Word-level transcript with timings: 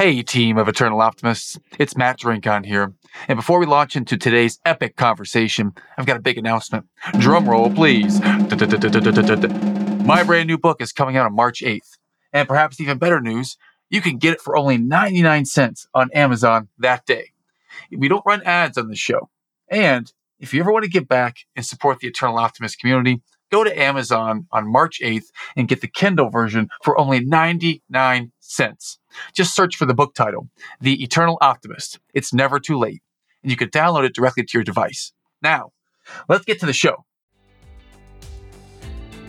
Hey, 0.00 0.22
team 0.22 0.56
of 0.56 0.66
Eternal 0.66 1.02
Optimists, 1.02 1.58
it's 1.78 1.94
Matt 1.94 2.18
Drinkhahn 2.18 2.64
here. 2.64 2.94
And 3.28 3.36
before 3.36 3.60
we 3.60 3.66
launch 3.66 3.96
into 3.96 4.16
today's 4.16 4.58
epic 4.64 4.96
conversation, 4.96 5.74
I've 5.98 6.06
got 6.06 6.16
a 6.16 6.22
big 6.22 6.38
announcement. 6.38 6.86
Drum 7.18 7.46
roll, 7.46 7.70
please. 7.70 8.18
My 8.18 8.38
brand 10.24 10.46
new 10.46 10.56
book 10.56 10.80
is 10.80 10.94
coming 10.94 11.18
out 11.18 11.26
on 11.26 11.34
March 11.34 11.60
8th. 11.60 11.98
And 12.32 12.48
perhaps 12.48 12.80
even 12.80 12.96
better 12.96 13.20
news, 13.20 13.58
you 13.90 14.00
can 14.00 14.16
get 14.16 14.32
it 14.32 14.40
for 14.40 14.56
only 14.56 14.78
99 14.78 15.44
cents 15.44 15.86
on 15.92 16.08
Amazon 16.14 16.68
that 16.78 17.04
day. 17.04 17.32
We 17.94 18.08
don't 18.08 18.24
run 18.24 18.40
ads 18.44 18.78
on 18.78 18.88
the 18.88 18.96
show. 18.96 19.28
And 19.68 20.10
if 20.38 20.54
you 20.54 20.60
ever 20.60 20.72
want 20.72 20.84
to 20.84 20.90
give 20.90 21.08
back 21.08 21.40
and 21.54 21.66
support 21.66 22.00
the 22.00 22.08
Eternal 22.08 22.38
Optimist 22.38 22.78
community, 22.78 23.20
go 23.50 23.64
to 23.64 23.78
Amazon 23.78 24.46
on 24.52 24.70
March 24.70 25.00
8th 25.02 25.30
and 25.56 25.68
get 25.68 25.80
the 25.80 25.88
Kindle 25.88 26.30
version 26.30 26.68
for 26.82 26.98
only 26.98 27.20
99 27.20 28.32
cents. 28.38 28.98
Just 29.34 29.54
search 29.54 29.76
for 29.76 29.86
the 29.86 29.94
book 29.94 30.14
title, 30.14 30.48
The 30.80 31.02
Eternal 31.02 31.36
Optimist. 31.40 31.98
It's 32.14 32.32
never 32.32 32.60
too 32.60 32.78
late, 32.78 33.02
and 33.42 33.50
you 33.50 33.56
can 33.56 33.68
download 33.68 34.04
it 34.04 34.14
directly 34.14 34.44
to 34.44 34.58
your 34.58 34.64
device. 34.64 35.12
Now, 35.42 35.72
let's 36.28 36.44
get 36.44 36.60
to 36.60 36.66
the 36.66 36.72
show. 36.72 37.04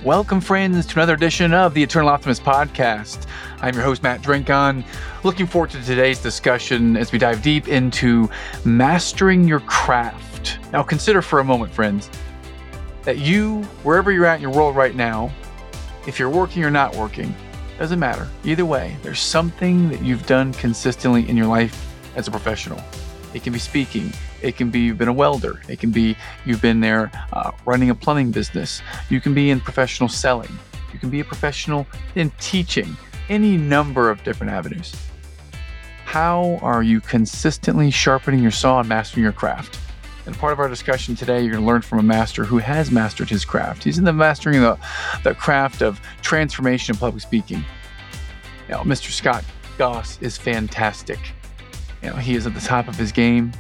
Welcome, 0.03 0.41
friends, 0.41 0.88
to 0.88 0.93
another 0.95 1.13
edition 1.13 1.53
of 1.53 1.76
the 1.76 1.84
Eternal 1.84 2.09
Optimist 2.09 2.43
podcast. 2.43 3.27
I'm 3.62 3.76
your 3.76 3.84
host, 3.84 4.01
Matt 4.01 4.21
Drinkhahn. 4.21 4.84
Looking 5.23 5.45
forward 5.45 5.70
to 5.71 5.81
today's 5.84 6.20
discussion 6.20 6.98
as 6.98 7.12
we 7.12 7.20
dive 7.20 7.43
deep 7.43 7.67
into 7.67 8.27
mastering 8.65 9.48
your 9.48 9.59
craft. 9.62 10.57
Now, 10.73 10.81
consider 10.81 11.21
for 11.21 11.40
a 11.40 11.43
moment, 11.43 11.71
friends, 11.71 12.09
that 13.03 13.17
you, 13.17 13.63
wherever 13.83 14.11
you're 14.11 14.25
at 14.25 14.35
in 14.35 14.41
your 14.41 14.51
world 14.51 14.75
right 14.75 14.95
now, 14.95 15.31
if 16.07 16.19
you're 16.19 16.29
working 16.29 16.63
or 16.63 16.71
not 16.71 16.95
working, 16.95 17.35
doesn't 17.77 17.99
matter. 17.99 18.27
Either 18.43 18.65
way, 18.65 18.95
there's 19.01 19.19
something 19.19 19.89
that 19.89 20.01
you've 20.01 20.26
done 20.27 20.53
consistently 20.53 21.27
in 21.27 21.35
your 21.35 21.48
life 21.48 21.87
as 22.15 22.27
a 22.27 22.31
professional. 22.31 22.79
It 23.34 23.43
can 23.43 23.53
be 23.53 23.59
speaking. 23.59 24.11
It 24.41 24.55
can 24.55 24.70
be 24.70 24.81
you've 24.81 24.98
been 24.98 25.07
a 25.07 25.13
welder. 25.13 25.61
It 25.67 25.79
can 25.79 25.89
be 25.89 26.15
you've 26.45 26.61
been 26.61 26.79
there 26.79 27.11
uh, 27.34 27.51
running 27.65 27.89
a 27.89 27.95
plumbing 27.95 28.31
business. 28.31 28.81
You 29.09 29.20
can 29.20 29.33
be 29.33 29.49
in 29.49 29.59
professional 29.59 30.09
selling. 30.09 30.51
You 30.93 30.99
can 30.99 31.09
be 31.09 31.21
a 31.21 31.26
professional 31.26 31.87
in 32.15 32.31
teaching. 32.39 32.95
Any 33.29 33.57
number 33.57 34.09
of 34.09 34.23
different 34.23 34.51
avenues. 34.51 34.93
How 36.05 36.59
are 36.61 36.83
you 36.83 36.99
consistently 36.99 37.89
sharpening 37.89 38.41
your 38.41 38.51
saw 38.51 38.81
and 38.81 38.89
mastering 38.89 39.23
your 39.23 39.31
craft? 39.31 39.79
And 40.25 40.37
part 40.37 40.53
of 40.53 40.59
our 40.59 40.69
discussion 40.69 41.15
today, 41.15 41.41
you're 41.41 41.51
going 41.51 41.63
to 41.63 41.67
learn 41.67 41.81
from 41.81 41.99
a 41.99 42.03
master 42.03 42.43
who 42.43 42.59
has 42.59 42.91
mastered 42.91 43.29
his 43.29 43.43
craft. 43.43 43.83
He's 43.83 43.97
in 43.97 44.03
the 44.03 44.13
mastering 44.13 44.61
the, 44.61 44.77
the 45.23 45.33
craft 45.33 45.81
of 45.81 45.99
transformation 46.21 46.93
and 46.93 46.99
public 46.99 47.21
speaking. 47.21 47.63
You 48.67 48.75
know, 48.75 48.81
Mr. 48.81 49.09
Scott 49.09 49.43
Gass 49.77 50.19
is 50.21 50.37
fantastic. 50.37 51.19
You 52.03 52.09
know, 52.09 52.15
he 52.15 52.35
is 52.35 52.45
at 52.45 52.53
the 52.53 52.61
top 52.61 52.87
of 52.87 52.95
his 52.95 53.11
game. 53.11 53.51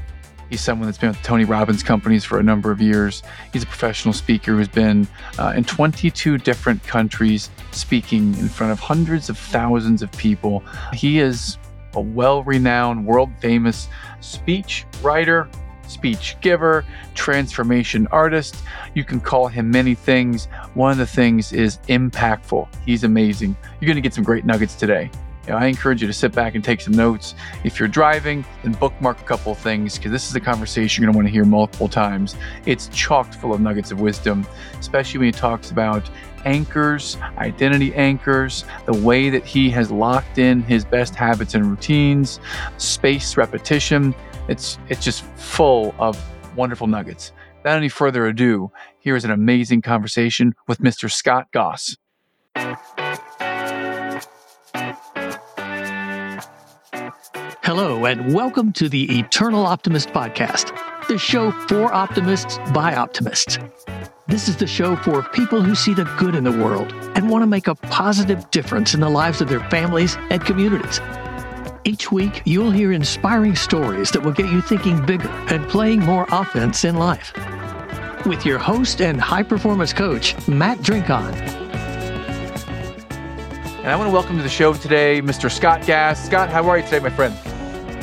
He's 0.49 0.61
someone 0.61 0.87
that's 0.87 0.97
been 0.97 1.11
with 1.11 1.23
Tony 1.23 1.45
Robbins 1.45 1.81
companies 1.81 2.25
for 2.25 2.37
a 2.37 2.43
number 2.43 2.71
of 2.71 2.81
years. 2.81 3.23
He's 3.53 3.63
a 3.63 3.67
professional 3.67 4.13
speaker 4.13 4.51
who's 4.51 4.67
been 4.67 5.07
uh, 5.39 5.53
in 5.55 5.63
22 5.63 6.37
different 6.39 6.83
countries 6.83 7.49
speaking 7.71 8.37
in 8.37 8.49
front 8.49 8.73
of 8.73 8.79
hundreds 8.79 9.29
of 9.29 9.37
thousands 9.37 10.01
of 10.01 10.11
people. 10.11 10.61
He 10.91 11.19
is 11.19 11.57
a 11.93 12.01
well 12.01 12.43
renowned, 12.43 13.05
world 13.05 13.29
famous 13.39 13.87
speech 14.19 14.85
writer, 15.01 15.49
speech 15.91 16.37
giver, 16.41 16.85
transformation 17.13 18.07
artist. 18.11 18.55
You 18.93 19.03
can 19.03 19.19
call 19.19 19.47
him 19.47 19.69
many 19.69 19.95
things. 19.95 20.45
One 20.73 20.91
of 20.91 20.97
the 20.97 21.05
things 21.05 21.53
is 21.53 21.77
impactful. 21.89 22.67
He's 22.85 23.03
amazing. 23.03 23.55
You're 23.79 23.87
going 23.87 23.95
to 23.95 24.01
get 24.01 24.13
some 24.13 24.23
great 24.23 24.45
nuggets 24.45 24.75
today. 24.75 25.11
You 25.47 25.53
know, 25.53 25.57
I 25.57 25.65
encourage 25.65 26.01
you 26.01 26.07
to 26.07 26.13
sit 26.13 26.33
back 26.33 26.53
and 26.53 26.63
take 26.63 26.81
some 26.81 26.93
notes. 26.93 27.33
If 27.63 27.79
you're 27.79 27.89
driving, 27.89 28.45
then 28.61 28.73
bookmark 28.73 29.21
a 29.21 29.23
couple 29.23 29.55
things 29.55 29.97
because 29.97 30.11
this 30.11 30.29
is 30.29 30.35
a 30.35 30.39
conversation 30.39 31.01
you're 31.01 31.11
going 31.11 31.13
to 31.13 31.17
want 31.17 31.27
to 31.27 31.31
hear 31.31 31.45
multiple 31.45 31.89
times. 31.89 32.35
It's 32.67 32.87
chocked 32.89 33.35
full 33.35 33.51
of 33.51 33.59
nuggets 33.59 33.91
of 33.91 33.99
wisdom, 33.99 34.45
especially 34.79 35.17
when 35.17 35.25
he 35.25 35.31
talks 35.31 35.71
about 35.71 36.07
anchors, 36.45 37.17
identity 37.37 37.93
anchors, 37.95 38.65
the 38.85 38.93
way 38.93 39.29
that 39.29 39.43
he 39.43 39.69
has 39.71 39.89
locked 39.89 40.37
in 40.37 40.61
his 40.61 40.85
best 40.85 41.15
habits 41.15 41.55
and 41.55 41.65
routines, 41.65 42.39
space 42.77 43.35
repetition, 43.35 44.13
it's 44.51 44.77
it's 44.89 45.03
just 45.03 45.23
full 45.37 45.95
of 45.97 46.21
wonderful 46.55 46.85
nuggets. 46.85 47.31
Without 47.63 47.77
any 47.77 47.89
further 47.89 48.27
ado, 48.27 48.71
here 48.99 49.15
is 49.15 49.23
an 49.23 49.31
amazing 49.31 49.81
conversation 49.81 50.53
with 50.67 50.79
Mr. 50.79 51.09
Scott 51.09 51.47
Gass. 51.53 51.95
Hello, 57.63 58.05
and 58.05 58.33
welcome 58.33 58.73
to 58.73 58.89
the 58.89 59.19
Eternal 59.19 59.65
Optimist 59.65 60.09
Podcast, 60.09 60.75
the 61.07 61.17
show 61.17 61.51
for 61.51 61.93
optimists 61.93 62.57
by 62.73 62.93
optimists. 62.93 63.57
This 64.27 64.49
is 64.49 64.57
the 64.57 64.67
show 64.67 64.97
for 64.97 65.23
people 65.23 65.61
who 65.61 65.75
see 65.75 65.93
the 65.93 66.03
good 66.19 66.35
in 66.35 66.43
the 66.43 66.51
world 66.51 66.91
and 67.15 67.29
want 67.29 67.43
to 67.43 67.47
make 67.47 67.67
a 67.67 67.75
positive 67.75 68.49
difference 68.51 68.93
in 68.93 68.99
the 68.99 69.09
lives 69.09 69.39
of 69.39 69.47
their 69.47 69.61
families 69.69 70.17
and 70.29 70.43
communities. 70.43 70.99
Each 71.83 72.11
week, 72.11 72.43
you'll 72.45 72.69
hear 72.69 72.91
inspiring 72.91 73.55
stories 73.55 74.11
that 74.11 74.21
will 74.21 74.33
get 74.33 74.51
you 74.51 74.61
thinking 74.61 75.03
bigger 75.03 75.29
and 75.49 75.67
playing 75.67 76.01
more 76.01 76.27
offense 76.31 76.85
in 76.85 76.97
life. 76.97 77.33
With 78.23 78.45
your 78.45 78.59
host 78.59 79.01
and 79.01 79.19
high 79.19 79.41
performance 79.41 79.91
coach, 79.91 80.35
Matt 80.47 80.77
Drinkhahn. 80.79 81.33
And 83.79 83.87
I 83.87 83.95
want 83.95 84.09
to 84.09 84.13
welcome 84.13 84.37
to 84.37 84.43
the 84.43 84.49
show 84.49 84.75
today 84.75 85.23
Mr. 85.23 85.49
Scott 85.49 85.83
Gass. 85.83 86.23
Scott, 86.23 86.49
how 86.49 86.69
are 86.69 86.77
you 86.77 86.83
today, 86.83 86.99
my 86.99 87.09
friend? 87.09 87.35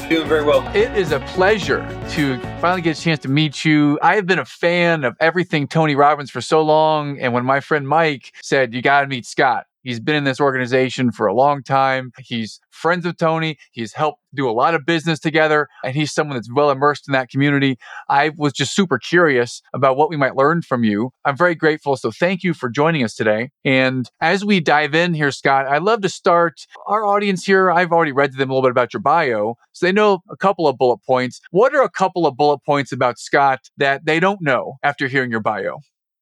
Doing 0.08 0.26
very 0.26 0.42
well. 0.42 0.66
It 0.74 0.96
is 0.96 1.12
a 1.12 1.20
pleasure 1.20 1.86
to 2.12 2.40
finally 2.60 2.82
get 2.82 2.98
a 2.98 3.00
chance 3.00 3.20
to 3.20 3.28
meet 3.28 3.64
you. 3.64 3.96
I 4.02 4.16
have 4.16 4.26
been 4.26 4.40
a 4.40 4.44
fan 4.44 5.04
of 5.04 5.16
everything 5.20 5.68
Tony 5.68 5.94
Robbins 5.94 6.30
for 6.30 6.40
so 6.40 6.62
long. 6.62 7.20
And 7.20 7.32
when 7.32 7.44
my 7.44 7.60
friend 7.60 7.86
Mike 7.86 8.34
said, 8.42 8.74
You 8.74 8.82
got 8.82 9.02
to 9.02 9.06
meet 9.06 9.24
Scott, 9.24 9.66
He's 9.82 10.00
been 10.00 10.16
in 10.16 10.24
this 10.24 10.40
organization 10.40 11.12
for 11.12 11.26
a 11.26 11.34
long 11.34 11.62
time. 11.62 12.12
He's 12.18 12.60
friends 12.70 13.06
with 13.06 13.16
Tony. 13.16 13.58
He's 13.72 13.92
helped 13.92 14.20
do 14.34 14.48
a 14.48 14.52
lot 14.52 14.74
of 14.74 14.84
business 14.84 15.18
together, 15.18 15.68
and 15.82 15.94
he's 15.94 16.12
someone 16.12 16.36
that's 16.36 16.52
well 16.52 16.70
immersed 16.70 17.08
in 17.08 17.12
that 17.12 17.30
community. 17.30 17.78
I 18.08 18.30
was 18.36 18.52
just 18.52 18.74
super 18.74 18.98
curious 18.98 19.62
about 19.72 19.96
what 19.96 20.10
we 20.10 20.16
might 20.16 20.36
learn 20.36 20.62
from 20.62 20.84
you. 20.84 21.10
I'm 21.24 21.36
very 21.36 21.54
grateful. 21.54 21.96
So 21.96 22.10
thank 22.10 22.42
you 22.42 22.54
for 22.54 22.68
joining 22.68 23.02
us 23.04 23.14
today. 23.14 23.50
And 23.64 24.10
as 24.20 24.44
we 24.44 24.60
dive 24.60 24.94
in 24.94 25.14
here, 25.14 25.30
Scott, 25.30 25.66
I'd 25.66 25.82
love 25.82 26.02
to 26.02 26.08
start 26.08 26.66
our 26.86 27.04
audience 27.04 27.44
here. 27.44 27.70
I've 27.70 27.92
already 27.92 28.12
read 28.12 28.32
to 28.32 28.36
them 28.36 28.50
a 28.50 28.54
little 28.54 28.68
bit 28.68 28.72
about 28.72 28.92
your 28.92 29.00
bio, 29.00 29.56
so 29.72 29.86
they 29.86 29.92
know 29.92 30.20
a 30.30 30.36
couple 30.36 30.68
of 30.68 30.76
bullet 30.76 30.98
points. 31.06 31.40
What 31.50 31.74
are 31.74 31.82
a 31.82 31.90
couple 31.90 32.26
of 32.26 32.36
bullet 32.36 32.58
points 32.64 32.92
about 32.92 33.18
Scott 33.18 33.70
that 33.76 34.04
they 34.04 34.20
don't 34.20 34.42
know 34.42 34.76
after 34.82 35.08
hearing 35.08 35.30
your 35.30 35.40
bio? 35.40 35.80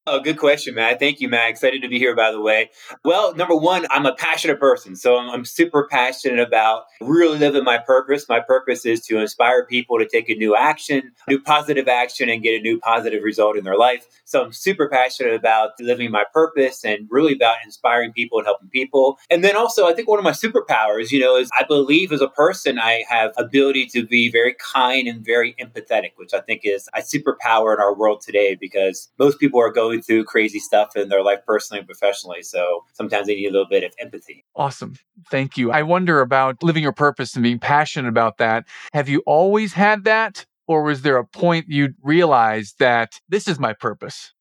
Oh, 0.09 0.21
good 0.21 0.37
question, 0.37 0.75
Matt. 0.75 0.99
Thank 0.99 1.19
you, 1.19 1.27
Matt. 1.27 1.49
Excited 1.49 1.81
to 1.81 1.89
be 1.89 1.99
here, 1.99 2.15
by 2.15 2.31
the 2.31 2.39
way. 2.39 2.69
Well, 3.03 3.35
number 3.35 3.57
one, 3.57 3.85
I'm 3.91 4.05
a 4.05 4.15
passionate 4.15 4.57
person. 4.57 4.95
So 4.95 5.17
I'm, 5.17 5.29
I'm, 5.29 5.43
super 5.43 5.85
passionate 5.91 6.39
about 6.39 6.83
really 7.01 7.37
living 7.37 7.65
my 7.65 7.77
purpose. 7.77 8.25
My 8.29 8.39
purpose 8.39 8.85
is 8.85 9.01
to 9.07 9.17
inspire 9.17 9.65
people 9.65 9.99
to 9.99 10.07
take 10.07 10.29
a 10.29 10.35
new 10.35 10.55
action, 10.55 11.11
new 11.27 11.41
positive 11.41 11.89
action, 11.89 12.29
and 12.29 12.41
get 12.41 12.57
a 12.57 12.61
new 12.61 12.79
positive 12.79 13.21
result 13.21 13.57
in 13.57 13.65
their 13.65 13.75
life. 13.75 14.05
So 14.23 14.41
I'm 14.41 14.53
super 14.53 14.87
passionate 14.87 15.33
about 15.33 15.71
living 15.77 16.09
my 16.09 16.23
purpose 16.33 16.85
and 16.85 17.07
really 17.09 17.33
about 17.33 17.57
inspiring 17.65 18.13
people 18.13 18.37
and 18.37 18.45
helping 18.45 18.69
people. 18.69 19.17
And 19.29 19.43
then 19.43 19.57
also, 19.57 19.87
I 19.87 19.93
think 19.93 20.07
one 20.07 20.19
of 20.19 20.23
my 20.23 20.31
superpowers, 20.31 21.11
you 21.11 21.19
know, 21.19 21.35
is 21.35 21.49
I 21.59 21.63
believe 21.63 22.13
as 22.13 22.21
a 22.21 22.29
person, 22.29 22.79
I 22.79 23.03
have 23.09 23.33
ability 23.37 23.87
to 23.87 24.05
be 24.05 24.31
very 24.31 24.55
kind 24.57 25.05
and 25.07 25.25
very 25.25 25.53
empathetic, 25.59 26.11
which 26.15 26.33
I 26.33 26.39
think 26.39 26.61
is 26.63 26.87
a 26.93 27.01
superpower 27.01 27.73
in 27.73 27.81
our 27.81 27.93
world 27.93 28.21
today 28.21 28.55
because 28.55 29.09
most 29.19 29.37
people 29.37 29.59
are 29.59 29.71
going 29.71 29.96
going 29.97 30.03
through 30.03 30.23
crazy 30.25 30.59
stuff 30.59 30.95
in 30.95 31.09
their 31.09 31.23
life 31.23 31.39
personally 31.45 31.79
and 31.79 31.87
professionally. 31.87 32.41
So 32.43 32.85
sometimes 32.93 33.27
they 33.27 33.35
need 33.35 33.47
a 33.47 33.51
little 33.51 33.67
bit 33.67 33.83
of 33.83 33.91
empathy. 33.99 34.45
Awesome. 34.55 34.95
Thank 35.29 35.57
you. 35.57 35.71
I 35.71 35.83
wonder 35.83 36.21
about 36.21 36.61
living 36.63 36.83
your 36.83 36.93
purpose 36.93 37.35
and 37.35 37.43
being 37.43 37.59
passionate 37.59 38.09
about 38.09 38.37
that. 38.37 38.65
Have 38.93 39.09
you 39.09 39.23
always 39.25 39.73
had 39.73 40.03
that? 40.05 40.45
Or 40.67 40.83
was 40.83 41.01
there 41.01 41.15
a 41.15 41.25
point 41.25 41.67
you 41.69 41.93
realized 42.03 42.79
that 42.79 43.21
this 43.29 43.47
is 43.47 43.57
my 43.57 43.71
purpose? 43.71 44.33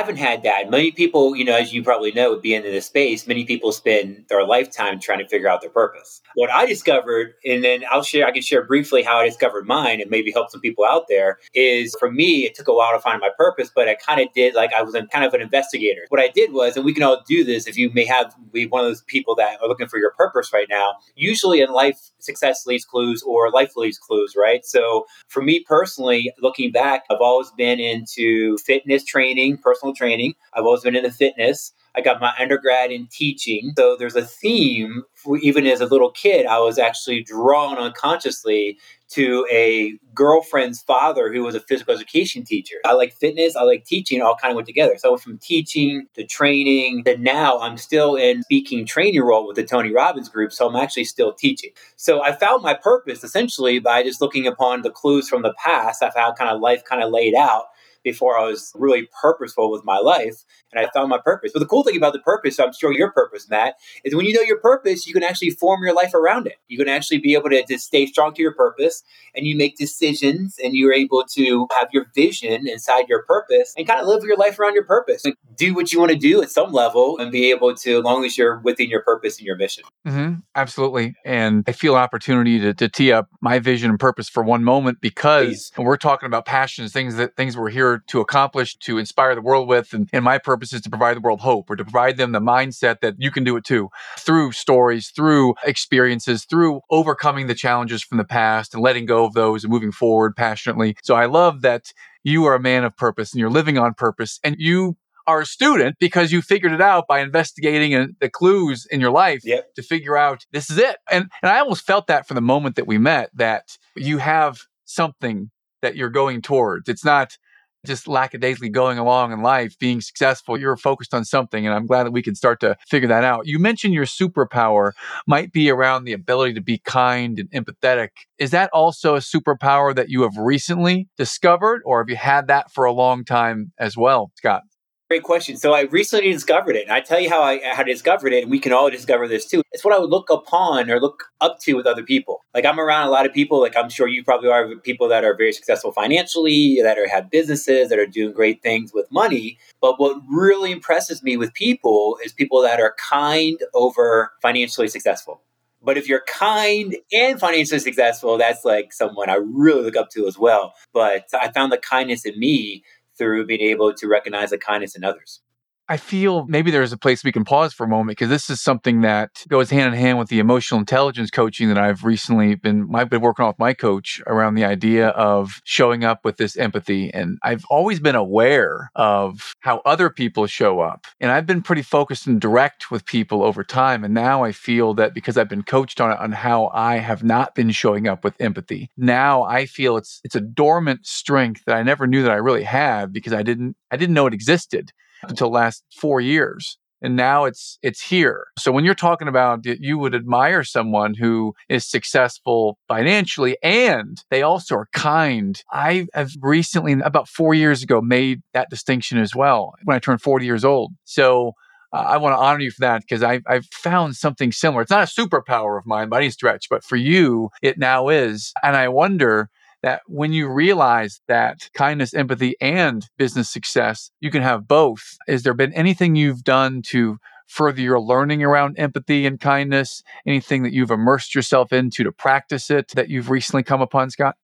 Haven't 0.00 0.16
had 0.16 0.44
that. 0.44 0.70
Many 0.70 0.92
people, 0.92 1.36
you 1.36 1.44
know, 1.44 1.54
as 1.54 1.74
you 1.74 1.82
probably 1.82 2.10
know, 2.10 2.40
being 2.40 2.64
in 2.64 2.72
this 2.72 2.86
space, 2.86 3.26
many 3.26 3.44
people 3.44 3.70
spend 3.70 4.24
their 4.30 4.46
lifetime 4.46 4.98
trying 4.98 5.18
to 5.18 5.28
figure 5.28 5.46
out 5.46 5.60
their 5.60 5.70
purpose. 5.70 6.22
What 6.36 6.50
I 6.50 6.64
discovered, 6.64 7.34
and 7.44 7.62
then 7.62 7.82
I'll 7.90 8.02
share, 8.02 8.26
I 8.26 8.30
can 8.30 8.40
share 8.40 8.64
briefly 8.64 9.02
how 9.02 9.18
I 9.18 9.26
discovered 9.26 9.66
mine 9.66 10.00
and 10.00 10.10
maybe 10.10 10.32
help 10.32 10.50
some 10.50 10.62
people 10.62 10.86
out 10.86 11.04
there, 11.10 11.38
is 11.52 11.94
for 12.00 12.10
me, 12.10 12.46
it 12.46 12.54
took 12.54 12.68
a 12.68 12.72
while 12.72 12.92
to 12.92 12.98
find 12.98 13.20
my 13.20 13.28
purpose, 13.36 13.70
but 13.74 13.88
I 13.88 13.94
kind 13.94 14.22
of 14.22 14.32
did 14.32 14.54
like 14.54 14.72
I 14.72 14.82
was 14.82 14.96
kind 15.12 15.24
of 15.24 15.34
an 15.34 15.42
investigator. 15.42 16.06
What 16.08 16.20
I 16.20 16.28
did 16.28 16.52
was, 16.54 16.76
and 16.76 16.84
we 16.84 16.94
can 16.94 17.02
all 17.02 17.22
do 17.28 17.44
this 17.44 17.66
if 17.66 17.76
you 17.76 17.90
may 17.92 18.06
have 18.06 18.34
be 18.52 18.66
one 18.66 18.80
of 18.80 18.88
those 18.88 19.02
people 19.02 19.34
that 19.34 19.60
are 19.60 19.68
looking 19.68 19.86
for 19.86 19.98
your 19.98 20.12
purpose 20.12 20.50
right 20.52 20.66
now. 20.70 20.94
Usually 21.14 21.60
in 21.60 21.70
life, 21.70 21.98
success 22.20 22.64
leaves 22.64 22.86
clues 22.86 23.22
or 23.22 23.50
life 23.50 23.76
leaves 23.76 23.98
clues, 23.98 24.34
right? 24.34 24.64
So 24.64 25.04
for 25.28 25.42
me 25.42 25.62
personally, 25.68 26.32
looking 26.40 26.72
back, 26.72 27.04
I've 27.10 27.20
always 27.20 27.50
been 27.50 27.78
into 27.78 28.56
fitness 28.58 29.04
training, 29.04 29.58
personal 29.58 29.89
training. 29.94 30.34
I've 30.54 30.64
always 30.64 30.82
been 30.82 30.96
into 30.96 31.10
fitness. 31.10 31.72
I 31.94 32.00
got 32.00 32.20
my 32.20 32.32
undergrad 32.38 32.92
in 32.92 33.08
teaching. 33.10 33.72
So 33.76 33.96
there's 33.98 34.16
a 34.16 34.24
theme, 34.24 35.02
even 35.42 35.66
as 35.66 35.80
a 35.80 35.86
little 35.86 36.12
kid, 36.12 36.46
I 36.46 36.58
was 36.60 36.78
actually 36.78 37.22
drawn 37.22 37.78
unconsciously 37.78 38.78
to 39.10 39.44
a 39.50 39.98
girlfriend's 40.14 40.82
father 40.82 41.32
who 41.32 41.42
was 41.42 41.56
a 41.56 41.60
physical 41.60 41.92
education 41.92 42.44
teacher. 42.44 42.76
I 42.84 42.92
like 42.92 43.12
fitness, 43.12 43.56
I 43.56 43.62
like 43.62 43.84
teaching, 43.84 44.22
all 44.22 44.36
kind 44.40 44.52
of 44.52 44.54
went 44.54 44.68
together. 44.68 44.94
So 44.98 45.08
I 45.08 45.10
went 45.10 45.22
from 45.22 45.38
teaching 45.38 46.06
to 46.14 46.24
training 46.24 47.02
to 47.04 47.18
now 47.18 47.58
I'm 47.58 47.76
still 47.76 48.14
in 48.14 48.42
speaking 48.44 48.86
training 48.86 49.22
role 49.22 49.48
with 49.48 49.56
the 49.56 49.64
Tony 49.64 49.92
Robbins 49.92 50.28
group. 50.28 50.52
So 50.52 50.68
I'm 50.68 50.76
actually 50.76 51.04
still 51.04 51.32
teaching. 51.32 51.70
So 51.96 52.22
I 52.22 52.32
found 52.32 52.62
my 52.62 52.74
purpose 52.74 53.24
essentially 53.24 53.80
by 53.80 54.04
just 54.04 54.20
looking 54.20 54.46
upon 54.46 54.82
the 54.82 54.90
clues 54.90 55.28
from 55.28 55.42
the 55.42 55.54
past 55.54 56.04
of 56.04 56.14
how 56.14 56.32
kind 56.32 56.50
of 56.50 56.60
life 56.60 56.84
kind 56.84 57.02
of 57.02 57.10
laid 57.10 57.34
out 57.34 57.64
before 58.02 58.38
I 58.38 58.44
was 58.44 58.72
really 58.74 59.08
purposeful 59.20 59.70
with 59.70 59.84
my 59.84 59.98
life 59.98 60.44
and 60.72 60.84
I 60.84 60.90
found 60.90 61.08
my 61.08 61.18
purpose. 61.18 61.52
But 61.52 61.60
the 61.60 61.66
cool 61.66 61.82
thing 61.82 61.96
about 61.96 62.12
the 62.12 62.20
purpose, 62.20 62.58
I'm 62.58 62.72
sure 62.72 62.92
your 62.92 63.10
purpose, 63.12 63.48
Matt, 63.48 63.74
is 64.04 64.14
when 64.14 64.26
you 64.26 64.34
know 64.34 64.40
your 64.40 64.58
purpose, 64.58 65.06
you 65.06 65.12
can 65.12 65.22
actually 65.22 65.50
form 65.50 65.82
your 65.84 65.94
life 65.94 66.14
around 66.14 66.46
it. 66.46 66.56
You 66.68 66.78
can 66.78 66.88
actually 66.88 67.18
be 67.18 67.34
able 67.34 67.50
to, 67.50 67.64
to 67.64 67.78
stay 67.78 68.06
strong 68.06 68.34
to 68.34 68.42
your 68.42 68.54
purpose 68.54 69.02
and 69.34 69.46
you 69.46 69.56
make 69.56 69.76
decisions 69.76 70.56
and 70.62 70.74
you're 70.74 70.92
able 70.92 71.24
to 71.32 71.66
have 71.78 71.88
your 71.92 72.06
vision 72.14 72.66
inside 72.66 73.08
your 73.08 73.22
purpose 73.24 73.74
and 73.76 73.86
kind 73.86 74.00
of 74.00 74.06
live 74.06 74.22
your 74.22 74.36
life 74.36 74.58
around 74.58 74.74
your 74.74 74.84
purpose. 74.84 75.24
Like 75.24 75.36
do 75.56 75.74
what 75.74 75.92
you 75.92 76.00
want 76.00 76.12
to 76.12 76.18
do 76.18 76.42
at 76.42 76.50
some 76.50 76.72
level 76.72 77.18
and 77.18 77.30
be 77.30 77.50
able 77.50 77.74
to, 77.76 77.98
as 77.98 78.04
long 78.04 78.24
as 78.24 78.38
you're 78.38 78.58
within 78.60 78.88
your 78.88 79.02
purpose 79.02 79.38
and 79.38 79.46
your 79.46 79.56
mission. 79.56 79.84
Mm-hmm, 80.06 80.36
absolutely. 80.54 81.14
And 81.24 81.64
I 81.66 81.72
feel 81.72 81.96
opportunity 81.96 82.58
to, 82.60 82.74
to 82.74 82.88
tee 82.88 83.12
up 83.12 83.28
my 83.40 83.58
vision 83.58 83.90
and 83.90 83.98
purpose 83.98 84.28
for 84.28 84.42
one 84.42 84.64
moment 84.64 85.00
because 85.00 85.70
Please. 85.70 85.84
we're 85.84 85.96
talking 85.96 86.26
about 86.26 86.46
passions, 86.46 86.92
things 86.92 87.16
that 87.16 87.36
things 87.36 87.56
we're 87.56 87.70
here 87.70 87.89
to 87.98 88.20
accomplish, 88.20 88.76
to 88.76 88.98
inspire 88.98 89.34
the 89.34 89.42
world 89.42 89.68
with. 89.68 89.92
And, 89.92 90.08
and 90.12 90.24
my 90.24 90.38
purpose 90.38 90.60
purpose 90.60 90.72
is 90.72 90.82
to 90.82 90.90
provide 90.90 91.16
the 91.16 91.20
world 91.20 91.40
hope 91.40 91.70
or 91.70 91.76
to 91.76 91.84
provide 91.84 92.16
them 92.16 92.32
the 92.32 92.40
mindset 92.40 93.00
that 93.00 93.14
you 93.18 93.30
can 93.30 93.44
do 93.44 93.56
it 93.56 93.64
too 93.64 93.88
through 94.18 94.52
stories, 94.52 95.08
through 95.08 95.54
experiences, 95.64 96.44
through 96.44 96.80
overcoming 96.90 97.46
the 97.46 97.54
challenges 97.54 98.02
from 98.02 98.18
the 98.18 98.24
past 98.24 98.74
and 98.74 98.82
letting 98.82 99.06
go 99.06 99.24
of 99.24 99.32
those 99.32 99.64
and 99.64 99.72
moving 99.72 99.92
forward 99.92 100.36
passionately. 100.36 100.96
So 101.02 101.14
I 101.14 101.26
love 101.26 101.62
that 101.62 101.92
you 102.24 102.44
are 102.44 102.54
a 102.54 102.60
man 102.60 102.84
of 102.84 102.96
purpose 102.96 103.32
and 103.32 103.40
you're 103.40 103.48
living 103.50 103.78
on 103.78 103.94
purpose 103.94 104.38
and 104.44 104.56
you 104.58 104.96
are 105.26 105.40
a 105.40 105.46
student 105.46 105.96
because 105.98 106.32
you 106.32 106.42
figured 106.42 106.72
it 106.72 106.80
out 106.80 107.06
by 107.06 107.20
investigating 107.20 107.94
uh, 107.94 108.08
the 108.20 108.28
clues 108.28 108.86
in 108.90 109.00
your 109.00 109.12
life 109.12 109.40
yep. 109.44 109.72
to 109.74 109.82
figure 109.82 110.16
out 110.16 110.44
this 110.52 110.70
is 110.70 110.78
it. 110.78 110.96
And 111.10 111.30
and 111.42 111.50
I 111.50 111.60
almost 111.60 111.86
felt 111.86 112.06
that 112.08 112.26
from 112.26 112.34
the 112.34 112.40
moment 112.40 112.76
that 112.76 112.86
we 112.86 112.98
met 112.98 113.30
that 113.34 113.78
you 113.94 114.18
have 114.18 114.62
something 114.84 115.50
that 115.82 115.96
you're 115.96 116.10
going 116.10 116.42
towards. 116.42 116.88
It's 116.88 117.04
not 117.04 117.38
just 117.86 118.06
lackadaisically 118.06 118.68
going 118.68 118.98
along 118.98 119.32
in 119.32 119.42
life, 119.42 119.78
being 119.78 120.00
successful. 120.00 120.58
You're 120.58 120.76
focused 120.76 121.14
on 121.14 121.24
something, 121.24 121.66
and 121.66 121.74
I'm 121.74 121.86
glad 121.86 122.04
that 122.04 122.12
we 122.12 122.22
can 122.22 122.34
start 122.34 122.60
to 122.60 122.76
figure 122.88 123.08
that 123.08 123.24
out. 123.24 123.46
You 123.46 123.58
mentioned 123.58 123.94
your 123.94 124.04
superpower 124.04 124.92
might 125.26 125.52
be 125.52 125.70
around 125.70 126.04
the 126.04 126.12
ability 126.12 126.54
to 126.54 126.60
be 126.60 126.78
kind 126.78 127.38
and 127.38 127.50
empathetic. 127.50 128.10
Is 128.38 128.50
that 128.50 128.70
also 128.72 129.16
a 129.16 129.20
superpower 129.20 129.94
that 129.94 130.08
you 130.08 130.22
have 130.22 130.36
recently 130.36 131.08
discovered, 131.16 131.82
or 131.84 132.00
have 132.00 132.08
you 132.08 132.16
had 132.16 132.48
that 132.48 132.70
for 132.70 132.84
a 132.84 132.92
long 132.92 133.24
time 133.24 133.72
as 133.78 133.96
well, 133.96 134.32
Scott? 134.36 134.62
Great 135.10 135.24
question. 135.24 135.56
So 135.56 135.72
I 135.72 135.82
recently 135.90 136.30
discovered 136.30 136.76
it. 136.76 136.84
And 136.84 136.92
I 136.92 137.00
tell 137.00 137.18
you 137.18 137.28
how 137.28 137.42
I 137.42 137.58
how 137.74 137.82
I 137.82 137.82
discovered 137.82 138.32
it, 138.32 138.44
and 138.44 138.50
we 138.50 138.60
can 138.60 138.72
all 138.72 138.88
discover 138.90 139.26
this 139.26 139.44
too. 139.44 139.60
It's 139.72 139.84
what 139.84 139.92
I 139.92 139.98
would 139.98 140.08
look 140.08 140.30
upon 140.30 140.88
or 140.88 141.00
look 141.00 141.24
up 141.40 141.58
to 141.62 141.74
with 141.74 141.84
other 141.84 142.04
people. 142.04 142.42
Like 142.54 142.64
I'm 142.64 142.78
around 142.78 143.08
a 143.08 143.10
lot 143.10 143.26
of 143.26 143.32
people, 143.32 143.60
like 143.60 143.76
I'm 143.76 143.90
sure 143.90 144.06
you 144.06 144.22
probably 144.22 144.50
are 144.50 144.76
people 144.76 145.08
that 145.08 145.24
are 145.24 145.36
very 145.36 145.52
successful 145.52 145.90
financially, 145.90 146.78
that 146.84 146.96
are 146.96 147.08
have 147.08 147.28
businesses, 147.28 147.88
that 147.88 147.98
are 147.98 148.06
doing 148.06 148.32
great 148.32 148.62
things 148.62 148.92
with 148.94 149.10
money. 149.10 149.58
But 149.80 149.98
what 149.98 150.22
really 150.28 150.70
impresses 150.70 151.24
me 151.24 151.36
with 151.36 151.54
people 151.54 152.16
is 152.24 152.32
people 152.32 152.62
that 152.62 152.78
are 152.78 152.94
kind 152.96 153.58
over 153.74 154.30
financially 154.40 154.86
successful. 154.86 155.42
But 155.82 155.96
if 155.96 156.08
you're 156.08 156.22
kind 156.28 156.94
and 157.10 157.40
financially 157.40 157.80
successful, 157.80 158.36
that's 158.36 158.64
like 158.64 158.92
someone 158.92 159.30
I 159.30 159.38
really 159.42 159.82
look 159.82 159.96
up 159.96 160.10
to 160.10 160.26
as 160.26 160.38
well. 160.38 160.74
But 160.92 161.30
I 161.32 161.50
found 161.50 161.72
the 161.72 161.78
kindness 161.78 162.26
in 162.26 162.38
me 162.38 162.84
through 163.20 163.46
being 163.46 163.60
able 163.60 163.94
to 163.94 164.08
recognize 164.08 164.50
the 164.50 164.58
kindness 164.58 164.96
in 164.96 165.04
others. 165.04 165.42
I 165.90 165.96
feel 165.96 166.46
maybe 166.46 166.70
there's 166.70 166.92
a 166.92 166.96
place 166.96 167.24
we 167.24 167.32
can 167.32 167.44
pause 167.44 167.74
for 167.74 167.82
a 167.82 167.88
moment 167.88 168.16
because 168.16 168.28
this 168.28 168.48
is 168.48 168.60
something 168.60 169.00
that 169.00 169.42
goes 169.48 169.70
hand 169.70 169.92
in 169.92 170.00
hand 170.00 170.20
with 170.20 170.28
the 170.28 170.38
emotional 170.38 170.78
intelligence 170.78 171.32
coaching 171.32 171.66
that 171.66 171.78
I've 171.78 172.04
recently 172.04 172.54
been 172.54 172.88
I've 172.94 173.10
been 173.10 173.20
working 173.20 173.42
on 173.42 173.48
with 173.48 173.58
my 173.58 173.74
coach 173.74 174.22
around 174.28 174.54
the 174.54 174.64
idea 174.64 175.08
of 175.08 175.60
showing 175.64 176.04
up 176.04 176.24
with 176.24 176.36
this 176.36 176.56
empathy. 176.56 177.12
And 177.12 177.38
I've 177.42 177.64
always 177.68 177.98
been 177.98 178.14
aware 178.14 178.92
of 178.94 179.56
how 179.58 179.82
other 179.84 180.10
people 180.10 180.46
show 180.46 180.78
up. 180.78 181.06
And 181.18 181.32
I've 181.32 181.46
been 181.46 181.60
pretty 181.60 181.82
focused 181.82 182.24
and 182.28 182.40
direct 182.40 182.92
with 182.92 183.04
people 183.04 183.42
over 183.42 183.64
time. 183.64 184.04
And 184.04 184.14
now 184.14 184.44
I 184.44 184.52
feel 184.52 184.94
that 184.94 185.12
because 185.12 185.36
I've 185.36 185.48
been 185.48 185.64
coached 185.64 186.00
on 186.00 186.12
it 186.12 186.20
on 186.20 186.30
how 186.30 186.68
I 186.72 186.98
have 186.98 187.24
not 187.24 187.56
been 187.56 187.72
showing 187.72 188.06
up 188.06 188.22
with 188.22 188.40
empathy 188.40 188.90
now 188.96 189.42
I 189.42 189.66
feel 189.66 189.96
it's 189.96 190.20
it's 190.22 190.36
a 190.36 190.40
dormant 190.40 191.04
strength 191.04 191.62
that 191.66 191.74
I 191.74 191.82
never 191.82 192.06
knew 192.06 192.22
that 192.22 192.30
I 192.30 192.36
really 192.36 192.62
had 192.62 193.12
because 193.12 193.32
I 193.32 193.42
didn't 193.42 193.76
I 193.90 193.96
didn't 193.96 194.14
know 194.14 194.28
it 194.28 194.34
existed 194.34 194.92
until 195.22 195.50
last 195.50 195.84
four 196.00 196.20
years 196.20 196.78
and 197.02 197.16
now 197.16 197.44
it's 197.44 197.78
it's 197.82 198.02
here 198.02 198.46
so 198.58 198.70
when 198.72 198.84
you're 198.84 198.94
talking 198.94 199.28
about 199.28 199.64
you 199.64 199.98
would 199.98 200.14
admire 200.14 200.62
someone 200.62 201.14
who 201.14 201.54
is 201.68 201.84
successful 201.84 202.78
financially 202.88 203.56
and 203.62 204.22
they 204.30 204.42
also 204.42 204.76
are 204.76 204.88
kind 204.92 205.62
i 205.72 206.06
have 206.14 206.30
recently 206.40 206.92
about 207.04 207.28
four 207.28 207.54
years 207.54 207.82
ago 207.82 208.00
made 208.00 208.40
that 208.52 208.70
distinction 208.70 209.18
as 209.18 209.34
well 209.34 209.74
when 209.84 209.96
i 209.96 209.98
turned 209.98 210.22
40 210.22 210.44
years 210.44 210.64
old 210.64 210.92
so 211.04 211.52
uh, 211.92 212.04
I 212.06 212.18
want 212.18 212.34
to 212.34 212.38
honor 212.38 212.60
you 212.60 212.70
for 212.70 212.82
that 212.82 213.02
because 213.02 213.24
I've, 213.24 213.42
I've 213.48 213.66
found 213.66 214.14
something 214.14 214.52
similar. 214.52 214.82
It's 214.82 214.92
not 214.92 215.08
a 215.08 215.20
superpower 215.20 215.76
of 215.76 215.86
mine 215.86 216.08
by 216.08 216.18
any 216.18 216.30
stretch, 216.30 216.66
but 216.70 216.84
for 216.84 216.94
you, 216.94 217.50
it 217.62 217.78
now 217.78 218.08
is. 218.08 218.52
And 218.62 218.76
I 218.76 218.86
wonder 218.88 219.50
that 219.82 220.02
when 220.06 220.32
you 220.32 220.48
realize 220.48 221.20
that 221.28 221.70
kindness, 221.74 222.14
empathy, 222.14 222.54
and 222.60 223.06
business 223.18 223.50
success, 223.50 224.10
you 224.20 224.30
can 224.30 224.42
have 224.42 224.68
both. 224.68 225.16
Has 225.28 225.42
there 225.42 225.54
been 225.54 225.72
anything 225.72 226.16
you've 226.16 226.44
done 226.44 226.82
to 226.86 227.18
further 227.46 227.80
your 227.80 228.00
learning 228.00 228.42
around 228.42 228.78
empathy 228.78 229.26
and 229.26 229.40
kindness? 229.40 230.02
Anything 230.26 230.62
that 230.62 230.72
you've 230.72 230.90
immersed 230.90 231.34
yourself 231.34 231.72
into 231.72 232.04
to 232.04 232.12
practice 232.12 232.70
it 232.70 232.88
that 232.94 233.08
you've 233.08 233.30
recently 233.30 233.62
come 233.62 233.80
upon, 233.80 234.10
Scott? 234.10 234.36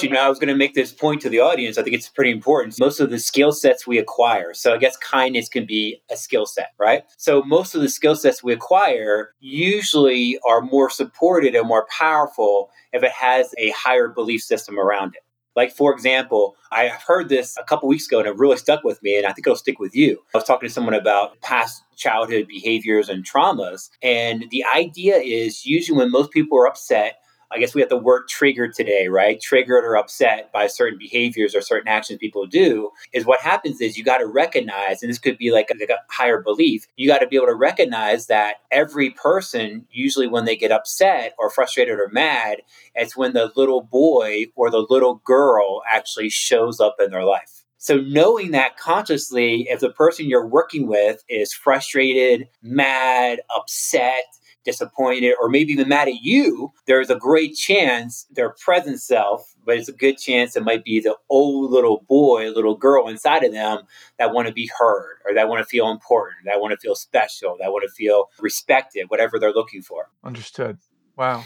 You 0.00 0.08
know, 0.08 0.20
I 0.20 0.28
was 0.28 0.38
going 0.38 0.48
to 0.48 0.56
make 0.56 0.74
this 0.74 0.92
point 0.92 1.20
to 1.22 1.28
the 1.28 1.40
audience. 1.40 1.76
I 1.76 1.82
think 1.82 1.94
it's 1.94 2.08
pretty 2.08 2.30
important. 2.30 2.78
Most 2.78 3.00
of 3.00 3.10
the 3.10 3.18
skill 3.18 3.52
sets 3.52 3.86
we 3.86 3.98
acquire, 3.98 4.54
so 4.54 4.72
I 4.72 4.78
guess 4.78 4.96
kindness 4.96 5.48
can 5.48 5.66
be 5.66 6.00
a 6.10 6.16
skill 6.16 6.46
set, 6.46 6.70
right? 6.78 7.04
So 7.18 7.42
most 7.42 7.74
of 7.74 7.82
the 7.82 7.88
skill 7.88 8.16
sets 8.16 8.42
we 8.42 8.52
acquire 8.52 9.34
usually 9.40 10.38
are 10.48 10.62
more 10.62 10.88
supported 10.88 11.54
and 11.54 11.68
more 11.68 11.86
powerful 11.96 12.70
if 12.92 13.02
it 13.02 13.10
has 13.10 13.52
a 13.58 13.70
higher 13.70 14.08
belief 14.08 14.42
system 14.42 14.78
around 14.78 15.16
it. 15.16 15.22
Like, 15.54 15.72
for 15.72 15.92
example, 15.92 16.56
I 16.70 16.88
heard 16.88 17.28
this 17.28 17.56
a 17.58 17.64
couple 17.64 17.88
weeks 17.88 18.06
ago 18.06 18.20
and 18.20 18.28
it 18.28 18.38
really 18.38 18.56
stuck 18.56 18.84
with 18.84 19.02
me, 19.02 19.18
and 19.18 19.26
I 19.26 19.32
think 19.32 19.46
it'll 19.46 19.56
stick 19.56 19.80
with 19.80 19.94
you. 19.94 20.22
I 20.32 20.38
was 20.38 20.44
talking 20.44 20.68
to 20.68 20.72
someone 20.72 20.94
about 20.94 21.38
past 21.42 21.82
childhood 21.96 22.46
behaviors 22.48 23.08
and 23.10 23.24
traumas, 23.24 23.90
and 24.02 24.44
the 24.50 24.64
idea 24.74 25.16
is 25.16 25.66
usually 25.66 25.98
when 25.98 26.10
most 26.10 26.30
people 26.30 26.56
are 26.58 26.68
upset, 26.68 27.16
I 27.52 27.58
guess 27.58 27.74
we 27.74 27.80
have 27.80 27.90
the 27.90 27.96
word 27.96 28.28
triggered 28.28 28.74
today, 28.74 29.08
right? 29.08 29.40
Triggered 29.40 29.84
or 29.84 29.96
upset 29.96 30.52
by 30.52 30.68
certain 30.68 30.98
behaviors 30.98 31.54
or 31.54 31.60
certain 31.60 31.88
actions 31.88 32.18
people 32.18 32.46
do 32.46 32.90
is 33.12 33.26
what 33.26 33.40
happens 33.40 33.80
is 33.80 33.98
you 33.98 34.04
got 34.04 34.18
to 34.18 34.26
recognize, 34.26 35.02
and 35.02 35.10
this 35.10 35.18
could 35.18 35.36
be 35.36 35.50
like 35.50 35.68
a, 35.70 35.74
like 35.78 35.90
a 35.90 35.98
higher 36.08 36.40
belief, 36.40 36.86
you 36.96 37.08
got 37.08 37.18
to 37.18 37.26
be 37.26 37.36
able 37.36 37.46
to 37.46 37.54
recognize 37.54 38.28
that 38.28 38.56
every 38.70 39.10
person, 39.10 39.86
usually 39.90 40.28
when 40.28 40.44
they 40.44 40.56
get 40.56 40.70
upset 40.70 41.34
or 41.38 41.50
frustrated 41.50 41.98
or 41.98 42.08
mad, 42.12 42.58
it's 42.94 43.16
when 43.16 43.32
the 43.32 43.50
little 43.56 43.82
boy 43.82 44.46
or 44.54 44.70
the 44.70 44.86
little 44.88 45.16
girl 45.24 45.82
actually 45.90 46.30
shows 46.30 46.78
up 46.80 46.96
in 47.00 47.10
their 47.10 47.24
life. 47.24 47.64
So, 47.82 47.96
knowing 47.96 48.50
that 48.50 48.76
consciously, 48.76 49.66
if 49.70 49.80
the 49.80 49.88
person 49.88 50.28
you're 50.28 50.46
working 50.46 50.86
with 50.86 51.24
is 51.30 51.54
frustrated, 51.54 52.46
mad, 52.62 53.40
upset, 53.56 54.24
disappointed, 54.64 55.34
or 55.40 55.48
maybe 55.48 55.72
even 55.72 55.88
mad 55.88 56.08
at 56.08 56.22
you, 56.22 56.72
there's 56.86 57.10
a 57.10 57.16
great 57.16 57.54
chance 57.54 58.26
their 58.30 58.50
present 58.50 59.00
self, 59.00 59.54
but 59.64 59.76
it's 59.76 59.88
a 59.88 59.92
good 59.92 60.18
chance 60.18 60.56
it 60.56 60.64
might 60.64 60.84
be 60.84 61.00
the 61.00 61.16
old 61.28 61.70
little 61.70 62.04
boy, 62.08 62.50
little 62.50 62.76
girl 62.76 63.08
inside 63.08 63.44
of 63.44 63.52
them 63.52 63.82
that 64.18 64.32
want 64.32 64.48
to 64.48 64.54
be 64.54 64.70
heard 64.78 65.18
or 65.24 65.34
that 65.34 65.48
want 65.48 65.60
to 65.60 65.68
feel 65.68 65.90
important, 65.90 66.36
that 66.44 66.60
want 66.60 66.72
to 66.72 66.78
feel 66.78 66.94
special, 66.94 67.56
that 67.60 67.70
want 67.70 67.84
to 67.88 67.94
feel 67.94 68.30
respected, 68.40 69.06
whatever 69.08 69.38
they're 69.38 69.52
looking 69.52 69.82
for. 69.82 70.10
Understood. 70.24 70.78
Wow. 71.16 71.44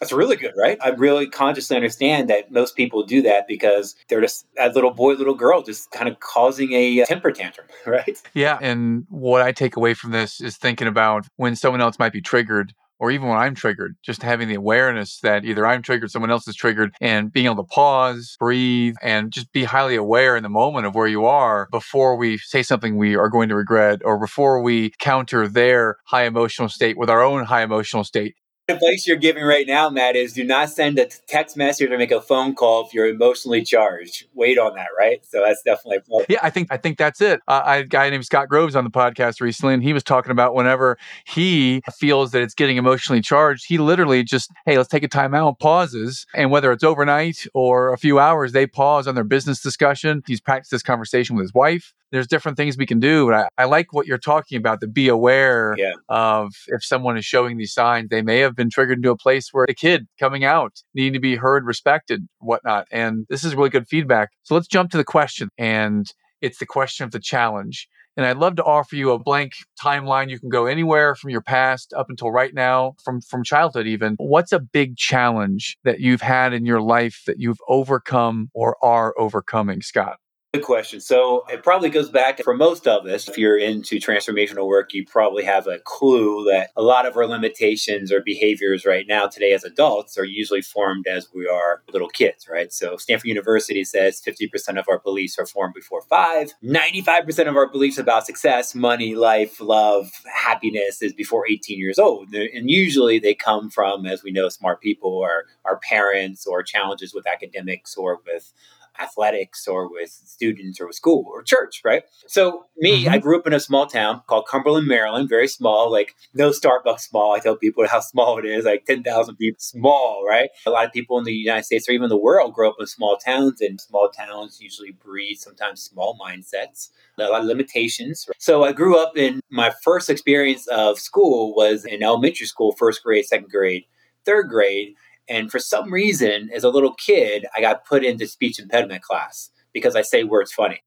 That's 0.00 0.12
really 0.12 0.36
good, 0.36 0.52
right? 0.56 0.78
I 0.82 0.90
really 0.90 1.28
consciously 1.28 1.76
understand 1.76 2.28
that 2.30 2.50
most 2.50 2.76
people 2.76 3.04
do 3.04 3.22
that 3.22 3.46
because 3.46 3.94
they're 4.08 4.20
just 4.20 4.46
a 4.58 4.68
little 4.70 4.90
boy, 4.90 5.14
little 5.14 5.34
girl, 5.34 5.62
just 5.62 5.90
kind 5.92 6.08
of 6.08 6.20
causing 6.20 6.72
a 6.72 7.02
uh, 7.02 7.06
temper 7.06 7.30
tantrum, 7.30 7.66
right? 7.86 8.20
Yeah. 8.34 8.58
And 8.60 9.06
what 9.08 9.42
I 9.42 9.52
take 9.52 9.76
away 9.76 9.94
from 9.94 10.10
this 10.10 10.40
is 10.40 10.56
thinking 10.56 10.88
about 10.88 11.26
when 11.36 11.56
someone 11.56 11.80
else 11.80 11.98
might 11.98 12.12
be 12.12 12.20
triggered 12.20 12.74
or 13.00 13.10
even 13.10 13.28
when 13.28 13.36
I'm 13.36 13.54
triggered, 13.54 13.96
just 14.02 14.22
having 14.22 14.48
the 14.48 14.54
awareness 14.54 15.18
that 15.20 15.44
either 15.44 15.66
I'm 15.66 15.82
triggered, 15.82 16.10
someone 16.10 16.30
else 16.30 16.46
is 16.46 16.54
triggered, 16.54 16.94
and 17.00 17.32
being 17.32 17.46
able 17.46 17.56
to 17.56 17.64
pause, 17.64 18.36
breathe, 18.38 18.94
and 19.02 19.32
just 19.32 19.52
be 19.52 19.64
highly 19.64 19.96
aware 19.96 20.36
in 20.36 20.42
the 20.42 20.48
moment 20.48 20.86
of 20.86 20.94
where 20.94 21.06
you 21.06 21.26
are 21.26 21.68
before 21.70 22.16
we 22.16 22.38
say 22.38 22.62
something 22.62 22.96
we 22.96 23.16
are 23.16 23.28
going 23.28 23.48
to 23.48 23.56
regret 23.56 24.00
or 24.04 24.18
before 24.18 24.62
we 24.62 24.92
counter 25.00 25.48
their 25.48 25.96
high 26.06 26.24
emotional 26.24 26.68
state 26.68 26.96
with 26.96 27.10
our 27.10 27.22
own 27.22 27.44
high 27.44 27.62
emotional 27.62 28.04
state 28.04 28.36
advice 28.68 29.06
you're 29.06 29.16
giving 29.16 29.44
right 29.44 29.66
now, 29.66 29.90
Matt, 29.90 30.16
is 30.16 30.32
do 30.32 30.44
not 30.44 30.70
send 30.70 30.98
a 30.98 31.06
text 31.06 31.56
message 31.56 31.90
or 31.90 31.98
make 31.98 32.10
a 32.10 32.20
phone 32.20 32.54
call 32.54 32.86
if 32.86 32.94
you're 32.94 33.06
emotionally 33.06 33.62
charged. 33.62 34.26
Wait 34.34 34.58
on 34.58 34.74
that, 34.76 34.88
right? 34.98 35.24
So 35.26 35.42
that's 35.44 35.62
definitely 35.62 35.98
yeah. 36.28 36.38
I 36.42 36.50
think 36.50 36.68
I 36.70 36.76
think 36.76 36.98
that's 36.98 37.20
it. 37.20 37.40
Uh, 37.46 37.62
I 37.64 37.76
had 37.76 37.84
a 37.84 37.88
guy 37.88 38.10
named 38.10 38.24
Scott 38.24 38.48
Groves 38.48 38.74
on 38.76 38.84
the 38.84 38.90
podcast 38.90 39.40
recently, 39.40 39.74
and 39.74 39.82
he 39.82 39.92
was 39.92 40.02
talking 40.02 40.30
about 40.30 40.54
whenever 40.54 40.96
he 41.26 41.82
feels 41.98 42.30
that 42.32 42.42
it's 42.42 42.54
getting 42.54 42.76
emotionally 42.76 43.20
charged, 43.20 43.66
he 43.66 43.78
literally 43.78 44.22
just 44.22 44.50
hey, 44.66 44.76
let's 44.76 44.88
take 44.88 45.02
a 45.02 45.08
time 45.08 45.34
out, 45.34 45.58
pauses, 45.58 46.26
and 46.34 46.50
whether 46.50 46.72
it's 46.72 46.84
overnight 46.84 47.46
or 47.54 47.92
a 47.92 47.98
few 47.98 48.18
hours, 48.18 48.52
they 48.52 48.66
pause 48.66 49.06
on 49.06 49.14
their 49.14 49.24
business 49.24 49.60
discussion. 49.60 50.22
He's 50.26 50.40
practiced 50.40 50.70
this 50.70 50.82
conversation 50.82 51.36
with 51.36 51.44
his 51.44 51.54
wife 51.54 51.92
there's 52.14 52.28
different 52.28 52.56
things 52.56 52.78
we 52.78 52.86
can 52.86 53.00
do. 53.00 53.26
But 53.26 53.34
I, 53.34 53.62
I 53.62 53.64
like 53.64 53.92
what 53.92 54.06
you're 54.06 54.18
talking 54.18 54.56
about 54.56 54.80
to 54.80 54.86
be 54.86 55.08
aware 55.08 55.74
yeah. 55.76 55.94
of 56.08 56.52
if 56.68 56.84
someone 56.84 57.18
is 57.18 57.24
showing 57.24 57.56
these 57.56 57.74
signs, 57.74 58.08
they 58.08 58.22
may 58.22 58.38
have 58.38 58.54
been 58.54 58.70
triggered 58.70 58.98
into 58.98 59.10
a 59.10 59.16
place 59.16 59.48
where 59.50 59.66
a 59.68 59.74
kid 59.74 60.06
coming 60.20 60.44
out 60.44 60.82
needing 60.94 61.14
to 61.14 61.18
be 61.18 61.34
heard, 61.34 61.66
respected, 61.66 62.28
whatnot. 62.38 62.86
And 62.92 63.26
this 63.28 63.42
is 63.42 63.56
really 63.56 63.70
good 63.70 63.88
feedback. 63.88 64.30
So 64.44 64.54
let's 64.54 64.68
jump 64.68 64.92
to 64.92 64.96
the 64.96 65.04
question. 65.04 65.48
And 65.58 66.06
it's 66.40 66.58
the 66.58 66.66
question 66.66 67.04
of 67.04 67.10
the 67.10 67.18
challenge. 67.18 67.88
And 68.16 68.24
I'd 68.24 68.36
love 68.36 68.54
to 68.56 68.64
offer 68.64 68.94
you 68.94 69.10
a 69.10 69.18
blank 69.18 69.54
timeline. 69.82 70.30
You 70.30 70.38
can 70.38 70.50
go 70.50 70.66
anywhere 70.66 71.16
from 71.16 71.30
your 71.30 71.40
past 71.40 71.92
up 71.96 72.06
until 72.08 72.30
right 72.30 72.54
now, 72.54 72.94
from, 73.04 73.20
from 73.22 73.42
childhood 73.42 73.88
even. 73.88 74.14
What's 74.18 74.52
a 74.52 74.60
big 74.60 74.96
challenge 74.96 75.76
that 75.82 75.98
you've 75.98 76.20
had 76.20 76.52
in 76.52 76.64
your 76.64 76.80
life 76.80 77.22
that 77.26 77.40
you've 77.40 77.58
overcome 77.66 78.50
or 78.54 78.76
are 78.84 79.14
overcoming, 79.18 79.82
Scott? 79.82 80.18
Good 80.54 80.62
question. 80.62 81.00
So 81.00 81.44
it 81.48 81.64
probably 81.64 81.90
goes 81.90 82.10
back 82.10 82.40
for 82.44 82.54
most 82.54 82.86
of 82.86 83.06
us. 83.06 83.28
If 83.28 83.36
you're 83.36 83.58
into 83.58 83.96
transformational 83.96 84.68
work, 84.68 84.94
you 84.94 85.04
probably 85.04 85.42
have 85.42 85.66
a 85.66 85.80
clue 85.80 86.44
that 86.44 86.70
a 86.76 86.82
lot 86.82 87.06
of 87.06 87.16
our 87.16 87.26
limitations 87.26 88.12
or 88.12 88.20
behaviors 88.20 88.86
right 88.86 89.04
now 89.08 89.26
today 89.26 89.52
as 89.52 89.64
adults 89.64 90.16
are 90.16 90.24
usually 90.24 90.62
formed 90.62 91.08
as 91.08 91.26
we 91.34 91.48
are 91.48 91.82
little 91.92 92.08
kids, 92.08 92.46
right? 92.48 92.72
So 92.72 92.96
Stanford 92.96 93.26
University 93.26 93.82
says 93.82 94.22
50% 94.24 94.78
of 94.78 94.84
our 94.88 95.00
beliefs 95.00 95.40
are 95.40 95.46
formed 95.46 95.74
before 95.74 96.02
five. 96.02 96.52
95% 96.62 97.48
of 97.48 97.56
our 97.56 97.68
beliefs 97.68 97.98
about 97.98 98.24
success, 98.24 98.76
money, 98.76 99.16
life, 99.16 99.60
love, 99.60 100.12
happiness 100.32 101.02
is 101.02 101.12
before 101.12 101.48
18 101.50 101.80
years 101.80 101.98
old. 101.98 102.32
And 102.32 102.70
usually 102.70 103.18
they 103.18 103.34
come 103.34 103.70
from, 103.70 104.06
as 104.06 104.22
we 104.22 104.30
know, 104.30 104.48
smart 104.50 104.80
people 104.80 105.10
or 105.14 105.46
our 105.64 105.80
parents 105.80 106.46
or 106.46 106.62
challenges 106.62 107.12
with 107.12 107.26
academics 107.26 107.96
or 107.96 108.20
with 108.24 108.52
athletics 109.00 109.66
or 109.66 109.90
with 109.90 110.10
students 110.10 110.80
or 110.80 110.86
with 110.86 110.96
school 110.96 111.24
or 111.28 111.42
church, 111.42 111.82
right? 111.84 112.04
So 112.26 112.66
me, 112.76 113.04
mm-hmm. 113.04 113.14
I 113.14 113.18
grew 113.18 113.38
up 113.38 113.46
in 113.46 113.52
a 113.52 113.60
small 113.60 113.86
town 113.86 114.22
called 114.26 114.46
Cumberland, 114.48 114.86
Maryland, 114.86 115.28
very 115.28 115.48
small, 115.48 115.90
like 115.90 116.14
no 116.32 116.50
Starbucks 116.50 117.00
small. 117.00 117.34
I 117.34 117.40
tell 117.40 117.56
people 117.56 117.86
how 117.88 118.00
small 118.14 118.38
it 118.38 118.44
is, 118.44 118.64
like 118.64 118.84
10,000 118.86 119.36
people, 119.36 119.58
small, 119.60 120.24
right? 120.28 120.50
A 120.66 120.70
lot 120.70 120.86
of 120.86 120.92
people 120.92 121.18
in 121.18 121.24
the 121.24 121.32
United 121.32 121.64
States 121.64 121.88
or 121.88 121.92
even 121.92 122.08
the 122.08 122.16
world 122.16 122.54
grow 122.54 122.70
up 122.70 122.76
in 122.78 122.86
small 122.86 123.16
towns 123.16 123.60
and 123.60 123.80
small 123.80 124.08
towns 124.10 124.58
usually 124.60 124.92
breed 124.92 125.36
sometimes 125.36 125.82
small 125.82 126.18
mindsets, 126.18 126.90
a 127.18 127.24
lot 127.24 127.40
of 127.40 127.46
limitations. 127.46 128.28
So 128.38 128.64
I 128.64 128.72
grew 128.72 129.00
up 129.00 129.16
in 129.16 129.40
my 129.50 129.72
first 129.82 130.10
experience 130.10 130.66
of 130.68 130.98
school 130.98 131.54
was 131.54 131.84
in 131.84 132.02
elementary 132.02 132.46
school, 132.46 132.72
first 132.72 133.02
grade, 133.02 133.24
second 133.24 133.50
grade, 133.50 133.84
third 134.24 134.48
grade 134.48 134.94
and 135.28 135.50
for 135.50 135.58
some 135.58 135.92
reason, 135.92 136.50
as 136.54 136.64
a 136.64 136.70
little 136.70 136.94
kid, 136.94 137.46
I 137.56 137.60
got 137.60 137.84
put 137.84 138.04
into 138.04 138.26
speech 138.26 138.58
impediment 138.58 139.02
class 139.02 139.50
because 139.72 139.96
I 139.96 140.02
say 140.02 140.24
words 140.24 140.52
funny. 140.52 140.82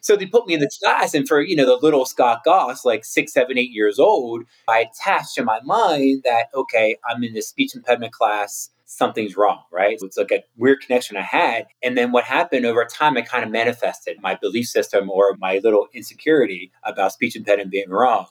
So 0.00 0.16
they 0.16 0.26
put 0.26 0.46
me 0.46 0.54
in 0.54 0.60
this 0.60 0.78
class, 0.78 1.12
and 1.12 1.28
for 1.28 1.42
you 1.42 1.54
know 1.54 1.66
the 1.66 1.84
little 1.84 2.06
Scott 2.06 2.40
Gass, 2.44 2.84
like 2.84 3.04
six, 3.04 3.32
seven, 3.32 3.58
eight 3.58 3.70
years 3.70 3.98
old, 3.98 4.44
I 4.66 4.80
attached 4.90 5.36
in 5.36 5.44
my 5.44 5.60
mind 5.62 6.22
that 6.24 6.46
okay, 6.54 6.96
I'm 7.08 7.22
in 7.22 7.34
this 7.34 7.48
speech 7.48 7.74
impediment 7.74 8.12
class, 8.12 8.70
something's 8.92 9.36
wrong, 9.36 9.62
right? 9.70 9.98
So 10.00 10.06
it's 10.06 10.16
like 10.16 10.32
a 10.32 10.44
weird 10.56 10.80
connection 10.80 11.16
I 11.16 11.22
had. 11.22 11.66
And 11.82 11.96
then 11.96 12.12
what 12.12 12.24
happened 12.24 12.66
over 12.66 12.84
time, 12.84 13.16
I 13.16 13.22
kind 13.22 13.44
of 13.44 13.50
manifested 13.50 14.18
my 14.22 14.34
belief 14.40 14.66
system 14.66 15.10
or 15.10 15.36
my 15.38 15.60
little 15.62 15.88
insecurity 15.92 16.72
about 16.84 17.12
speech 17.12 17.36
impediment 17.36 17.70
being 17.70 17.90
wrong. 17.90 18.26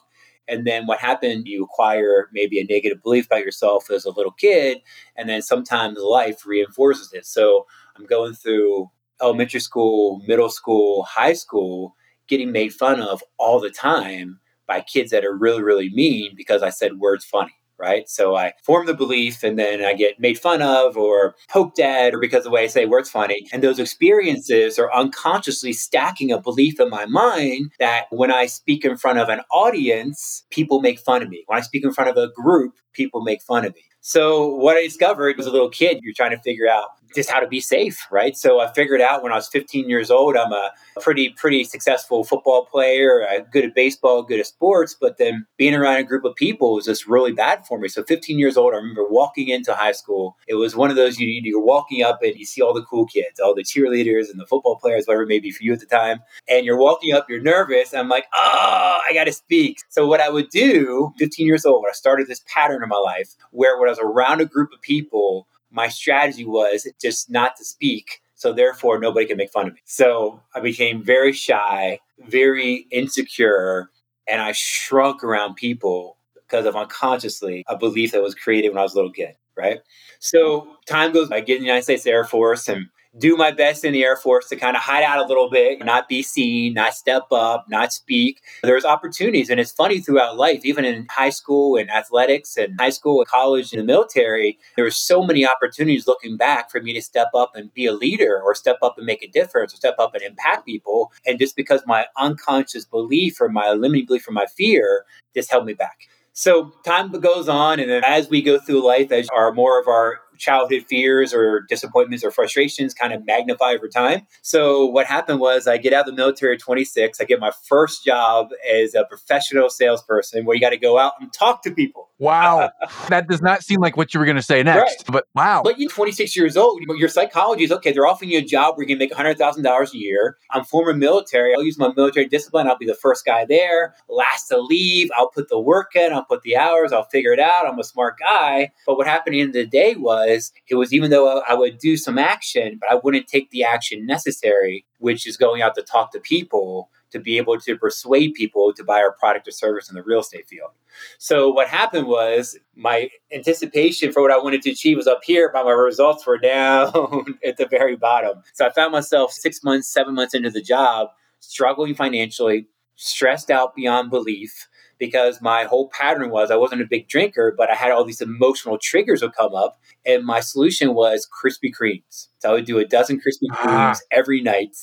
And 0.48 0.66
then 0.66 0.86
what 0.86 0.98
happened, 0.98 1.46
you 1.46 1.64
acquire 1.64 2.28
maybe 2.32 2.60
a 2.60 2.64
negative 2.64 3.02
belief 3.02 3.26
about 3.26 3.44
yourself 3.44 3.90
as 3.90 4.04
a 4.04 4.10
little 4.10 4.32
kid, 4.32 4.78
and 5.16 5.28
then 5.28 5.42
sometimes 5.42 5.98
life 5.98 6.44
reinforces 6.44 7.12
it. 7.12 7.26
So 7.26 7.66
I'm 7.96 8.06
going 8.06 8.34
through 8.34 8.90
elementary 9.20 9.60
school, 9.60 10.20
middle 10.26 10.50
school, 10.50 11.04
high 11.04 11.32
school, 11.32 11.94
getting 12.26 12.52
made 12.52 12.74
fun 12.74 13.00
of 13.00 13.22
all 13.38 13.60
the 13.60 13.70
time 13.70 14.40
by 14.66 14.80
kids 14.80 15.10
that 15.10 15.24
are 15.24 15.36
really, 15.36 15.62
really 15.62 15.90
mean 15.90 16.32
because 16.36 16.62
I 16.62 16.70
said 16.70 16.98
words 16.98 17.24
funny 17.24 17.54
right? 17.78 18.08
So 18.08 18.36
I 18.36 18.52
form 18.62 18.86
the 18.86 18.94
belief 18.94 19.42
and 19.42 19.58
then 19.58 19.84
I 19.84 19.94
get 19.94 20.20
made 20.20 20.38
fun 20.38 20.62
of 20.62 20.96
or 20.96 21.34
poked 21.48 21.78
at 21.78 22.14
or 22.14 22.18
because 22.18 22.38
of 22.38 22.44
the 22.44 22.50
way 22.50 22.64
I 22.64 22.68
say 22.68 22.86
words 22.86 23.10
funny. 23.10 23.46
And 23.52 23.62
those 23.62 23.78
experiences 23.78 24.78
are 24.78 24.92
unconsciously 24.94 25.72
stacking 25.72 26.30
a 26.32 26.40
belief 26.40 26.78
in 26.80 26.90
my 26.90 27.06
mind 27.06 27.72
that 27.78 28.06
when 28.10 28.30
I 28.30 28.46
speak 28.46 28.84
in 28.84 28.96
front 28.96 29.18
of 29.18 29.28
an 29.28 29.40
audience, 29.52 30.44
people 30.50 30.80
make 30.80 31.00
fun 31.00 31.22
of 31.22 31.28
me. 31.28 31.44
When 31.46 31.58
I 31.58 31.62
speak 31.62 31.84
in 31.84 31.92
front 31.92 32.10
of 32.10 32.16
a 32.16 32.28
group, 32.32 32.74
people 32.92 33.22
make 33.22 33.42
fun 33.42 33.64
of 33.64 33.74
me. 33.74 33.82
So 34.00 34.48
what 34.56 34.76
I 34.76 34.82
discovered 34.82 35.36
was 35.36 35.46
a 35.46 35.50
little 35.50 35.70
kid, 35.70 36.00
you're 36.02 36.14
trying 36.14 36.32
to 36.32 36.42
figure 36.42 36.68
out 36.68 36.88
just 37.14 37.30
how 37.30 37.40
to 37.40 37.46
be 37.46 37.60
safe, 37.60 38.06
right? 38.10 38.36
So 38.36 38.60
I 38.60 38.72
figured 38.72 39.00
out 39.00 39.22
when 39.22 39.32
I 39.32 39.36
was 39.36 39.48
15 39.48 39.88
years 39.88 40.10
old, 40.10 40.36
I'm 40.36 40.52
a 40.52 40.70
pretty, 41.00 41.30
pretty 41.30 41.64
successful 41.64 42.24
football 42.24 42.66
player, 42.66 43.26
uh, 43.28 43.40
good 43.50 43.64
at 43.64 43.74
baseball, 43.74 44.22
good 44.22 44.40
at 44.40 44.46
sports, 44.46 44.96
but 44.98 45.18
then 45.18 45.46
being 45.56 45.74
around 45.74 45.96
a 45.96 46.04
group 46.04 46.24
of 46.24 46.34
people 46.36 46.74
was 46.74 46.86
just 46.86 47.06
really 47.06 47.32
bad 47.32 47.66
for 47.66 47.78
me. 47.78 47.88
So 47.88 48.02
15 48.02 48.38
years 48.38 48.56
old, 48.56 48.74
I 48.74 48.76
remember 48.76 49.06
walking 49.08 49.48
into 49.48 49.74
high 49.74 49.92
school. 49.92 50.36
It 50.46 50.54
was 50.54 50.76
one 50.76 50.90
of 50.90 50.96
those 50.96 51.18
you, 51.18 51.28
you're 51.42 51.64
walking 51.64 52.02
up 52.02 52.22
and 52.22 52.36
you 52.36 52.44
see 52.44 52.62
all 52.62 52.74
the 52.74 52.84
cool 52.84 53.06
kids, 53.06 53.40
all 53.40 53.54
the 53.54 53.64
cheerleaders 53.64 54.30
and 54.30 54.40
the 54.40 54.46
football 54.46 54.76
players, 54.76 55.06
whatever 55.06 55.22
it 55.22 55.28
may 55.28 55.40
be 55.40 55.50
for 55.50 55.62
you 55.62 55.72
at 55.72 55.80
the 55.80 55.86
time. 55.86 56.20
And 56.48 56.64
you're 56.66 56.78
walking 56.78 57.14
up, 57.14 57.28
you're 57.28 57.42
nervous. 57.42 57.94
I'm 57.94 58.08
like, 58.08 58.26
oh, 58.34 59.00
I 59.08 59.12
got 59.14 59.24
to 59.24 59.32
speak. 59.32 59.78
So 59.88 60.06
what 60.06 60.20
I 60.20 60.28
would 60.28 60.48
do, 60.50 61.12
15 61.18 61.46
years 61.46 61.64
old, 61.64 61.84
I 61.88 61.92
started 61.92 62.28
this 62.28 62.42
pattern 62.46 62.82
in 62.82 62.88
my 62.88 62.96
life 62.96 63.34
where 63.50 63.78
when 63.78 63.88
I 63.88 63.92
was 63.92 63.98
around 63.98 64.40
a 64.40 64.46
group 64.46 64.70
of 64.72 64.80
people, 64.82 65.46
my 65.72 65.88
strategy 65.88 66.44
was 66.44 66.86
just 67.00 67.30
not 67.30 67.56
to 67.56 67.64
speak. 67.64 68.20
So 68.34 68.52
therefore, 68.52 68.98
nobody 68.98 69.26
can 69.26 69.36
make 69.36 69.50
fun 69.50 69.68
of 69.68 69.74
me. 69.74 69.80
So 69.84 70.40
I 70.54 70.60
became 70.60 71.02
very 71.02 71.32
shy, 71.32 72.00
very 72.26 72.86
insecure, 72.90 73.90
and 74.28 74.42
I 74.42 74.52
shrunk 74.52 75.24
around 75.24 75.54
people 75.54 76.16
because 76.34 76.66
of 76.66 76.76
unconsciously 76.76 77.64
a 77.68 77.76
belief 77.76 78.12
that 78.12 78.22
was 78.22 78.34
created 78.34 78.70
when 78.70 78.78
I 78.78 78.82
was 78.82 78.92
a 78.92 78.96
little 78.96 79.12
kid. 79.12 79.36
Right. 79.56 79.80
So 80.18 80.76
time 80.86 81.12
goes. 81.12 81.30
I 81.30 81.40
get 81.40 81.56
in 81.56 81.62
the 81.62 81.66
United 81.66 81.84
States 81.84 82.06
Air 82.06 82.24
Force 82.24 82.68
and 82.68 82.86
do 83.18 83.36
my 83.36 83.50
best 83.50 83.84
in 83.84 83.92
the 83.92 84.02
Air 84.02 84.16
Force 84.16 84.48
to 84.48 84.56
kind 84.56 84.76
of 84.76 84.82
hide 84.82 85.04
out 85.04 85.18
a 85.18 85.26
little 85.26 85.50
bit, 85.50 85.84
not 85.84 86.08
be 86.08 86.22
seen, 86.22 86.74
not 86.74 86.94
step 86.94 87.24
up, 87.30 87.66
not 87.68 87.92
speak. 87.92 88.40
There's 88.62 88.84
opportunities. 88.84 89.50
And 89.50 89.60
it's 89.60 89.70
funny 89.70 90.00
throughout 90.00 90.38
life, 90.38 90.64
even 90.64 90.84
in 90.84 91.06
high 91.10 91.30
school 91.30 91.76
and 91.76 91.90
athletics 91.90 92.56
and 92.56 92.80
high 92.80 92.90
school 92.90 93.20
and 93.20 93.28
college 93.28 93.72
and 93.72 93.80
the 93.80 93.84
military, 93.84 94.58
there 94.76 94.84
were 94.84 94.90
so 94.90 95.22
many 95.22 95.46
opportunities 95.46 96.06
looking 96.06 96.36
back 96.36 96.70
for 96.70 96.80
me 96.80 96.92
to 96.94 97.02
step 97.02 97.28
up 97.34 97.52
and 97.54 97.72
be 97.74 97.86
a 97.86 97.92
leader 97.92 98.40
or 98.42 98.54
step 98.54 98.78
up 98.82 98.96
and 98.96 99.06
make 99.06 99.22
a 99.22 99.28
difference 99.28 99.74
or 99.74 99.76
step 99.76 99.96
up 99.98 100.14
and 100.14 100.22
impact 100.22 100.64
people. 100.64 101.12
And 101.26 101.38
just 101.38 101.54
because 101.54 101.82
my 101.86 102.06
unconscious 102.16 102.86
belief 102.86 103.40
or 103.40 103.50
my 103.50 103.72
limiting 103.72 104.06
belief 104.06 104.26
or 104.26 104.32
my 104.32 104.46
fear 104.46 105.04
just 105.34 105.50
held 105.50 105.66
me 105.66 105.74
back. 105.74 106.08
So 106.34 106.72
time 106.82 107.10
goes 107.10 107.46
on, 107.46 107.78
and 107.78 107.90
as 107.90 108.30
we 108.30 108.40
go 108.40 108.58
through 108.58 108.86
life, 108.86 109.12
as 109.12 109.28
are 109.28 109.52
more 109.52 109.78
of 109.78 109.86
our 109.86 110.18
childhood 110.42 110.84
fears 110.88 111.32
or 111.32 111.60
disappointments 111.68 112.24
or 112.24 112.30
frustrations 112.30 112.92
kind 112.92 113.12
of 113.12 113.24
magnify 113.24 113.70
over 113.70 113.88
time. 113.88 114.26
So 114.42 114.86
what 114.86 115.06
happened 115.06 115.40
was 115.40 115.66
I 115.66 115.78
get 115.78 115.92
out 115.92 116.00
of 116.00 116.06
the 116.06 116.12
military 116.12 116.54
at 116.54 116.60
26. 116.60 117.20
I 117.20 117.24
get 117.24 117.38
my 117.40 117.52
first 117.68 118.04
job 118.04 118.48
as 118.70 118.94
a 118.94 119.04
professional 119.04 119.70
salesperson 119.70 120.44
where 120.44 120.54
you 120.54 120.60
got 120.60 120.70
to 120.70 120.76
go 120.76 120.98
out 120.98 121.12
and 121.20 121.32
talk 121.32 121.62
to 121.62 121.70
people. 121.70 122.10
Wow. 122.22 122.70
that 123.08 123.28
does 123.28 123.42
not 123.42 123.62
seem 123.62 123.80
like 123.80 123.96
what 123.96 124.14
you 124.14 124.20
were 124.20 124.26
going 124.26 124.36
to 124.36 124.42
say 124.42 124.62
next, 124.62 125.04
right. 125.08 125.12
but 125.12 125.26
wow. 125.34 125.62
But 125.62 125.78
you're 125.78 125.90
26 125.90 126.36
years 126.36 126.56
old. 126.56 126.82
Your 126.96 127.08
psychology 127.08 127.64
is 127.64 127.72
okay. 127.72 127.92
They're 127.92 128.06
offering 128.06 128.30
you 128.30 128.38
a 128.38 128.42
job 128.42 128.76
where 128.76 128.86
you 128.86 128.88
can 128.88 128.98
make 128.98 129.12
$100,000 129.12 129.92
a 129.94 129.98
year. 129.98 130.36
I'm 130.50 130.64
former 130.64 130.94
military. 130.94 131.54
I'll 131.54 131.64
use 131.64 131.78
my 131.78 131.92
military 131.96 132.26
discipline. 132.26 132.66
I'll 132.68 132.78
be 132.78 132.86
the 132.86 132.94
first 132.94 133.24
guy 133.24 133.44
there, 133.44 133.94
last 134.08 134.48
to 134.48 134.60
leave. 134.60 135.10
I'll 135.16 135.30
put 135.30 135.48
the 135.48 135.58
work 135.58 135.96
in. 135.96 136.12
I'll 136.12 136.24
put 136.24 136.42
the 136.42 136.56
hours. 136.56 136.92
I'll 136.92 137.04
figure 137.04 137.32
it 137.32 137.40
out. 137.40 137.66
I'm 137.66 137.78
a 137.78 137.84
smart 137.84 138.18
guy. 138.18 138.70
But 138.86 138.96
what 138.96 139.06
happened 139.06 139.36
in 139.36 139.52
the, 139.52 139.62
the 139.62 139.66
day 139.68 139.94
was 139.94 140.32
was 140.32 140.52
it 140.68 140.74
was 140.74 140.92
even 140.92 141.10
though 141.10 141.42
I 141.48 141.54
would 141.54 141.78
do 141.78 141.96
some 141.96 142.18
action, 142.18 142.78
but 142.80 142.90
I 142.90 143.00
wouldn't 143.02 143.26
take 143.26 143.50
the 143.50 143.64
action 143.64 144.06
necessary, 144.06 144.84
which 144.98 145.26
is 145.26 145.36
going 145.36 145.62
out 145.62 145.74
to 145.76 145.82
talk 145.82 146.12
to 146.12 146.20
people 146.20 146.90
to 147.12 147.20
be 147.20 147.38
able 147.38 147.58
to 147.60 147.76
persuade 147.76 148.34
people 148.34 148.72
to 148.74 148.84
buy 148.84 149.00
our 149.00 149.12
product 149.12 149.48
or 149.48 149.50
service 149.50 149.88
in 149.88 149.94
the 149.94 150.02
real 150.02 150.20
estate 150.20 150.48
field. 150.48 150.70
So 151.18 151.50
what 151.50 151.68
happened 151.68 152.06
was 152.06 152.58
my 152.74 153.08
anticipation 153.32 154.12
for 154.12 154.22
what 154.22 154.30
I 154.30 154.38
wanted 154.38 154.62
to 154.62 154.70
achieve 154.70 154.96
was 154.96 155.06
up 155.06 155.20
here, 155.24 155.50
but 155.52 155.64
my 155.64 155.70
results 155.70 156.26
were 156.26 156.38
down 156.42 157.38
at 157.46 157.56
the 157.56 157.66
very 157.66 157.96
bottom. 157.96 158.42
So 158.52 158.66
I 158.66 158.70
found 158.70 158.92
myself 158.92 159.32
six 159.32 159.62
months, 159.62 159.88
seven 159.88 160.14
months 160.14 160.34
into 160.34 160.50
the 160.50 160.62
job, 160.62 161.08
struggling 161.40 161.94
financially, 161.94 162.66
stressed 162.96 163.50
out 163.50 163.74
beyond 163.74 164.10
belief 164.10 164.68
because 165.02 165.42
my 165.42 165.64
whole 165.64 165.88
pattern 165.88 166.30
was 166.30 166.52
I 166.52 166.56
wasn't 166.56 166.82
a 166.82 166.86
big 166.86 167.08
drinker, 167.08 167.52
but 167.56 167.68
I 167.68 167.74
had 167.74 167.90
all 167.90 168.04
these 168.04 168.20
emotional 168.20 168.78
triggers 168.78 169.20
would 169.20 169.32
come 169.32 169.52
up. 169.52 169.80
And 170.06 170.24
my 170.24 170.38
solution 170.38 170.94
was 170.94 171.28
Krispy 171.28 171.72
Kremes. 171.74 172.28
So 172.38 172.50
I 172.50 172.52
would 172.52 172.66
do 172.66 172.78
a 172.78 172.84
dozen 172.84 173.16
Krispy 173.16 173.48
ah. 173.50 173.56
Kremes 173.56 173.96
ah. 173.96 174.06
every 174.12 174.40
night 174.40 174.76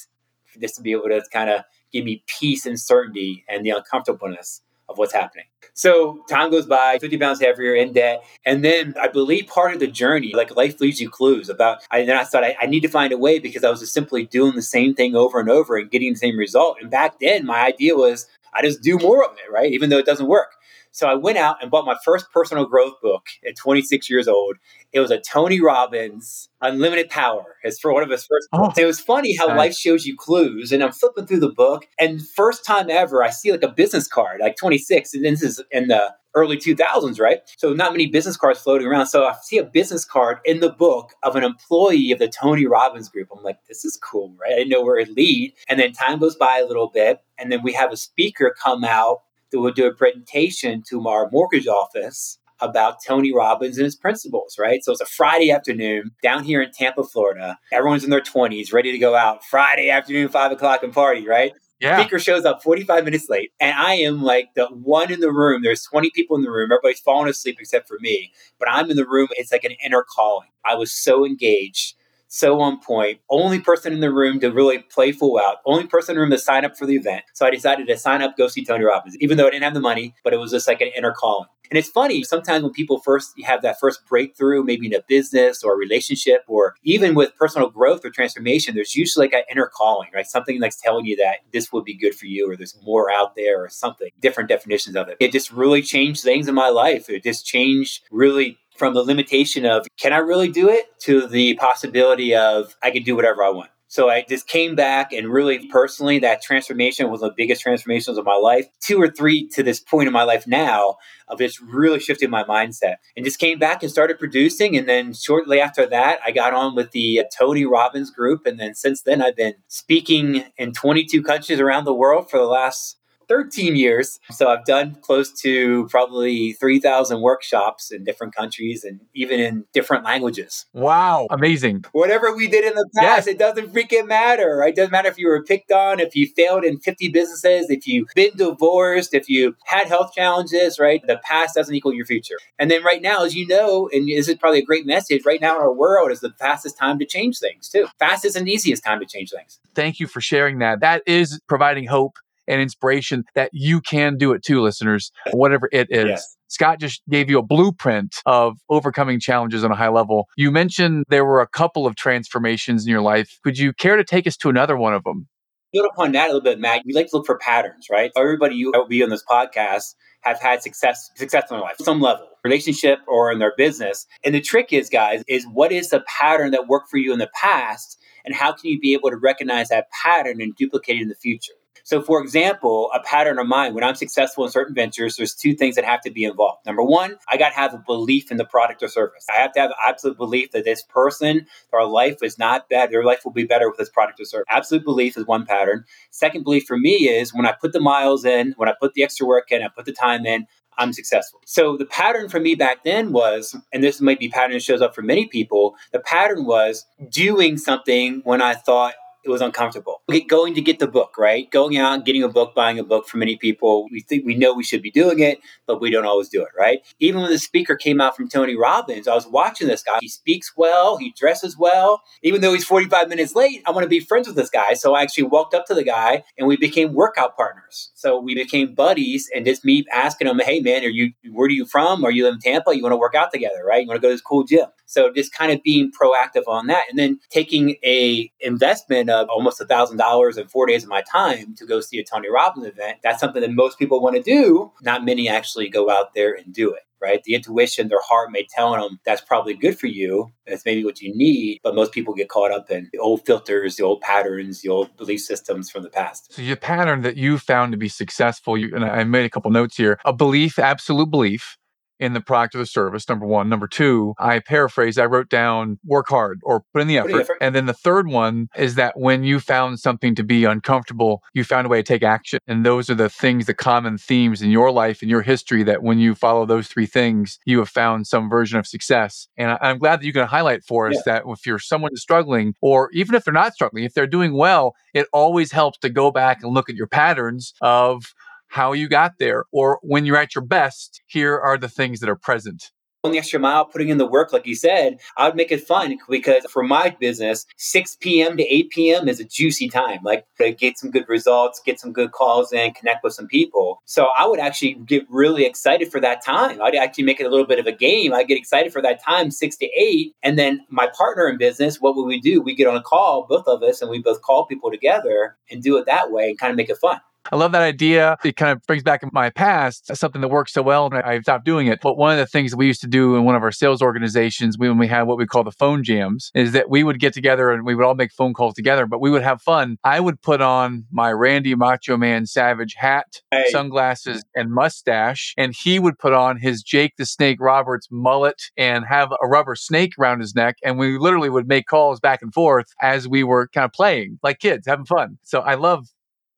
just 0.59 0.75
to 0.75 0.81
be 0.81 0.91
able 0.91 1.03
to 1.03 1.23
kind 1.31 1.49
of 1.49 1.63
give 1.91 2.05
me 2.05 2.23
peace 2.27 2.65
and 2.65 2.79
certainty 2.79 3.43
and 3.47 3.65
the 3.65 3.71
uncomfortableness 3.71 4.61
of 4.89 4.97
what's 4.97 5.13
happening. 5.13 5.45
So 5.73 6.23
time 6.27 6.49
goes 6.49 6.65
by, 6.65 6.97
50 6.99 7.17
pounds 7.17 7.39
heavier 7.39 7.75
in 7.75 7.93
debt. 7.93 8.23
And 8.45 8.65
then 8.65 8.95
I 8.99 9.07
believe 9.07 9.47
part 9.47 9.73
of 9.73 9.79
the 9.79 9.87
journey, 9.87 10.33
like 10.33 10.55
life 10.55 10.81
leaves 10.81 10.99
you 10.99 11.09
clues 11.09 11.47
about, 11.47 11.83
I, 11.91 12.03
then 12.03 12.17
I 12.17 12.23
thought 12.23 12.43
I, 12.43 12.55
I, 12.59 12.65
need 12.65 12.81
to 12.81 12.89
find 12.89 13.13
a 13.13 13.17
way 13.17 13.39
because 13.39 13.63
I 13.63 13.69
was 13.69 13.79
just 13.79 13.93
simply 13.93 14.25
doing 14.25 14.55
the 14.55 14.61
same 14.61 14.95
thing 14.95 15.15
over 15.15 15.39
and 15.39 15.49
over 15.49 15.77
and 15.77 15.89
getting 15.89 16.13
the 16.13 16.19
same 16.19 16.37
result. 16.37 16.77
And 16.81 16.89
back 16.89 17.19
then, 17.19 17.45
my 17.45 17.65
idea 17.65 17.95
was 17.95 18.27
I 18.53 18.61
just 18.61 18.81
do 18.81 18.97
more 18.97 19.23
of 19.23 19.33
it, 19.33 19.51
right? 19.51 19.71
Even 19.71 19.89
though 19.89 19.99
it 19.99 20.05
doesn't 20.05 20.27
work. 20.27 20.55
So 20.91 21.07
I 21.07 21.13
went 21.13 21.37
out 21.37 21.61
and 21.61 21.69
bought 21.69 21.85
my 21.85 21.95
first 22.03 22.31
personal 22.33 22.65
growth 22.65 22.93
book 23.01 23.27
at 23.47 23.55
26 23.55 24.09
years 24.09 24.27
old. 24.27 24.57
It 24.91 24.99
was 24.99 25.11
a 25.11 25.19
Tony 25.19 25.61
Robbins 25.61 26.49
Unlimited 26.61 27.09
Power. 27.09 27.57
It's 27.63 27.79
for 27.79 27.93
one 27.93 28.03
of 28.03 28.09
his 28.09 28.25
first 28.25 28.47
oh, 28.53 28.65
books. 28.65 28.77
It 28.77 28.85
was 28.85 28.99
funny 28.99 29.35
how 29.37 29.47
nice. 29.47 29.57
life 29.57 29.75
shows 29.75 30.05
you 30.05 30.15
clues. 30.17 30.71
And 30.71 30.83
I'm 30.83 30.91
flipping 30.91 31.27
through 31.27 31.41
the 31.41 31.51
book, 31.51 31.87
and 31.99 32.27
first 32.27 32.65
time 32.65 32.89
ever, 32.89 33.23
I 33.23 33.29
see 33.29 33.51
like 33.51 33.63
a 33.63 33.71
business 33.71 34.07
card, 34.07 34.41
like 34.41 34.55
26, 34.55 35.13
and 35.13 35.25
this 35.25 35.43
is 35.43 35.61
in 35.71 35.87
the 35.87 36.13
early 36.35 36.57
2000s, 36.57 37.19
right? 37.19 37.39
So 37.57 37.73
not 37.73 37.91
many 37.91 38.07
business 38.07 38.37
cards 38.37 38.59
floating 38.59 38.87
around. 38.87 39.07
So 39.07 39.25
I 39.25 39.35
see 39.41 39.57
a 39.57 39.63
business 39.63 40.05
card 40.05 40.39
in 40.45 40.59
the 40.59 40.69
book 40.69 41.13
of 41.23 41.35
an 41.35 41.43
employee 41.43 42.11
of 42.11 42.19
the 42.19 42.27
Tony 42.27 42.65
Robbins 42.67 43.09
group. 43.09 43.29
I'm 43.35 43.43
like, 43.43 43.57
this 43.67 43.83
is 43.83 43.97
cool, 43.97 44.35
right? 44.39 44.53
I 44.53 44.57
didn't 44.57 44.69
know 44.69 44.83
where 44.83 44.99
it 44.99 45.09
lead. 45.09 45.53
And 45.67 45.79
then 45.79 45.91
time 45.91 46.19
goes 46.19 46.35
by 46.35 46.59
a 46.59 46.67
little 46.67 46.89
bit, 46.89 47.21
and 47.37 47.51
then 47.51 47.63
we 47.63 47.73
have 47.73 47.91
a 47.91 47.97
speaker 47.97 48.55
come 48.63 48.83
out 48.83 49.21
that 49.51 49.59
will 49.59 49.71
do 49.71 49.87
a 49.87 49.93
presentation 49.93 50.83
to 50.89 51.07
our 51.07 51.29
mortgage 51.31 51.67
office 51.67 52.39
about 52.61 52.97
Tony 53.05 53.33
Robbins 53.33 53.77
and 53.77 53.85
his 53.85 53.95
principles, 53.95 54.57
right? 54.59 54.83
So 54.83 54.91
it's 54.91 55.01
a 55.01 55.05
Friday 55.05 55.51
afternoon 55.51 56.11
down 56.21 56.43
here 56.43 56.61
in 56.61 56.71
Tampa, 56.71 57.03
Florida. 57.03 57.57
Everyone's 57.71 58.03
in 58.03 58.09
their 58.09 58.21
20s, 58.21 58.73
ready 58.73 58.91
to 58.91 58.97
go 58.97 59.15
out 59.15 59.45
Friday 59.45 59.89
afternoon, 59.89 60.27
five 60.29 60.51
o'clock 60.51 60.83
and 60.83 60.93
party, 60.93 61.25
right? 61.25 61.53
Yeah. 61.79 61.97
Speaker 62.01 62.19
shows 62.19 62.43
up 62.43 62.61
45 62.61 63.05
minutes 63.05 63.29
late, 63.29 63.53
and 63.61 63.73
I 63.77 63.93
am 63.93 64.21
like 64.21 64.49
the 64.53 64.65
one 64.65 65.11
in 65.11 65.21
the 65.21 65.31
room. 65.31 65.61
There's 65.63 65.83
20 65.83 66.11
people 66.13 66.35
in 66.35 66.43
the 66.43 66.51
room. 66.51 66.71
Everybody's 66.71 66.99
falling 66.99 67.29
asleep 67.29 67.55
except 67.59 67.87
for 67.87 67.97
me, 68.01 68.33
but 68.59 68.69
I'm 68.69 68.91
in 68.91 68.97
the 68.97 69.07
room. 69.07 69.29
It's 69.31 69.53
like 69.53 69.63
an 69.63 69.75
inner 69.83 70.03
calling. 70.03 70.49
I 70.65 70.75
was 70.75 70.91
so 70.91 71.25
engaged 71.25 71.95
so 72.29 72.61
on 72.61 72.79
point. 72.79 73.19
Only 73.29 73.59
person 73.59 73.91
in 73.91 73.99
the 73.99 74.13
room 74.13 74.39
to 74.39 74.49
really 74.49 74.79
play 74.79 75.11
full 75.11 75.37
out. 75.37 75.57
Only 75.65 75.87
person 75.87 76.13
in 76.13 76.15
the 76.17 76.21
room 76.21 76.31
to 76.31 76.37
sign 76.37 76.63
up 76.63 76.77
for 76.77 76.85
the 76.85 76.95
event. 76.95 77.23
So 77.33 77.45
I 77.45 77.49
decided 77.49 77.87
to 77.87 77.97
sign 77.97 78.21
up, 78.21 78.37
go 78.37 78.47
see 78.47 78.63
Tony 78.63 78.85
Robbins, 78.85 79.17
even 79.19 79.37
though 79.37 79.47
I 79.47 79.49
didn't 79.49 79.63
have 79.63 79.73
the 79.73 79.81
money, 79.81 80.15
but 80.23 80.33
it 80.33 80.37
was 80.37 80.51
just 80.51 80.67
like 80.67 80.79
an 80.79 80.91
inner 80.95 81.11
calling. 81.11 81.49
And 81.71 81.77
it's 81.77 81.89
funny, 81.89 82.23
sometimes 82.23 82.63
when 82.63 82.71
people 82.71 82.99
first 82.99 83.33
have 83.43 83.61
that 83.61 83.79
first 83.79 84.05
breakthrough, 84.07 84.63
maybe 84.63 84.87
in 84.87 84.93
a 84.93 85.03
business 85.07 85.63
or 85.63 85.73
a 85.73 85.77
relationship, 85.77 86.43
or 86.47 86.75
even 86.83 87.13
with 87.13 87.35
personal 87.35 87.69
growth 87.69 88.03
or 88.03 88.09
transformation, 88.09 88.73
there's 88.73 88.95
usually 88.95 89.27
like 89.27 89.33
an 89.33 89.43
inner 89.51 89.67
calling, 89.71 90.09
right? 90.13 90.25
Something 90.25 90.59
that's 90.59 90.81
telling 90.81 91.05
you 91.05 91.15
that 91.17 91.39
this 91.53 91.71
would 91.71 91.83
be 91.83 91.95
good 91.95 92.15
for 92.15 92.25
you, 92.25 92.49
or 92.49 92.55
there's 92.55 92.75
more 92.83 93.11
out 93.11 93.35
there, 93.35 93.63
or 93.63 93.69
something, 93.69 94.09
different 94.19 94.49
definitions 94.49 94.95
of 94.95 95.09
it. 95.09 95.17
It 95.19 95.31
just 95.31 95.51
really 95.51 95.83
changed 95.83 96.23
things 96.23 96.47
in 96.47 96.55
my 96.55 96.69
life. 96.69 97.07
It 97.07 97.23
just 97.23 97.45
changed 97.45 98.01
really 98.09 98.57
from 98.79 98.93
the 98.93 99.03
limitation 99.03 99.65
of 99.65 99.85
can 99.99 100.13
I 100.13 100.17
really 100.17 100.49
do 100.49 100.69
it 100.69 100.85
to 101.01 101.27
the 101.27 101.55
possibility 101.55 102.33
of 102.33 102.75
I 102.81 102.91
can 102.91 103.03
do 103.03 103.15
whatever 103.15 103.43
I 103.43 103.49
want. 103.49 103.69
So 103.91 104.07
I 104.07 104.23
just 104.29 104.47
came 104.47 104.75
back 104.75 105.11
and 105.11 105.27
really 105.27 105.67
personally, 105.67 106.19
that 106.19 106.43
transformation 106.43 107.09
was 107.09 107.21
the 107.21 107.33
biggest 107.35 107.63
transformations 107.63 108.19
of 108.19 108.25
my 108.25 108.35
life. 108.35 108.67
Two 108.79 109.01
or 109.01 109.09
three 109.09 109.47
to 109.49 109.63
this 109.63 109.79
point 109.79 110.05
in 110.05 110.13
my 110.13 110.21
life 110.23 110.45
now 110.45 110.97
of 111.27 111.39
just 111.39 111.59
really 111.59 111.99
shifting 111.99 112.29
my 112.29 112.43
mindset 112.43 112.97
and 113.17 113.25
just 113.25 113.39
came 113.39 113.57
back 113.57 113.81
and 113.81 113.91
started 113.91 114.19
producing. 114.19 114.77
And 114.77 114.87
then 114.87 115.13
shortly 115.13 115.59
after 115.59 115.87
that, 115.87 116.19
I 116.23 116.29
got 116.29 116.53
on 116.53 116.75
with 116.75 116.91
the 116.91 117.23
Tony 117.35 117.65
Robbins 117.65 118.11
group. 118.11 118.45
And 118.45 118.59
then 118.59 118.75
since 118.75 119.01
then, 119.01 119.23
I've 119.23 119.35
been 119.35 119.55
speaking 119.67 120.45
in 120.55 120.71
22 120.71 121.23
countries 121.23 121.59
around 121.59 121.85
the 121.85 121.93
world 121.93 122.29
for 122.29 122.37
the 122.37 122.45
last 122.45 122.98
13 123.29 123.75
years. 123.75 124.19
So 124.31 124.49
I've 124.49 124.65
done 124.65 124.97
close 125.01 125.31
to 125.41 125.87
probably 125.87 126.53
3,000 126.53 127.21
workshops 127.21 127.91
in 127.91 128.03
different 128.03 128.35
countries 128.35 128.83
and 128.83 128.99
even 129.13 129.39
in 129.39 129.65
different 129.71 130.03
languages. 130.03 130.65
Wow. 130.73 131.27
Amazing. 131.29 131.85
Whatever 131.91 132.35
we 132.35 132.47
did 132.47 132.65
in 132.65 132.73
the 132.73 132.89
past, 132.97 133.27
yes. 133.27 133.27
it 133.27 133.39
doesn't 133.39 133.73
freaking 133.73 134.07
matter, 134.07 134.57
right? 134.57 134.69
It 134.69 134.75
doesn't 134.75 134.91
matter 134.91 135.09
if 135.09 135.17
you 135.17 135.27
were 135.27 135.43
picked 135.43 135.71
on, 135.71 135.99
if 135.99 136.15
you 136.15 136.27
failed 136.27 136.65
in 136.65 136.79
50 136.79 137.09
businesses, 137.09 137.69
if 137.69 137.87
you've 137.87 138.07
been 138.15 138.35
divorced, 138.35 139.13
if 139.13 139.29
you 139.29 139.55
had 139.65 139.87
health 139.87 140.11
challenges, 140.13 140.79
right? 140.79 141.05
The 141.05 141.21
past 141.23 141.55
doesn't 141.55 141.73
equal 141.73 141.93
your 141.93 142.05
future. 142.05 142.37
And 142.57 142.71
then 142.71 142.83
right 142.83 143.01
now, 143.01 143.23
as 143.23 143.35
you 143.35 143.47
know, 143.47 143.89
and 143.93 144.07
this 144.07 144.27
is 144.27 144.35
probably 144.35 144.59
a 144.59 144.65
great 144.65 144.87
message, 144.87 145.21
right 145.25 145.39
now 145.39 145.55
in 145.55 145.61
our 145.61 145.73
world 145.73 146.11
is 146.11 146.19
the 146.21 146.33
fastest 146.39 146.77
time 146.77 146.97
to 146.99 147.05
change 147.05 147.37
things 147.37 147.69
too. 147.69 147.85
Fastest 147.99 148.35
and 148.35 148.49
easiest 148.49 148.83
time 148.83 148.99
to 148.99 149.05
change 149.05 149.29
things. 149.29 149.59
Thank 149.75 149.99
you 149.99 150.07
for 150.07 150.19
sharing 150.19 150.59
that. 150.59 150.79
That 150.79 151.03
is 151.05 151.39
providing 151.47 151.85
hope 151.85 152.17
and 152.49 152.61
inspiration 152.61 153.23
that 153.35 153.49
you 153.53 153.79
can 153.79 154.17
do 154.17 154.33
it 154.33 154.43
too, 154.43 154.61
listeners, 154.61 155.11
whatever 155.31 155.69
it 155.71 155.87
is. 155.89 156.05
Yes. 156.07 156.35
Scott 156.47 156.79
just 156.79 157.03
gave 157.09 157.29
you 157.29 157.37
a 157.37 157.43
blueprint 157.43 158.15
of 158.25 158.57
overcoming 158.69 159.19
challenges 159.19 159.63
on 159.63 159.71
a 159.71 159.75
high 159.75 159.89
level. 159.89 160.27
You 160.35 160.51
mentioned 160.51 161.05
there 161.07 161.23
were 161.23 161.41
a 161.41 161.47
couple 161.47 161.85
of 161.85 161.95
transformations 161.95 162.85
in 162.85 162.91
your 162.91 163.01
life. 163.01 163.37
Could 163.43 163.59
you 163.59 163.71
care 163.71 163.97
to 163.97 164.03
take 164.03 164.25
us 164.25 164.35
to 164.37 164.49
another 164.49 164.75
one 164.75 164.95
of 164.95 165.03
them? 165.03 165.27
Build 165.71 165.87
upon 165.93 166.13
that 166.13 166.25
a 166.25 166.27
little 166.33 166.41
bit, 166.41 166.59
Matt. 166.59 166.81
We 166.83 166.93
like 166.93 167.11
to 167.11 167.17
look 167.17 167.27
for 167.27 167.37
patterns, 167.37 167.85
right? 167.91 168.11
Everybody 168.17 168.55
you 168.55 168.71
will 168.73 168.87
be 168.87 169.03
on 169.03 169.11
this 169.11 169.23
podcast 169.29 169.93
have 170.21 170.41
had 170.41 170.63
success 170.63 171.11
success 171.15 171.43
in 171.51 171.55
their 171.55 171.63
life, 171.63 171.75
some 171.79 172.01
level, 172.01 172.27
relationship 172.43 172.99
or 173.07 173.31
in 173.31 173.37
their 173.37 173.53
business. 173.55 174.07
And 174.25 174.33
the 174.33 174.41
trick 174.41 174.73
is, 174.73 174.89
guys, 174.89 175.23
is 175.27 175.45
what 175.45 175.71
is 175.71 175.91
the 175.91 176.03
pattern 176.19 176.49
that 176.51 176.67
worked 176.67 176.89
for 176.89 176.97
you 176.97 177.13
in 177.13 177.19
the 177.19 177.29
past, 177.39 177.99
and 178.25 178.33
how 178.33 178.51
can 178.51 178.71
you 178.71 178.79
be 178.79 178.93
able 178.93 179.11
to 179.11 179.17
recognize 179.17 179.69
that 179.69 179.85
pattern 180.03 180.41
and 180.41 180.55
duplicate 180.55 180.97
it 180.97 181.03
in 181.03 181.09
the 181.09 181.15
future? 181.15 181.53
So, 181.89 182.03
for 182.03 182.21
example, 182.21 182.91
a 182.93 182.99
pattern 182.99 183.39
of 183.39 183.47
mine, 183.47 183.73
when 183.73 183.83
I'm 183.83 183.95
successful 183.95 184.45
in 184.45 184.51
certain 184.51 184.75
ventures, 184.75 185.15
there's 185.15 185.33
two 185.33 185.55
things 185.55 185.73
that 185.73 185.83
have 185.85 186.01
to 186.01 186.11
be 186.11 186.23
involved. 186.23 186.63
Number 186.63 186.83
one, 186.83 187.17
I 187.27 187.35
got 187.35 187.49
to 187.49 187.55
have 187.55 187.73
a 187.73 187.79
belief 187.79 188.29
in 188.29 188.37
the 188.37 188.45
product 188.45 188.83
or 188.83 188.87
service. 188.87 189.25
I 189.27 189.41
have 189.41 189.53
to 189.53 189.59
have 189.59 189.71
absolute 189.83 190.15
belief 190.15 190.51
that 190.51 190.65
this 190.65 190.83
person, 190.83 191.47
their 191.71 191.83
life 191.85 192.21
is 192.21 192.37
not 192.37 192.69
bad, 192.69 192.91
their 192.91 193.03
life 193.03 193.21
will 193.25 193.31
be 193.31 193.43
better 193.43 193.67
with 193.67 193.79
this 193.79 193.89
product 193.89 194.19
or 194.19 194.25
service. 194.25 194.45
Absolute 194.51 194.85
belief 194.85 195.17
is 195.17 195.25
one 195.25 195.47
pattern. 195.47 195.83
Second 196.11 196.43
belief 196.43 196.65
for 196.67 196.77
me 196.77 197.09
is 197.09 197.33
when 197.33 197.47
I 197.47 197.53
put 197.59 197.73
the 197.73 197.79
miles 197.79 198.23
in, 198.23 198.53
when 198.57 198.69
I 198.69 198.73
put 198.79 198.93
the 198.93 199.01
extra 199.01 199.25
work 199.25 199.51
in, 199.51 199.63
I 199.63 199.69
put 199.69 199.85
the 199.85 199.91
time 199.91 200.27
in, 200.27 200.45
I'm 200.77 200.93
successful. 200.93 201.41
So 201.47 201.75
the 201.75 201.87
pattern 201.87 202.29
for 202.29 202.39
me 202.39 202.53
back 202.53 202.83
then 202.83 203.13
was, 203.13 203.55
and 203.73 203.83
this 203.83 203.99
might 203.99 204.19
be 204.19 204.29
pattern 204.29 204.51
that 204.51 204.61
shows 204.61 204.83
up 204.83 204.93
for 204.93 205.01
many 205.01 205.25
people, 205.25 205.73
the 205.91 206.01
pattern 206.01 206.45
was 206.45 206.85
doing 207.09 207.57
something 207.57 208.21
when 208.25 208.43
I 208.43 208.53
thought 208.53 208.93
it 209.29 209.33
was 209.33 209.41
uncomfortable. 209.41 210.01
Going 210.27 210.53
to 210.55 210.61
get 210.61 210.79
the 210.79 210.87
book, 210.87 211.15
right? 211.17 211.49
Going 211.49 211.77
out, 211.77 212.05
getting 212.05 212.23
a 212.23 212.29
book, 212.29 212.53
buying 212.53 212.77
a 212.77 212.83
book 212.83 213.07
for 213.07 213.17
many 213.17 213.35
people, 213.37 213.87
we 213.91 214.01
think 214.01 214.25
we 214.25 214.35
know 214.35 214.53
we 214.53 214.63
should 214.63 214.81
be 214.81 214.91
doing 214.91 215.19
it, 215.19 215.39
but 215.65 215.81
we 215.81 215.89
don't 215.89 216.05
always 216.05 216.29
do 216.29 216.41
it, 216.41 216.49
right? 216.57 216.79
Even 216.99 217.21
when 217.21 217.31
the 217.31 217.39
speaker 217.39 217.75
came 217.75 217.99
out 218.01 218.15
from 218.15 218.27
Tony 218.27 218.55
Robbins, 218.55 219.07
I 219.07 219.15
was 219.15 219.27
watching 219.27 219.67
this 219.67 219.81
guy. 219.81 219.97
He 220.01 220.07
speaks 220.07 220.53
well, 220.55 220.97
he 220.97 221.13
dresses 221.17 221.57
well. 221.57 222.01
Even 222.21 222.41
though 222.41 222.53
he's 222.53 222.65
45 222.65 223.09
minutes 223.09 223.35
late, 223.35 223.61
I 223.65 223.71
want 223.71 223.83
to 223.83 223.89
be 223.89 223.99
friends 223.99 224.27
with 224.27 224.35
this 224.35 224.49
guy. 224.49 224.73
So 224.73 224.93
I 224.93 225.01
actually 225.01 225.23
walked 225.23 225.53
up 225.53 225.65
to 225.67 225.73
the 225.73 225.83
guy 225.83 226.23
and 226.37 226.47
we 226.47 226.57
became 226.57 226.93
workout 226.93 227.35
partners. 227.35 227.91
So 227.95 228.19
we 228.19 228.35
became 228.35 228.75
buddies 228.75 229.29
and 229.33 229.45
just 229.45 229.65
me 229.65 229.85
asking 229.93 230.27
him, 230.27 230.39
hey 230.39 230.59
man, 230.59 230.83
are 230.83 230.89
you 230.89 231.11
where 231.31 231.47
are 231.47 231.51
you 231.51 231.65
from? 231.65 232.03
Are 232.03 232.11
you 232.11 232.27
in 232.27 232.39
Tampa? 232.39 232.75
You 232.75 232.83
want 232.83 232.93
to 232.93 232.97
work 232.97 233.15
out 233.15 233.31
together, 233.31 233.63
right? 233.65 233.81
You 233.81 233.87
want 233.87 233.97
to 233.97 234.01
go 234.01 234.09
to 234.09 234.13
this 234.13 234.21
cool 234.21 234.43
gym. 234.43 234.67
So 234.85 235.11
just 235.13 235.33
kind 235.33 235.51
of 235.51 235.61
being 235.63 235.91
proactive 235.91 236.47
on 236.47 236.67
that 236.67 236.85
and 236.89 236.97
then 236.97 237.19
taking 237.29 237.75
a 237.83 238.31
investment 238.39 239.09
of 239.09 239.18
almost 239.27 239.59
a 239.59 239.65
thousand 239.65 239.97
dollars 239.97 240.37
in 240.37 240.47
four 240.47 240.65
days 240.65 240.83
of 240.83 240.89
my 240.89 241.01
time 241.01 241.55
to 241.55 241.65
go 241.65 241.81
see 241.81 241.99
a 241.99 242.03
Tony 242.03 242.29
Robbins 242.29 242.65
event. 242.65 242.99
That's 243.03 243.19
something 243.19 243.41
that 243.41 243.51
most 243.51 243.77
people 243.77 244.01
want 244.01 244.15
to 244.15 244.21
do. 244.21 244.71
Not 244.81 245.03
many 245.03 245.27
actually 245.27 245.69
go 245.69 245.89
out 245.89 246.13
there 246.13 246.33
and 246.33 246.53
do 246.53 246.73
it 246.73 246.83
right? 247.01 247.23
The 247.23 247.35
intuition, 247.35 247.87
their 247.87 248.01
heart 248.01 248.31
may 248.31 248.45
tell 248.49 248.73
them 248.73 248.99
that's 249.05 249.21
probably 249.21 249.53
good 249.53 249.77
for 249.79 249.87
you. 249.87 250.31
That's 250.45 250.65
maybe 250.65 250.83
what 250.83 251.01
you 251.01 251.15
need. 251.15 251.59
But 251.63 251.75
most 251.75 251.91
people 251.91 252.13
get 252.13 252.29
caught 252.29 252.51
up 252.51 252.69
in 252.69 252.89
the 252.91 252.99
old 252.99 253.25
filters, 253.25 253.77
the 253.77 253.83
old 253.83 254.01
patterns, 254.01 254.61
the 254.61 254.69
old 254.69 254.95
belief 254.97 255.21
systems 255.21 255.69
from 255.69 255.83
the 255.83 255.89
past. 255.89 256.33
So 256.33 256.41
your 256.41 256.55
pattern 256.55 257.01
that 257.01 257.17
you 257.17 257.37
found 257.37 257.71
to 257.71 257.77
be 257.77 257.89
successful, 257.89 258.57
you, 258.57 258.75
and 258.75 258.83
I 258.83 259.03
made 259.03 259.25
a 259.25 259.29
couple 259.29 259.51
notes 259.51 259.77
here, 259.77 259.99
a 260.05 260.13
belief, 260.13 260.59
absolute 260.59 261.09
belief 261.09 261.57
in 261.99 262.13
the 262.13 262.21
product 262.21 262.55
or 262.55 262.59
the 262.59 262.65
service, 262.65 263.07
number 263.09 263.25
one. 263.25 263.49
Number 263.49 263.67
two, 263.67 264.13
I 264.17 264.39
paraphrase, 264.39 264.97
I 264.97 265.05
wrote 265.05 265.29
down 265.29 265.79
work 265.85 266.07
hard 266.09 266.39
or 266.43 266.63
put 266.73 266.81
in 266.81 266.87
the 266.87 266.97
effort. 266.97 267.21
effort. 267.21 267.37
And 267.41 267.53
then 267.53 267.65
the 267.65 267.73
third 267.73 268.07
one 268.07 268.47
is 268.55 268.75
that 268.75 268.97
when 268.97 269.23
you 269.23 269.39
found 269.39 269.79
something 269.79 270.15
to 270.15 270.23
be 270.23 270.45
uncomfortable, 270.45 271.21
you 271.33 271.43
found 271.43 271.65
a 271.65 271.69
way 271.69 271.79
to 271.79 271.83
take 271.83 272.03
action. 272.03 272.39
And 272.47 272.65
those 272.65 272.89
are 272.89 272.95
the 272.95 273.09
things, 273.09 273.45
the 273.45 273.53
common 273.53 273.97
themes 273.97 274.41
in 274.41 274.49
your 274.49 274.71
life 274.71 275.01
and 275.01 275.09
your 275.09 275.21
history 275.21 275.63
that 275.63 275.83
when 275.83 275.99
you 275.99 276.15
follow 276.15 276.45
those 276.45 276.67
three 276.67 276.85
things, 276.85 277.39
you 277.45 277.59
have 277.59 277.69
found 277.69 278.07
some 278.07 278.29
version 278.29 278.57
of 278.57 278.65
success. 278.65 279.27
And 279.37 279.51
I, 279.51 279.69
am 279.69 279.77
glad 279.77 279.99
that 279.99 280.05
you 280.05 280.13
can 280.13 280.27
highlight 280.27 280.63
for 280.63 280.87
us 280.87 280.95
yeah. 280.95 281.13
that 281.13 281.23
if 281.27 281.45
you're 281.45 281.59
someone 281.59 281.91
who's 281.91 282.01
struggling, 282.01 282.55
or 282.61 282.89
even 282.93 283.15
if 283.15 283.25
they're 283.25 283.33
not 283.33 283.53
struggling, 283.53 283.83
if 283.83 283.93
they're 283.93 284.07
doing 284.07 284.33
well, 284.33 284.75
it 284.93 285.07
always 285.13 285.51
helps 285.51 285.77
to 285.79 285.89
go 285.89 286.11
back 286.11 286.41
and 286.41 286.53
look 286.53 286.69
at 286.69 286.75
your 286.75 286.87
patterns 286.87 287.53
of 287.61 288.13
how 288.49 288.73
you 288.73 288.87
got 288.87 289.13
there. 289.19 289.45
Or 289.51 289.79
when 289.81 290.05
you're 290.05 290.17
at 290.17 290.35
your 290.35 290.43
best, 290.43 291.01
here 291.07 291.39
are 291.39 291.57
the 291.57 291.69
things 291.69 292.01
that 292.01 292.09
are 292.09 292.15
present 292.15 292.71
on 293.03 293.11
the 293.11 293.17
extra 293.17 293.39
mile, 293.39 293.65
putting 293.65 293.89
in 293.89 293.97
the 293.97 294.05
work, 294.05 294.33
like 294.33 294.45
you 294.45 294.55
said, 294.55 294.99
I 295.15 295.25
would 295.27 295.35
make 295.37 295.51
it 295.51 295.65
fun 295.65 295.97
because 296.09 296.43
for 296.49 296.63
my 296.63 296.95
business, 296.99 297.45
6 297.57 297.97
p.m. 298.01 298.35
to 298.35 298.43
8 298.43 298.69
p.m. 298.71 299.07
is 299.07 299.21
a 299.21 299.23
juicy 299.23 299.69
time. 299.69 299.99
Like 300.03 300.25
get 300.57 300.77
some 300.77 300.91
good 300.91 301.07
results, 301.07 301.61
get 301.65 301.79
some 301.79 301.93
good 301.93 302.11
calls 302.11 302.51
in, 302.51 302.73
connect 302.73 303.03
with 303.03 303.13
some 303.13 303.27
people. 303.27 303.81
So 303.85 304.09
I 304.17 304.27
would 304.27 304.39
actually 304.39 304.73
get 304.85 305.05
really 305.09 305.45
excited 305.45 305.91
for 305.91 306.01
that 306.01 306.23
time. 306.23 306.61
I'd 306.61 306.75
actually 306.75 307.05
make 307.05 307.21
it 307.21 307.25
a 307.25 307.29
little 307.29 307.47
bit 307.47 307.59
of 307.59 307.67
a 307.67 307.71
game. 307.71 308.13
I'd 308.13 308.27
get 308.27 308.37
excited 308.37 308.73
for 308.73 308.81
that 308.81 309.01
time, 309.01 309.31
six 309.31 309.55
to 309.57 309.67
eight. 309.67 310.13
And 310.21 310.37
then 310.37 310.65
my 310.69 310.87
partner 310.87 311.29
in 311.29 311.37
business, 311.37 311.79
what 311.79 311.95
would 311.95 312.05
we 312.05 312.19
do? 312.19 312.41
We 312.41 312.53
get 312.53 312.67
on 312.67 312.75
a 312.75 312.83
call, 312.83 313.25
both 313.29 313.47
of 313.47 313.63
us, 313.63 313.81
and 313.81 313.89
we 313.89 313.99
both 313.99 314.21
call 314.21 314.45
people 314.45 314.71
together 314.71 315.37
and 315.49 315.63
do 315.63 315.77
it 315.77 315.85
that 315.85 316.11
way 316.11 316.29
and 316.29 316.37
kind 316.37 316.51
of 316.51 316.57
make 316.57 316.69
it 316.69 316.77
fun. 316.77 316.99
I 317.31 317.35
love 317.35 317.51
that 317.51 317.61
idea. 317.61 318.17
It 318.23 318.35
kind 318.35 318.51
of 318.51 318.65
brings 318.65 318.83
back 318.83 319.01
my 319.13 319.29
past 319.29 319.95
something 319.95 320.21
that 320.21 320.29
works 320.29 320.53
so 320.53 320.61
well, 320.61 320.85
and 320.85 320.95
I, 320.95 321.19
stopped 321.21 321.45
doing 321.45 321.67
it. 321.67 321.79
But 321.81 321.97
one 321.97 322.11
of 322.11 322.17
the 322.17 322.25
things 322.25 322.55
we 322.55 322.65
used 322.65 322.81
to 322.81 322.87
do 322.87 323.15
in 323.15 323.23
one 323.23 323.35
of 323.35 323.43
our 323.43 323.51
sales 323.51 323.81
organizations, 323.81 324.57
when 324.57 324.77
we 324.77 324.87
had 324.87 325.03
what 325.03 325.17
we 325.17 325.25
call 325.25 325.43
the 325.43 325.51
phone 325.51 325.83
jams, 325.83 326.31
is 326.33 326.53
that 326.53 326.69
we 326.69 326.83
would 326.83 326.99
get 326.99 327.13
together 327.13 327.51
and 327.51 327.65
we 327.65 327.75
would 327.75 327.85
all 327.85 327.95
make 327.95 328.11
phone 328.11 328.33
calls 328.33 328.53
together, 328.53 328.85
but 328.85 328.99
we 328.99 329.11
would 329.11 329.21
have 329.21 329.41
fun. 329.41 329.77
I 329.83 329.99
would 329.99 330.21
put 330.21 330.41
on 330.41 330.85
my 330.91 331.11
Randy 331.11 331.55
Macho 331.55 331.97
Man 331.97 332.25
Savage 332.25 332.75
hat, 332.75 333.21
hey. 333.31 333.45
sunglasses, 333.49 334.23
and 334.35 334.51
mustache, 334.51 335.33
and 335.37 335.53
he 335.53 335.79
would 335.79 335.99
put 335.99 336.13
on 336.13 336.37
his 336.37 336.63
Jake 336.63 336.93
the 336.97 337.05
Snake 337.05 337.37
Roberts 337.39 337.87
mullet 337.91 338.41
and 338.57 338.85
have 338.85 339.11
a 339.21 339.27
rubber 339.27 339.55
snake 339.55 339.93
around 339.99 340.21
his 340.21 340.35
neck. 340.35 340.57
And 340.63 340.77
we 340.77 340.97
literally 340.97 341.29
would 341.29 341.47
make 341.47 341.67
calls 341.67 341.99
back 341.99 342.21
and 342.21 342.33
forth 342.33 342.67
as 342.81 343.07
we 343.07 343.23
were 343.23 343.49
kind 343.53 343.65
of 343.65 343.73
playing 343.73 344.19
like 344.23 344.39
kids, 344.39 344.67
having 344.67 344.85
fun. 344.85 345.17
So 345.23 345.41
I 345.41 345.55
love 345.55 345.87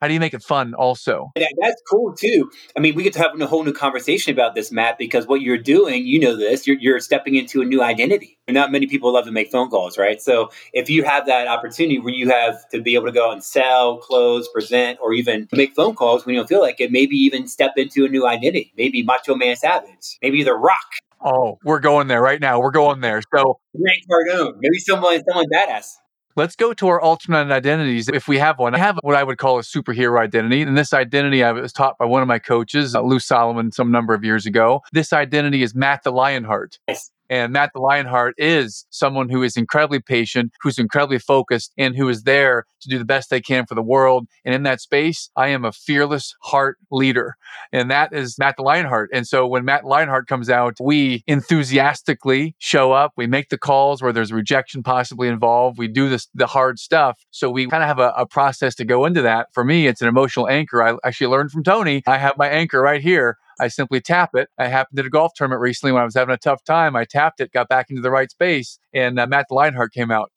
how 0.02 0.08
do 0.08 0.16
you 0.16 0.20
make 0.20 0.34
it 0.34 0.42
fun 0.42 0.74
also? 0.74 1.32
that's 1.60 1.82
cool 1.90 2.16
too. 2.16 2.50
I 2.76 2.80
mean, 2.80 2.96
we 2.96 3.04
get 3.04 3.14
to 3.14 3.20
have 3.20 3.40
a 3.40 3.46
whole 3.46 3.64
new 3.64 3.74
conversation 3.74 4.34
about 4.34 4.56
this, 4.56 4.72
Matt, 4.72 4.98
because 4.98 5.28
what 5.28 5.42
you're 5.42 5.60
doing, 5.60 6.08
you 6.08 6.20
know 6.20 6.36
this, 6.36 6.66
you're, 6.66 6.78
you're 6.80 7.00
stepping 7.00 7.36
into 7.36 7.62
a 7.62 7.66
new 7.66 7.84
identity. 7.84 8.40
Not 8.50 8.72
many 8.72 8.88
people 8.88 9.14
love 9.14 9.26
to 9.26 9.32
make 9.32 9.52
phone 9.52 9.70
calls, 9.70 10.00
right? 10.00 10.20
So 10.20 10.50
if 10.74 10.90
you 10.90 11.04
have 11.04 11.28
that 11.28 11.48
opportunity 11.48 12.00
where 12.00 12.14
you 12.14 12.30
have 12.30 12.68
to 12.70 12.82
be 12.82 12.96
able 12.96 13.06
to 13.06 13.12
go 13.12 13.32
and 13.32 13.44
sell, 13.44 13.98
close, 13.98 14.50
present, 14.50 14.98
or 15.02 15.14
even 15.14 15.48
make 15.54 15.76
phone 15.76 15.96
calls 15.96 16.26
when 16.26 16.34
you 16.34 16.42
don't 16.42 16.48
feel 16.48 16.62
like 16.62 16.82
it, 16.82 16.92
maybe 16.92 17.16
even 17.16 17.48
step 17.48 17.74
into 17.78 18.04
a 18.04 18.10
new 18.10 18.26
identity. 18.26 18.74
Maybe 18.76 19.04
Macho 19.04 19.36
Man 19.36 19.56
Savage, 19.56 20.18
maybe 20.22 20.44
The 20.44 20.54
Rock. 20.54 20.96
Oh, 21.24 21.60
we're 21.64 21.80
going 21.80 22.08
there 22.08 22.22
right 22.22 22.42
now. 22.42 22.60
We're 22.60 22.72
going 22.72 23.02
there. 23.02 23.22
So 23.34 23.60
Grant 23.78 24.02
Cardone, 24.10 24.56
maybe 24.60 24.80
someone, 24.80 25.22
someone 25.24 25.46
badass. 25.54 25.98
Let's 26.36 26.56
go 26.56 26.74
to 26.74 26.88
our 26.88 27.00
alternate 27.00 27.52
identities 27.52 28.08
if 28.08 28.28
we 28.28 28.38
have 28.38 28.60
one. 28.60 28.74
I 28.76 28.78
have 28.78 28.98
what 29.02 29.16
I 29.16 29.24
would 29.24 29.38
call 29.38 29.60
a 29.60 29.62
superhero 29.62 30.20
identity. 30.20 30.62
And 30.62 30.78
this 30.78 30.94
identity 30.94 31.44
I 31.44 31.52
was 31.52 31.74
taught 31.74 31.98
by 31.98 32.06
one 32.06 32.22
of 32.22 32.28
my 32.28 32.40
coaches, 32.40 32.96
uh, 32.96 33.02
Lou 33.02 33.20
Solomon, 33.20 33.72
some 33.72 33.92
number 33.92 34.14
of 34.14 34.24
years 34.24 34.46
ago. 34.46 34.82
This 34.94 35.14
identity 35.14 35.64
is 35.64 35.76
Matt 35.76 36.04
the 36.04 36.12
Lionheart. 36.12 36.80
Yes. 36.88 37.12
And 37.32 37.54
Matt 37.54 37.72
the 37.74 37.80
Lionheart 37.80 38.36
is 38.38 38.86
someone 38.90 39.30
who 39.30 39.42
is 39.42 39.56
incredibly 39.56 40.02
patient, 40.02 40.52
who's 40.62 40.78
incredibly 40.78 41.18
focused, 41.18 41.72
and 41.78 41.96
who 41.96 42.10
is 42.10 42.24
there 42.24 42.66
to 42.82 42.90
do 42.90 43.00
the 43.00 43.06
best 43.06 43.30
they 43.30 43.40
can 43.40 43.66
for 43.66 43.74
the 43.74 43.82
world. 43.82 44.28
And 44.44 44.54
in 44.54 44.64
that 44.64 44.82
space, 44.82 45.30
I 45.38 45.48
am 45.48 45.64
a 45.64 45.72
fearless 45.72 46.36
heart 46.42 46.78
leader. 46.92 47.36
And 47.72 47.90
that 47.90 48.12
is 48.12 48.38
Matt 48.38 48.58
the 48.58 48.64
Lionheart. 48.64 49.12
And 49.14 49.26
so 49.26 49.48
when 49.48 49.64
Matt 49.64 49.86
Lionheart 49.86 50.28
comes 50.28 50.50
out, 50.50 50.76
we 50.82 51.24
enthusiastically 51.26 52.54
show 52.60 52.92
up. 52.92 53.14
We 53.16 53.28
make 53.28 53.48
the 53.48 53.58
calls 53.58 54.02
where 54.02 54.12
there's 54.12 54.34
rejection 54.34 54.84
possibly 54.84 55.30
involved. 55.30 55.78
We 55.78 55.88
do 55.88 56.10
this, 56.10 56.28
the 56.34 56.48
hard 56.48 56.80
stuff. 56.80 57.24
So 57.32 57.50
we 57.50 57.66
kind 57.68 57.82
of 57.82 57.88
have 57.88 58.00
a, 58.00 58.14
a 58.18 58.26
process 58.26 58.76
to 58.76 58.84
go 58.84 59.06
into 59.06 59.22
that. 59.22 59.48
For 59.54 59.64
me, 59.64 59.88
it's 59.88 60.02
an 60.02 60.10
emotional 60.10 60.50
anchor. 60.50 60.84
I 60.84 60.98
actually 61.06 61.28
learned 61.28 61.52
from 61.52 61.64
Tony. 61.64 62.04
I 62.06 62.18
have 62.18 62.38
my 62.38 62.50
anchor 62.50 62.82
right 62.82 63.02
here. 63.02 63.38
I 63.62 63.68
simply 63.68 64.02
tap 64.02 64.32
it. 64.34 64.50
I 64.58 64.68
happened 64.68 65.00
at 65.00 65.06
a 65.06 65.10
golf 65.10 65.34
tournament 65.36 65.62
recently 65.62 65.92
when 65.92 66.02
I 66.02 66.06
was 66.06 66.16
having 66.16 66.34
a 66.34 66.38
tough 66.38 66.64
time. 66.64 66.96
I 66.96 67.06
tapped 67.06 67.40
it, 67.40 67.52
got 67.52 67.70
back 67.70 67.92
into 67.92 68.02
the 68.02 68.10
right 68.10 68.30
space, 68.30 68.80
and 68.92 69.20
uh, 69.20 69.28
Matt 69.28 69.46
the 69.50 69.56
Lionheart 69.56 69.94
came 69.94 70.10
out. 70.10 70.32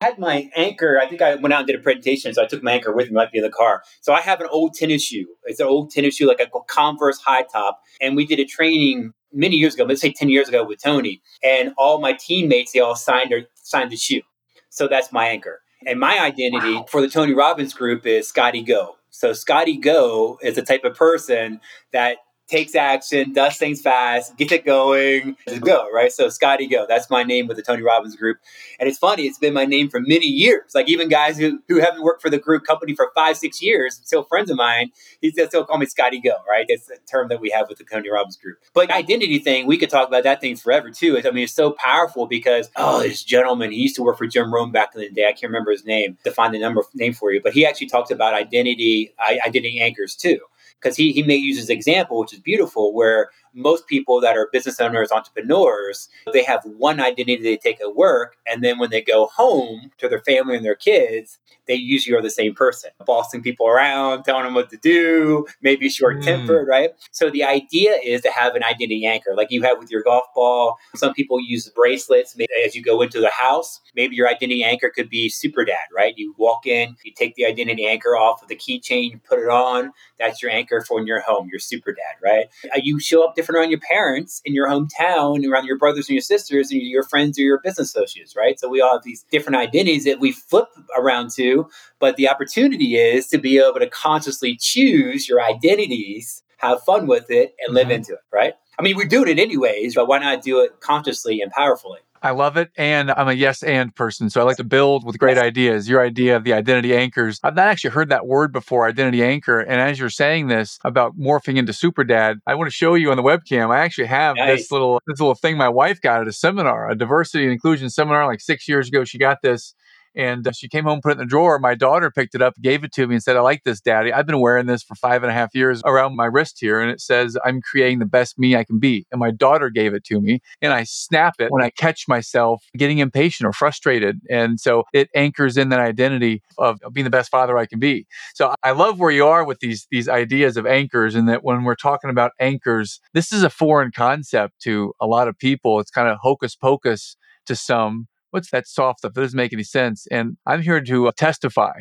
I 0.00 0.06
had 0.06 0.18
my 0.20 0.48
anchor. 0.54 1.00
I 1.02 1.08
think 1.08 1.20
I 1.20 1.34
went 1.34 1.52
out 1.52 1.58
and 1.58 1.66
did 1.66 1.74
a 1.74 1.82
presentation, 1.82 2.32
so 2.32 2.40
I 2.40 2.46
took 2.46 2.62
my 2.62 2.72
anchor 2.72 2.94
with 2.94 3.08
me. 3.08 3.14
Might 3.14 3.32
be 3.32 3.38
in 3.38 3.44
the 3.44 3.50
car. 3.50 3.82
So 4.00 4.12
I 4.12 4.20
have 4.20 4.40
an 4.40 4.46
old 4.48 4.74
tennis 4.74 5.02
shoe. 5.02 5.26
It's 5.44 5.58
an 5.58 5.66
old 5.66 5.90
tennis 5.90 6.14
shoe, 6.14 6.28
like 6.28 6.40
a 6.40 6.46
Converse 6.68 7.18
high 7.18 7.42
top. 7.42 7.80
And 8.00 8.14
we 8.14 8.24
did 8.24 8.38
a 8.38 8.44
training 8.44 9.12
many 9.32 9.56
years 9.56 9.74
ago, 9.74 9.82
let's 9.84 10.00
say 10.00 10.12
ten 10.12 10.28
years 10.28 10.48
ago, 10.48 10.64
with 10.64 10.80
Tony. 10.80 11.20
And 11.42 11.72
all 11.76 12.00
my 12.00 12.12
teammates, 12.12 12.72
they 12.72 12.78
all 12.78 12.94
signed 12.94 13.32
or 13.32 13.42
signed 13.56 13.90
the 13.90 13.96
shoe. 13.96 14.22
So 14.70 14.86
that's 14.86 15.10
my 15.10 15.26
anchor. 15.26 15.62
And 15.84 15.98
my 15.98 16.20
identity 16.20 16.74
wow. 16.74 16.86
for 16.88 17.00
the 17.00 17.08
Tony 17.08 17.34
Robbins 17.34 17.74
group 17.74 18.06
is 18.06 18.28
Scotty 18.28 18.62
Go. 18.62 18.96
So 19.10 19.32
Scotty 19.32 19.76
Go 19.78 20.38
is 20.42 20.54
the 20.54 20.62
type 20.62 20.84
of 20.84 20.94
person 20.94 21.60
that 21.92 22.18
takes 22.48 22.74
action, 22.74 23.32
does 23.32 23.56
things 23.56 23.80
fast, 23.80 24.36
gets 24.36 24.52
it 24.52 24.64
going, 24.64 25.36
just 25.46 25.60
go, 25.60 25.86
right? 25.92 26.10
So 26.10 26.28
Scotty 26.30 26.66
Go, 26.66 26.86
that's 26.88 27.10
my 27.10 27.22
name 27.22 27.46
with 27.46 27.56
the 27.58 27.62
Tony 27.62 27.82
Robbins 27.82 28.16
group. 28.16 28.38
And 28.80 28.88
it's 28.88 28.98
funny, 28.98 29.24
it's 29.24 29.38
been 29.38 29.52
my 29.52 29.66
name 29.66 29.90
for 29.90 30.00
many 30.00 30.26
years. 30.26 30.74
Like 30.74 30.88
even 30.88 31.08
guys 31.08 31.38
who, 31.38 31.60
who 31.68 31.78
haven't 31.80 32.02
worked 32.02 32.22
for 32.22 32.30
the 32.30 32.38
group 32.38 32.64
company 32.64 32.94
for 32.94 33.10
five, 33.14 33.36
six 33.36 33.62
years, 33.62 34.00
still 34.02 34.22
friends 34.22 34.50
of 34.50 34.56
mine, 34.56 34.90
he 35.20 35.30
still 35.30 35.64
call 35.64 35.78
me 35.78 35.86
Scotty 35.86 36.20
Go, 36.20 36.36
right? 36.48 36.64
That's 36.68 36.86
the 36.86 36.96
term 37.10 37.28
that 37.28 37.40
we 37.40 37.50
have 37.50 37.68
with 37.68 37.78
the 37.78 37.84
Tony 37.84 38.08
Robbins 38.10 38.36
group. 38.36 38.58
But 38.72 38.90
identity 38.90 39.38
thing, 39.38 39.66
we 39.66 39.76
could 39.76 39.90
talk 39.90 40.08
about 40.08 40.24
that 40.24 40.40
thing 40.40 40.56
forever 40.56 40.90
too. 40.90 41.18
I 41.18 41.30
mean, 41.30 41.44
it's 41.44 41.52
so 41.52 41.72
powerful 41.72 42.26
because, 42.26 42.70
oh, 42.76 43.02
this 43.02 43.22
gentleman, 43.22 43.72
he 43.72 43.78
used 43.78 43.96
to 43.96 44.02
work 44.02 44.16
for 44.16 44.26
Jim 44.26 44.52
Rohn 44.52 44.72
back 44.72 44.94
in 44.94 45.02
the 45.02 45.10
day. 45.10 45.26
I 45.26 45.32
can't 45.32 45.50
remember 45.50 45.70
his 45.70 45.84
name 45.84 46.16
to 46.24 46.30
find 46.30 46.54
the 46.54 46.58
number 46.58 46.82
name 46.94 47.12
for 47.12 47.30
you, 47.30 47.42
but 47.42 47.52
he 47.52 47.66
actually 47.66 47.88
talked 47.88 48.10
about 48.10 48.32
identity, 48.32 49.14
identity 49.44 49.80
anchors 49.80 50.16
too 50.16 50.38
because 50.80 50.96
he, 50.96 51.12
he 51.12 51.22
may 51.22 51.36
use 51.36 51.58
his 51.58 51.70
example, 51.70 52.18
which 52.20 52.32
is 52.32 52.40
beautiful, 52.40 52.94
where 52.94 53.30
most 53.58 53.86
people 53.86 54.20
that 54.20 54.36
are 54.36 54.48
business 54.52 54.80
owners, 54.80 55.10
entrepreneurs, 55.10 56.08
they 56.32 56.44
have 56.44 56.62
one 56.64 57.00
identity 57.00 57.42
they 57.42 57.56
take 57.56 57.80
at 57.80 57.96
work. 57.96 58.36
And 58.46 58.62
then 58.62 58.78
when 58.78 58.90
they 58.90 59.02
go 59.02 59.26
home 59.26 59.90
to 59.98 60.08
their 60.08 60.20
family 60.20 60.56
and 60.56 60.64
their 60.64 60.74
kids, 60.74 61.38
they 61.66 61.74
usually 61.74 62.16
are 62.16 62.22
the 62.22 62.30
same 62.30 62.54
person, 62.54 62.90
bossing 63.04 63.42
people 63.42 63.68
around, 63.68 64.24
telling 64.24 64.44
them 64.44 64.54
what 64.54 64.70
to 64.70 64.78
do, 64.78 65.46
maybe 65.60 65.88
short 65.88 66.22
tempered, 66.22 66.66
mm. 66.66 66.70
right? 66.70 66.90
So 67.12 67.30
the 67.30 67.44
idea 67.44 67.92
is 68.02 68.22
to 68.22 68.30
have 68.30 68.54
an 68.54 68.64
identity 68.64 69.04
anchor, 69.04 69.34
like 69.36 69.50
you 69.50 69.62
have 69.62 69.78
with 69.78 69.90
your 69.90 70.02
golf 70.02 70.24
ball. 70.34 70.78
Some 70.96 71.12
people 71.12 71.38
use 71.40 71.68
bracelets 71.68 72.36
maybe 72.36 72.48
as 72.64 72.74
you 72.74 72.82
go 72.82 73.02
into 73.02 73.20
the 73.20 73.30
house. 73.30 73.80
Maybe 73.94 74.16
your 74.16 74.28
identity 74.28 74.64
anchor 74.64 74.90
could 74.94 75.10
be 75.10 75.28
super 75.28 75.64
dad, 75.64 75.86
right? 75.94 76.14
You 76.16 76.34
walk 76.38 76.66
in, 76.66 76.96
you 77.04 77.12
take 77.14 77.34
the 77.34 77.44
identity 77.44 77.86
anchor 77.86 78.16
off 78.16 78.42
of 78.42 78.48
the 78.48 78.56
keychain, 78.56 79.10
you 79.10 79.20
put 79.28 79.38
it 79.38 79.48
on. 79.48 79.92
That's 80.18 80.42
your 80.42 80.50
anchor 80.50 80.80
for 80.80 80.96
when 80.96 81.06
you're 81.06 81.20
home, 81.20 81.48
your 81.52 81.60
super 81.60 81.92
dad, 81.92 82.16
right? 82.22 82.46
Uh, 82.64 82.80
you 82.82 82.98
show 82.98 83.26
up 83.26 83.34
different 83.34 83.47
around 83.56 83.70
your 83.70 83.80
parents 83.80 84.40
in 84.44 84.54
your 84.54 84.68
hometown, 84.68 85.46
around 85.48 85.66
your 85.66 85.78
brothers 85.78 86.08
and 86.08 86.14
your 86.14 86.22
sisters, 86.22 86.70
and 86.70 86.82
your 86.82 87.02
friends 87.02 87.38
or 87.38 87.42
your 87.42 87.60
business 87.60 87.94
associates, 87.94 88.36
right? 88.36 88.58
So 88.58 88.68
we 88.68 88.80
all 88.80 88.92
have 88.92 89.04
these 89.04 89.24
different 89.30 89.56
identities 89.56 90.04
that 90.04 90.20
we 90.20 90.32
flip 90.32 90.68
around 90.96 91.30
to, 91.32 91.68
but 91.98 92.16
the 92.16 92.28
opportunity 92.28 92.96
is 92.96 93.26
to 93.28 93.38
be 93.38 93.58
able 93.58 93.80
to 93.80 93.88
consciously 93.88 94.56
choose 94.56 95.28
your 95.28 95.42
identities, 95.42 96.42
have 96.58 96.82
fun 96.82 97.06
with 97.06 97.30
it, 97.30 97.54
and 97.64 97.74
live 97.74 97.84
mm-hmm. 97.84 97.92
into 97.92 98.12
it, 98.14 98.20
right? 98.32 98.54
I 98.78 98.82
mean, 98.82 98.96
we're 98.96 99.08
doing 99.08 99.28
it 99.28 99.40
anyways, 99.40 99.96
but 99.96 100.06
why 100.06 100.18
not 100.18 100.42
do 100.42 100.60
it 100.60 100.80
consciously 100.80 101.40
and 101.40 101.50
powerfully? 101.50 101.98
I 102.22 102.30
love 102.30 102.56
it. 102.56 102.70
And 102.76 103.10
I'm 103.10 103.28
a 103.28 103.32
yes 103.32 103.62
and 103.62 103.94
person. 103.94 104.30
So 104.30 104.40
I 104.40 104.44
like 104.44 104.56
to 104.56 104.64
build 104.64 105.04
with 105.04 105.18
great 105.18 105.38
ideas. 105.38 105.88
Your 105.88 106.04
idea 106.04 106.36
of 106.36 106.44
the 106.44 106.52
identity 106.52 106.94
anchors. 106.94 107.40
I've 107.42 107.54
not 107.54 107.68
actually 107.68 107.90
heard 107.90 108.10
that 108.10 108.26
word 108.26 108.52
before, 108.52 108.86
identity 108.86 109.22
anchor. 109.22 109.60
And 109.60 109.80
as 109.80 109.98
you're 109.98 110.10
saying 110.10 110.48
this 110.48 110.78
about 110.84 111.18
morphing 111.18 111.56
into 111.56 111.72
super 111.72 112.04
dad, 112.04 112.38
I 112.46 112.54
want 112.54 112.68
to 112.68 112.74
show 112.74 112.94
you 112.94 113.10
on 113.10 113.16
the 113.16 113.22
webcam. 113.22 113.70
I 113.70 113.80
actually 113.80 114.06
have 114.06 114.36
nice. 114.36 114.58
this 114.58 114.72
little 114.72 115.00
this 115.06 115.20
little 115.20 115.34
thing 115.34 115.56
my 115.56 115.68
wife 115.68 116.00
got 116.00 116.20
at 116.20 116.28
a 116.28 116.32
seminar, 116.32 116.90
a 116.90 116.96
diversity 116.96 117.44
and 117.44 117.52
inclusion 117.52 117.90
seminar 117.90 118.26
like 118.26 118.40
six 118.40 118.68
years 118.68 118.88
ago. 118.88 119.04
She 119.04 119.18
got 119.18 119.42
this 119.42 119.74
And 120.14 120.46
uh, 120.46 120.52
she 120.52 120.68
came 120.68 120.84
home, 120.84 121.00
put 121.00 121.10
it 121.10 121.12
in 121.12 121.18
the 121.18 121.26
drawer. 121.26 121.58
My 121.58 121.74
daughter 121.74 122.10
picked 122.10 122.34
it 122.34 122.42
up, 122.42 122.54
gave 122.60 122.84
it 122.84 122.92
to 122.94 123.06
me, 123.06 123.14
and 123.14 123.22
said, 123.22 123.36
I 123.36 123.40
like 123.40 123.64
this, 123.64 123.80
Daddy. 123.80 124.12
I've 124.12 124.26
been 124.26 124.40
wearing 124.40 124.66
this 124.66 124.82
for 124.82 124.94
five 124.94 125.22
and 125.22 125.30
a 125.30 125.34
half 125.34 125.54
years 125.54 125.82
around 125.84 126.16
my 126.16 126.26
wrist 126.26 126.58
here. 126.60 126.80
And 126.80 126.90
it 126.90 127.00
says, 127.00 127.36
I'm 127.44 127.60
creating 127.60 127.98
the 127.98 128.06
best 128.06 128.38
me 128.38 128.56
I 128.56 128.64
can 128.64 128.78
be. 128.78 129.06
And 129.12 129.18
my 129.18 129.30
daughter 129.30 129.70
gave 129.70 129.94
it 129.94 130.04
to 130.04 130.20
me. 130.20 130.40
And 130.60 130.72
I 130.72 130.84
snap 130.84 131.34
it 131.38 131.50
when 131.50 131.62
I 131.62 131.70
catch 131.70 132.08
myself 132.08 132.64
getting 132.76 132.98
impatient 132.98 133.46
or 133.46 133.52
frustrated. 133.52 134.20
And 134.30 134.58
so 134.60 134.84
it 134.92 135.08
anchors 135.14 135.56
in 135.56 135.68
that 135.70 135.80
identity 135.80 136.42
of 136.58 136.80
being 136.92 137.04
the 137.04 137.10
best 137.10 137.30
father 137.30 137.58
I 137.58 137.66
can 137.66 137.78
be. 137.78 138.06
So 138.34 138.54
I 138.62 138.72
love 138.72 138.98
where 138.98 139.10
you 139.10 139.26
are 139.26 139.44
with 139.44 139.60
these, 139.60 139.86
these 139.90 140.08
ideas 140.08 140.56
of 140.56 140.66
anchors, 140.66 141.14
and 141.14 141.28
that 141.28 141.44
when 141.44 141.64
we're 141.64 141.74
talking 141.74 142.10
about 142.10 142.32
anchors, 142.40 143.00
this 143.14 143.32
is 143.32 143.42
a 143.42 143.50
foreign 143.50 143.92
concept 143.92 144.60
to 144.62 144.92
a 145.00 145.06
lot 145.06 145.28
of 145.28 145.38
people. 145.38 145.80
It's 145.80 145.90
kind 145.90 146.08
of 146.08 146.18
hocus 146.20 146.54
pocus 146.54 147.16
to 147.46 147.56
some 147.56 148.08
what's 148.30 148.50
that 148.50 148.66
soft 148.66 149.00
stuff? 149.00 149.14
That 149.14 149.22
doesn't 149.22 149.36
make 149.36 149.52
any 149.52 149.62
sense. 149.62 150.06
And 150.10 150.36
I'm 150.46 150.62
here 150.62 150.80
to 150.80 151.08
uh, 151.08 151.12
testify 151.16 151.72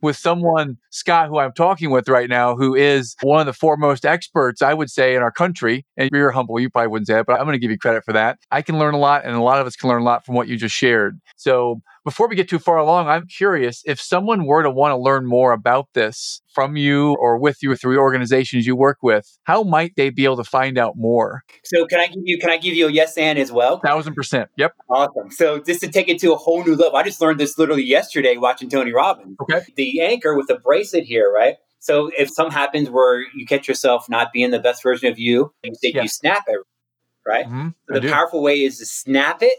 with 0.00 0.16
someone, 0.16 0.78
Scott, 0.90 1.28
who 1.28 1.38
I'm 1.38 1.52
talking 1.52 1.90
with 1.90 2.08
right 2.08 2.28
now, 2.28 2.56
who 2.56 2.74
is 2.74 3.16
one 3.22 3.40
of 3.40 3.46
the 3.46 3.52
foremost 3.52 4.04
experts, 4.04 4.62
I 4.62 4.74
would 4.74 4.90
say, 4.90 5.14
in 5.14 5.22
our 5.22 5.32
country. 5.32 5.84
And 5.96 6.10
you're 6.12 6.30
humble, 6.30 6.60
you 6.60 6.70
probably 6.70 6.88
wouldn't 6.88 7.08
say 7.08 7.20
it, 7.20 7.26
but 7.26 7.38
I'm 7.38 7.46
going 7.46 7.54
to 7.54 7.58
give 7.58 7.70
you 7.70 7.78
credit 7.78 8.04
for 8.04 8.12
that. 8.12 8.38
I 8.50 8.62
can 8.62 8.78
learn 8.78 8.94
a 8.94 8.98
lot, 8.98 9.24
and 9.24 9.34
a 9.34 9.42
lot 9.42 9.60
of 9.60 9.66
us 9.66 9.76
can 9.76 9.88
learn 9.88 10.02
a 10.02 10.04
lot 10.04 10.24
from 10.24 10.34
what 10.34 10.48
you 10.48 10.56
just 10.56 10.74
shared. 10.74 11.20
So 11.36 11.80
before 12.04 12.28
we 12.28 12.36
get 12.36 12.48
too 12.48 12.58
far 12.58 12.76
along, 12.76 13.08
I'm 13.08 13.26
curious 13.26 13.82
if 13.86 14.00
someone 14.00 14.44
were 14.44 14.62
to 14.62 14.70
want 14.70 14.92
to 14.92 14.96
learn 14.96 15.26
more 15.26 15.52
about 15.52 15.88
this 15.94 16.42
from 16.52 16.76
you 16.76 17.16
or 17.18 17.38
with 17.38 17.62
you 17.62 17.72
or 17.72 17.76
through 17.76 17.98
organizations 17.98 18.66
you 18.66 18.76
work 18.76 18.98
with, 19.02 19.38
how 19.44 19.62
might 19.62 19.96
they 19.96 20.10
be 20.10 20.24
able 20.24 20.36
to 20.36 20.44
find 20.44 20.76
out 20.76 20.96
more? 20.96 21.42
So 21.64 21.86
can 21.86 22.00
I 22.00 22.06
give 22.08 22.22
you 22.24 22.38
can 22.38 22.50
I 22.50 22.58
give 22.58 22.74
you 22.74 22.88
a 22.88 22.92
yes 22.92 23.16
and 23.16 23.38
as 23.38 23.50
well? 23.50 23.80
Thousand 23.80 24.14
percent. 24.14 24.50
Yep. 24.56 24.72
Awesome. 24.90 25.30
So 25.30 25.60
just 25.60 25.80
to 25.80 25.88
take 25.88 26.08
it 26.08 26.18
to 26.20 26.32
a 26.32 26.36
whole 26.36 26.62
new 26.62 26.76
level, 26.76 26.96
I 26.96 27.02
just 27.02 27.20
learned 27.20 27.40
this 27.40 27.58
literally 27.58 27.84
yesterday 27.84 28.36
watching 28.36 28.68
Tony 28.68 28.92
Robbins. 28.92 29.36
Okay. 29.40 29.62
The 29.76 30.02
anchor 30.02 30.36
with 30.36 30.48
the 30.48 30.58
bracelet 30.58 31.04
here, 31.04 31.32
right? 31.32 31.56
So 31.78 32.10
if 32.16 32.30
something 32.30 32.52
happens 32.52 32.88
where 32.88 33.20
you 33.34 33.46
catch 33.46 33.68
yourself 33.68 34.08
not 34.08 34.32
being 34.32 34.50
the 34.50 34.58
best 34.58 34.82
version 34.82 35.10
of 35.10 35.18
you, 35.18 35.52
you 35.62 35.74
say 35.74 35.92
yeah. 35.94 36.02
you 36.02 36.08
snap 36.08 36.44
it, 36.46 36.58
right? 37.26 37.46
Mm-hmm. 37.46 37.68
So 37.92 38.00
the 38.00 38.08
powerful 38.08 38.42
way 38.42 38.62
is 38.62 38.78
to 38.78 38.86
snap 38.86 39.42
it 39.42 39.58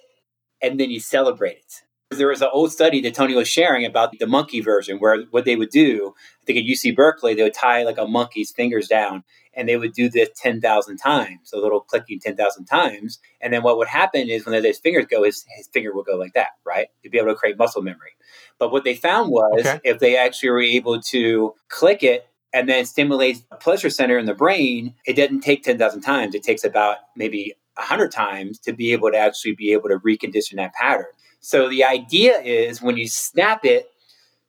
and 0.62 0.80
then 0.80 0.90
you 0.90 1.00
celebrate 1.00 1.58
it. 1.58 1.82
There 2.12 2.28
was 2.28 2.42
an 2.42 2.50
old 2.54 2.72
study 2.72 3.02
that 3.02 3.16
Tony 3.16 3.34
was 3.34 3.48
sharing 3.48 3.84
about 3.84 4.14
the 4.20 4.28
monkey 4.28 4.62
version, 4.62 5.00
where 5.00 5.24
what 5.32 5.46
they 5.46 5.56
would 5.56 5.72
do, 5.72 6.14
I 6.42 6.46
think 6.46 6.60
at 6.60 6.66
UC 6.66 6.96
Berkeley, 6.96 7.34
they 7.34 7.42
would 7.42 7.54
tie 7.56 7.84
like 7.84 7.98
a 7.98 8.08
monkey's 8.08 8.52
fingers 8.52 8.88
down 8.88 9.24
and 9.56 9.68
they 9.68 9.78
would 9.78 9.94
do 9.94 10.10
this 10.10 10.30
10,000 10.36 10.98
times, 10.98 11.52
a 11.54 11.58
little 11.58 11.80
clicking 11.80 12.20
10,000 12.20 12.66
times. 12.66 13.20
And 13.42 13.54
then 13.54 13.64
what 13.64 13.78
would 13.78 13.88
happen 13.88 14.30
is 14.30 14.46
when 14.46 14.62
his 14.64 14.80
fingers 14.80 15.06
go, 15.10 15.24
his, 15.24 15.46
his 15.56 15.68
finger 15.68 15.96
would 15.96 16.06
go 16.06 16.16
like 16.16 16.34
that, 16.34 16.50
right? 16.66 16.88
To 17.04 17.10
be 17.10 17.18
able 17.18 17.30
to 17.30 17.36
create 17.36 17.58
muscle 17.58 17.82
memory. 17.82 18.12
But 18.60 18.72
what 18.72 18.84
they 18.84 18.96
found 18.96 19.32
was 19.32 19.66
okay. 19.66 19.80
if 19.84 20.00
they 20.00 20.18
actually 20.18 20.50
were 20.50 20.62
able 20.62 21.02
to 21.02 21.54
click 21.70 22.04
it 22.04 22.28
and 22.54 22.70
then 22.70 22.86
stimulate 22.86 23.44
a 23.52 23.56
pleasure 23.56 23.90
center 23.90 24.18
in 24.18 24.26
the 24.26 24.34
brain, 24.36 24.94
it 25.06 25.14
doesn't 25.14 25.42
take 25.42 25.64
10,000 25.64 26.02
times. 26.02 26.36
It 26.36 26.44
takes 26.44 26.64
about 26.64 26.98
maybe 27.16 27.54
100 27.76 28.12
times 28.12 28.60
to 28.60 28.74
be 28.74 28.94
able 28.94 29.12
to 29.12 29.18
actually 29.18 29.56
be 29.56 29.74
able 29.74 29.90
to 29.90 30.00
recondition 30.00 30.56
that 30.56 30.74
pattern. 30.74 31.06
So 31.46 31.70
the 31.70 31.84
idea 31.84 32.40
is 32.40 32.82
when 32.82 32.98
you 32.98 33.08
snap 33.08 33.66
it, 33.66 33.92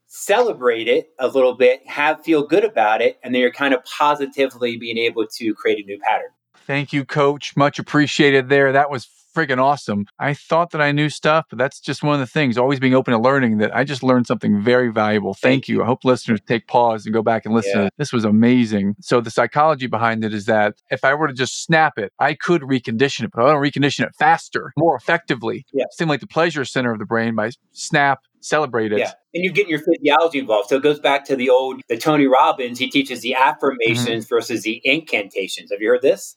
celebrate 0.06 0.88
it 0.88 1.10
a 1.18 1.28
little 1.28 1.52
bit, 1.52 1.86
have 1.86 2.24
feel 2.24 2.46
good 2.46 2.64
about 2.64 3.02
it, 3.02 3.18
and 3.22 3.34
then 3.34 3.42
you're 3.42 3.52
kind 3.52 3.74
of 3.74 3.84
positively 3.84 4.78
being 4.78 4.96
able 4.96 5.26
to 5.26 5.52
create 5.52 5.84
a 5.84 5.86
new 5.86 5.98
pattern. 6.00 6.30
Thank 6.66 6.94
you, 6.94 7.04
coach. 7.04 7.54
Much 7.54 7.78
appreciated 7.78 8.48
there. 8.48 8.72
That 8.72 8.88
was 8.88 9.04
friggin' 9.36 9.58
awesome. 9.58 10.06
I 10.18 10.34
thought 10.34 10.70
that 10.70 10.80
I 10.80 10.92
knew 10.92 11.10
stuff, 11.10 11.46
but 11.50 11.58
that's 11.58 11.80
just 11.80 12.02
one 12.02 12.14
of 12.14 12.20
the 12.20 12.26
things, 12.26 12.56
always 12.56 12.80
being 12.80 12.94
open 12.94 13.12
to 13.12 13.20
learning 13.20 13.58
that 13.58 13.76
I 13.76 13.84
just 13.84 14.02
learned 14.02 14.26
something 14.26 14.62
very 14.62 14.90
valuable. 14.90 15.34
Thank, 15.34 15.42
Thank 15.42 15.68
you. 15.68 15.76
you. 15.76 15.82
I 15.82 15.86
hope 15.86 16.04
listeners 16.04 16.40
take 16.46 16.66
pause 16.66 17.04
and 17.04 17.12
go 17.12 17.22
back 17.22 17.44
and 17.44 17.54
listen. 17.54 17.82
Yeah. 17.82 17.88
This 17.98 18.12
was 18.12 18.24
amazing. 18.24 18.96
So 19.00 19.20
the 19.20 19.30
psychology 19.30 19.86
behind 19.86 20.24
it 20.24 20.32
is 20.32 20.46
that 20.46 20.74
if 20.90 21.04
I 21.04 21.14
were 21.14 21.28
to 21.28 21.34
just 21.34 21.64
snap 21.64 21.98
it, 21.98 22.12
I 22.18 22.34
could 22.34 22.62
recondition 22.62 23.24
it, 23.24 23.30
but 23.34 23.44
I 23.44 23.52
don't 23.52 23.62
recondition 23.62 24.06
it 24.06 24.14
faster, 24.18 24.72
more 24.78 24.96
effectively. 24.96 25.66
Yeah. 25.72 25.84
Stimulate 25.90 26.20
the 26.20 26.26
pleasure 26.26 26.64
center 26.64 26.92
of 26.92 26.98
the 26.98 27.06
brain 27.06 27.34
by 27.34 27.50
snap, 27.72 28.20
celebrate 28.40 28.92
it. 28.92 28.98
Yeah. 28.98 29.12
And 29.34 29.44
you're 29.44 29.52
getting 29.52 29.70
your 29.70 29.80
physiology 29.80 30.38
involved. 30.38 30.70
So 30.70 30.76
it 30.76 30.82
goes 30.82 30.98
back 30.98 31.24
to 31.26 31.36
the 31.36 31.50
old, 31.50 31.82
the 31.88 31.96
Tony 31.98 32.26
Robbins, 32.26 32.78
he 32.78 32.88
teaches 32.88 33.20
the 33.20 33.34
affirmations 33.34 34.24
mm-hmm. 34.24 34.34
versus 34.34 34.62
the 34.62 34.80
incantations. 34.84 35.70
Have 35.70 35.82
you 35.82 35.88
heard 35.88 36.02
this? 36.02 36.36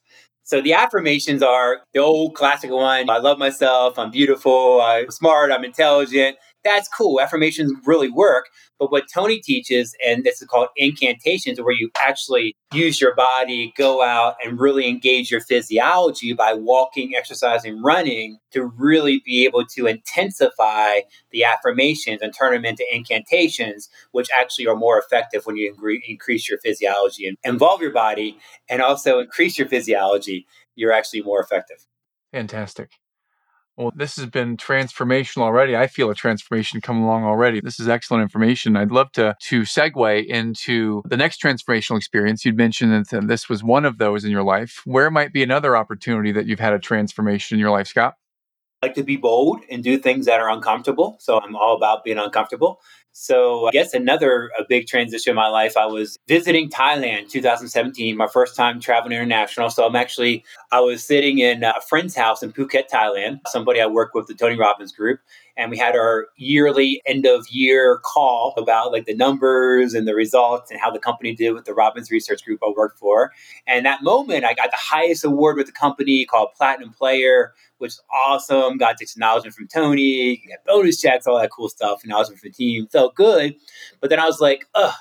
So 0.49 0.61
the 0.61 0.73
affirmations 0.73 1.43
are 1.43 1.81
the 1.93 1.99
old 1.99 2.33
classic 2.33 2.71
one 2.71 3.07
I 3.07 3.19
love 3.19 3.37
myself, 3.37 3.99
I'm 3.99 4.09
beautiful, 4.09 4.81
I'm 4.81 5.11
smart, 5.11 5.51
I'm 5.51 5.63
intelligent. 5.63 6.37
That's 6.63 6.89
cool. 6.89 7.21
Affirmations 7.21 7.71
really 7.85 8.09
work. 8.09 8.45
But 8.77 8.91
what 8.91 9.05
Tony 9.13 9.39
teaches, 9.39 9.95
and 10.05 10.23
this 10.23 10.41
is 10.41 10.47
called 10.47 10.67
incantations, 10.75 11.59
where 11.59 11.73
you 11.73 11.89
actually 11.97 12.55
use 12.73 12.99
your 12.99 13.15
body, 13.15 13.73
go 13.77 14.03
out 14.03 14.35
and 14.43 14.59
really 14.59 14.87
engage 14.87 15.31
your 15.31 15.41
physiology 15.41 16.33
by 16.33 16.53
walking, 16.53 17.13
exercising, 17.15 17.81
running 17.81 18.37
to 18.51 18.65
really 18.65 19.21
be 19.25 19.45
able 19.45 19.65
to 19.67 19.87
intensify 19.87 20.99
the 21.31 21.43
affirmations 21.43 22.21
and 22.21 22.33
turn 22.33 22.53
them 22.53 22.65
into 22.65 22.85
incantations, 22.91 23.89
which 24.11 24.27
actually 24.37 24.67
are 24.67 24.75
more 24.75 24.99
effective 24.99 25.45
when 25.45 25.55
you 25.55 25.73
increase 26.07 26.49
your 26.49 26.59
physiology 26.59 27.25
and 27.27 27.37
involve 27.43 27.81
your 27.81 27.93
body 27.93 28.37
and 28.69 28.81
also 28.81 29.19
increase 29.19 29.57
your 29.57 29.67
physiology. 29.67 30.45
You're 30.75 30.93
actually 30.93 31.21
more 31.21 31.41
effective. 31.41 31.85
Fantastic. 32.31 32.91
Well, 33.79 33.93
this 33.95 34.17
has 34.17 34.25
been 34.25 34.57
transformational 34.57 35.43
already. 35.43 35.73
I 35.73 35.87
feel 35.87 36.09
a 36.09 36.13
transformation 36.13 36.81
coming 36.81 37.03
along 37.03 37.23
already. 37.23 37.61
This 37.61 37.79
is 37.79 37.87
excellent 37.87 38.23
information. 38.23 38.75
I'd 38.75 38.91
love 38.91 39.09
to 39.13 39.37
to 39.39 39.61
segue 39.61 40.25
into 40.25 41.01
the 41.05 41.15
next 41.15 41.41
transformational 41.41 41.95
experience. 41.95 42.43
You'd 42.43 42.57
mentioned 42.57 43.05
that 43.05 43.29
this 43.29 43.47
was 43.47 43.63
one 43.63 43.85
of 43.85 43.97
those 43.97 44.25
in 44.25 44.31
your 44.31 44.43
life. 44.43 44.81
Where 44.83 45.09
might 45.09 45.31
be 45.31 45.43
another 45.43 45.77
opportunity 45.77 46.33
that 46.33 46.45
you've 46.45 46.59
had 46.59 46.73
a 46.73 46.79
transformation 46.79 47.55
in 47.55 47.61
your 47.61 47.71
life, 47.71 47.87
Scott? 47.87 48.15
I 48.81 48.87
like 48.87 48.95
to 48.95 49.03
be 49.03 49.15
bold 49.15 49.61
and 49.71 49.81
do 49.81 49.97
things 49.97 50.25
that 50.25 50.41
are 50.41 50.49
uncomfortable. 50.49 51.15
So 51.21 51.39
I'm 51.39 51.55
all 51.55 51.77
about 51.77 52.03
being 52.03 52.17
uncomfortable. 52.17 52.81
So 53.21 53.67
I 53.67 53.71
guess 53.71 53.93
another 53.93 54.49
a 54.57 54.63
big 54.63 54.87
transition 54.87 55.31
in 55.31 55.35
my 55.35 55.49
life. 55.49 55.75
I 55.75 55.85
was 55.85 56.17
visiting 56.29 56.69
Thailand 56.69 57.27
2017, 57.29 58.15
my 58.15 58.27
first 58.27 58.55
time 58.55 58.79
traveling 58.79 59.11
international. 59.11 59.69
So 59.69 59.85
I'm 59.85 59.97
actually 59.97 60.45
I 60.71 60.79
was 60.79 61.03
sitting 61.03 61.39
in 61.39 61.65
a 61.65 61.81
friend's 61.85 62.15
house 62.15 62.41
in 62.41 62.53
Phuket, 62.53 62.83
Thailand. 62.89 63.41
Somebody 63.47 63.81
I 63.81 63.87
work 63.87 64.13
with 64.13 64.27
the 64.27 64.35
Tony 64.35 64.57
Robbins 64.57 64.93
group, 64.93 65.19
and 65.59 65.69
we 65.69 65.77
had 65.77 65.93
our 65.93 66.27
yearly 66.37 67.01
end 67.05 67.25
of 67.25 67.45
year 67.49 67.99
call 68.05 68.53
about 68.55 68.93
like 68.93 69.05
the 69.05 69.13
numbers 69.13 69.93
and 69.93 70.07
the 70.07 70.15
results 70.15 70.71
and 70.71 70.79
how 70.79 70.89
the 70.89 70.99
company 70.99 71.35
did 71.35 71.51
with 71.51 71.65
the 71.65 71.73
Robbins 71.73 72.09
Research 72.09 72.45
Group 72.45 72.61
I 72.63 72.71
worked 72.75 72.97
for. 72.97 73.33
And 73.67 73.85
that 73.85 74.01
moment, 74.01 74.45
I 74.45 74.53
got 74.53 74.71
the 74.71 74.77
highest 74.77 75.25
award 75.25 75.57
with 75.57 75.65
the 75.65 75.73
company 75.73 76.23
called 76.23 76.49
Platinum 76.55 76.91
Player, 76.91 77.53
which 77.77 77.91
is 77.91 78.01
awesome. 78.09 78.77
Got 78.77 79.01
acknowledgement 79.01 79.53
from 79.53 79.67
Tony, 79.67 80.37
got 80.47 80.63
bonus 80.65 81.01
checks, 81.01 81.27
all 81.27 81.37
that 81.37 81.51
cool 81.51 81.67
stuff, 81.67 82.05
acknowledgement 82.05 82.39
from 82.39 82.51
the 82.51 82.53
team. 82.53 82.87
Felt 82.87 83.15
good. 83.15 83.53
But 83.99 84.09
then 84.09 84.19
I 84.19 84.25
was 84.25 84.39
like, 84.39 84.65
ugh, 84.75 84.93